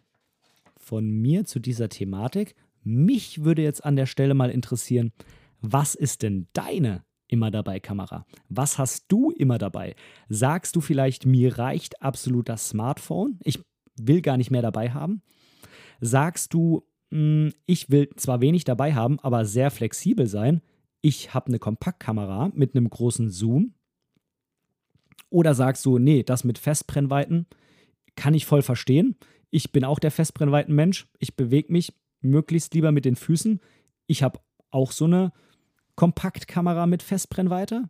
von 0.78 1.10
mir 1.10 1.46
zu 1.46 1.60
dieser 1.60 1.90
Thematik. 1.90 2.56
Mich 2.86 3.44
würde 3.44 3.64
jetzt 3.64 3.84
an 3.84 3.96
der 3.96 4.06
Stelle 4.06 4.36
mal 4.36 4.52
interessieren, 4.52 5.12
was 5.60 5.96
ist 5.96 6.22
denn 6.22 6.48
deine 6.54 7.04
immer 7.28 7.50
dabei 7.50 7.80
Kamera? 7.80 8.28
Was 8.48 8.78
hast 8.78 9.06
du 9.08 9.32
immer 9.32 9.58
dabei? 9.58 9.96
Sagst 10.30 10.76
du 10.76 10.82
vielleicht, 10.82 11.26
mir 11.26 11.58
reicht 11.58 12.04
absolut 12.04 12.48
das 12.48 12.70
Smartphone? 12.70 13.40
Ich 13.44 13.60
will 14.00 14.22
gar 14.22 14.38
nicht 14.38 14.52
mehr 14.52 14.62
dabei 14.62 14.92
haben? 14.92 15.24
Sagst 16.00 16.54
du, 16.54 16.88
hm, 17.12 17.54
ich 17.66 17.90
will 17.90 18.10
zwar 18.18 18.40
wenig 18.42 18.66
dabei 18.66 18.94
haben, 18.94 19.20
aber 19.20 19.46
sehr 19.46 19.72
flexibel 19.72 20.28
sein? 20.28 20.62
Ich 21.02 21.34
habe 21.34 21.48
eine 21.48 21.58
Kompaktkamera 21.60 22.52
mit 22.54 22.76
einem 22.76 22.88
großen 22.88 23.32
Zoom? 23.32 23.74
Oder 25.32 25.56
sagst 25.56 25.88
du, 25.88 25.98
nee, 25.98 26.22
das 26.22 26.44
mit 26.44 26.60
Festbrennweiten 26.60 27.48
kann 28.16 28.36
ich 28.36 28.46
voll 28.46 28.62
verstehen. 28.62 29.18
Ich 29.50 29.72
bin 29.72 29.84
auch 29.84 30.00
der 30.00 30.12
Festbrennweiten-Mensch. 30.12 31.08
Ich 31.18 31.36
bewege 31.36 31.74
mich 31.74 31.94
möglichst 32.26 32.74
lieber 32.74 32.92
mit 32.92 33.06
den 33.06 33.16
Füßen. 33.16 33.60
Ich 34.08 34.24
habe 34.24 34.40
auch 34.72 34.92
so 34.92 35.06
eine 35.06 35.32
Kompaktkamera 35.96 36.86
mit 36.88 37.02
Festbrennweite. 37.02 37.90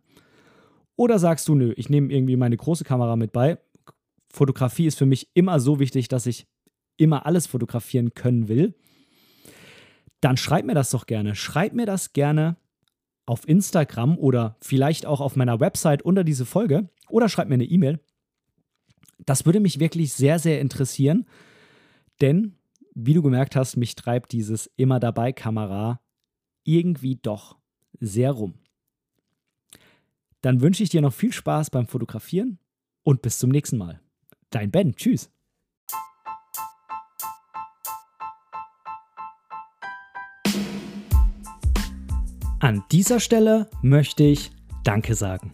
Oder 0.96 1.18
sagst 1.18 1.48
du, 1.48 1.54
nö, 1.54 1.74
ich 1.76 1.90
nehme 1.90 2.12
irgendwie 2.12 2.36
meine 2.36 2.56
große 2.56 2.84
Kamera 2.84 3.16
mit 3.16 3.32
bei. 3.32 3.58
Fotografie 4.32 4.86
ist 4.86 4.98
für 4.98 5.06
mich 5.06 5.28
immer 5.34 5.60
so 5.60 5.78
wichtig, 5.78 6.08
dass 6.08 6.26
ich 6.26 6.46
immer 6.96 7.26
alles 7.26 7.46
fotografieren 7.46 8.14
können 8.14 8.48
will. 8.48 8.74
Dann 10.20 10.36
schreib 10.36 10.64
mir 10.64 10.74
das 10.74 10.90
doch 10.90 11.06
gerne. 11.06 11.34
Schreib 11.34 11.74
mir 11.74 11.86
das 11.86 12.12
gerne 12.12 12.56
auf 13.26 13.46
Instagram 13.46 14.16
oder 14.16 14.56
vielleicht 14.60 15.04
auch 15.04 15.20
auf 15.20 15.36
meiner 15.36 15.60
Website 15.60 16.02
unter 16.02 16.24
diese 16.24 16.46
Folge 16.46 16.88
oder 17.08 17.28
schreib 17.28 17.48
mir 17.48 17.54
eine 17.54 17.64
E-Mail. 17.64 18.00
Das 19.18 19.44
würde 19.46 19.60
mich 19.60 19.80
wirklich 19.80 20.12
sehr, 20.12 20.38
sehr 20.38 20.60
interessieren, 20.60 21.26
denn 22.20 22.55
wie 22.98 23.12
du 23.12 23.22
gemerkt 23.22 23.54
hast, 23.56 23.76
mich 23.76 23.94
treibt 23.94 24.32
dieses 24.32 24.70
immer 24.76 24.98
dabei 24.98 25.30
Kamera 25.30 26.00
irgendwie 26.64 27.16
doch 27.16 27.58
sehr 28.00 28.32
rum. 28.32 28.54
Dann 30.40 30.62
wünsche 30.62 30.82
ich 30.82 30.88
dir 30.88 31.02
noch 31.02 31.12
viel 31.12 31.32
Spaß 31.32 31.70
beim 31.70 31.86
Fotografieren 31.86 32.58
und 33.02 33.20
bis 33.20 33.38
zum 33.38 33.50
nächsten 33.50 33.76
Mal. 33.76 34.00
Dein 34.48 34.70
Ben, 34.70 34.96
tschüss. 34.96 35.30
An 42.60 42.82
dieser 42.90 43.20
Stelle 43.20 43.68
möchte 43.82 44.24
ich 44.24 44.50
Danke 44.84 45.14
sagen. 45.14 45.52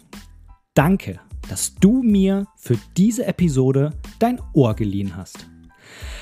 Danke, 0.74 1.20
dass 1.48 1.74
du 1.74 2.02
mir 2.02 2.46
für 2.56 2.78
diese 2.96 3.26
Episode 3.26 3.98
dein 4.20 4.40
Ohr 4.54 4.74
geliehen 4.74 5.16
hast. 5.16 5.51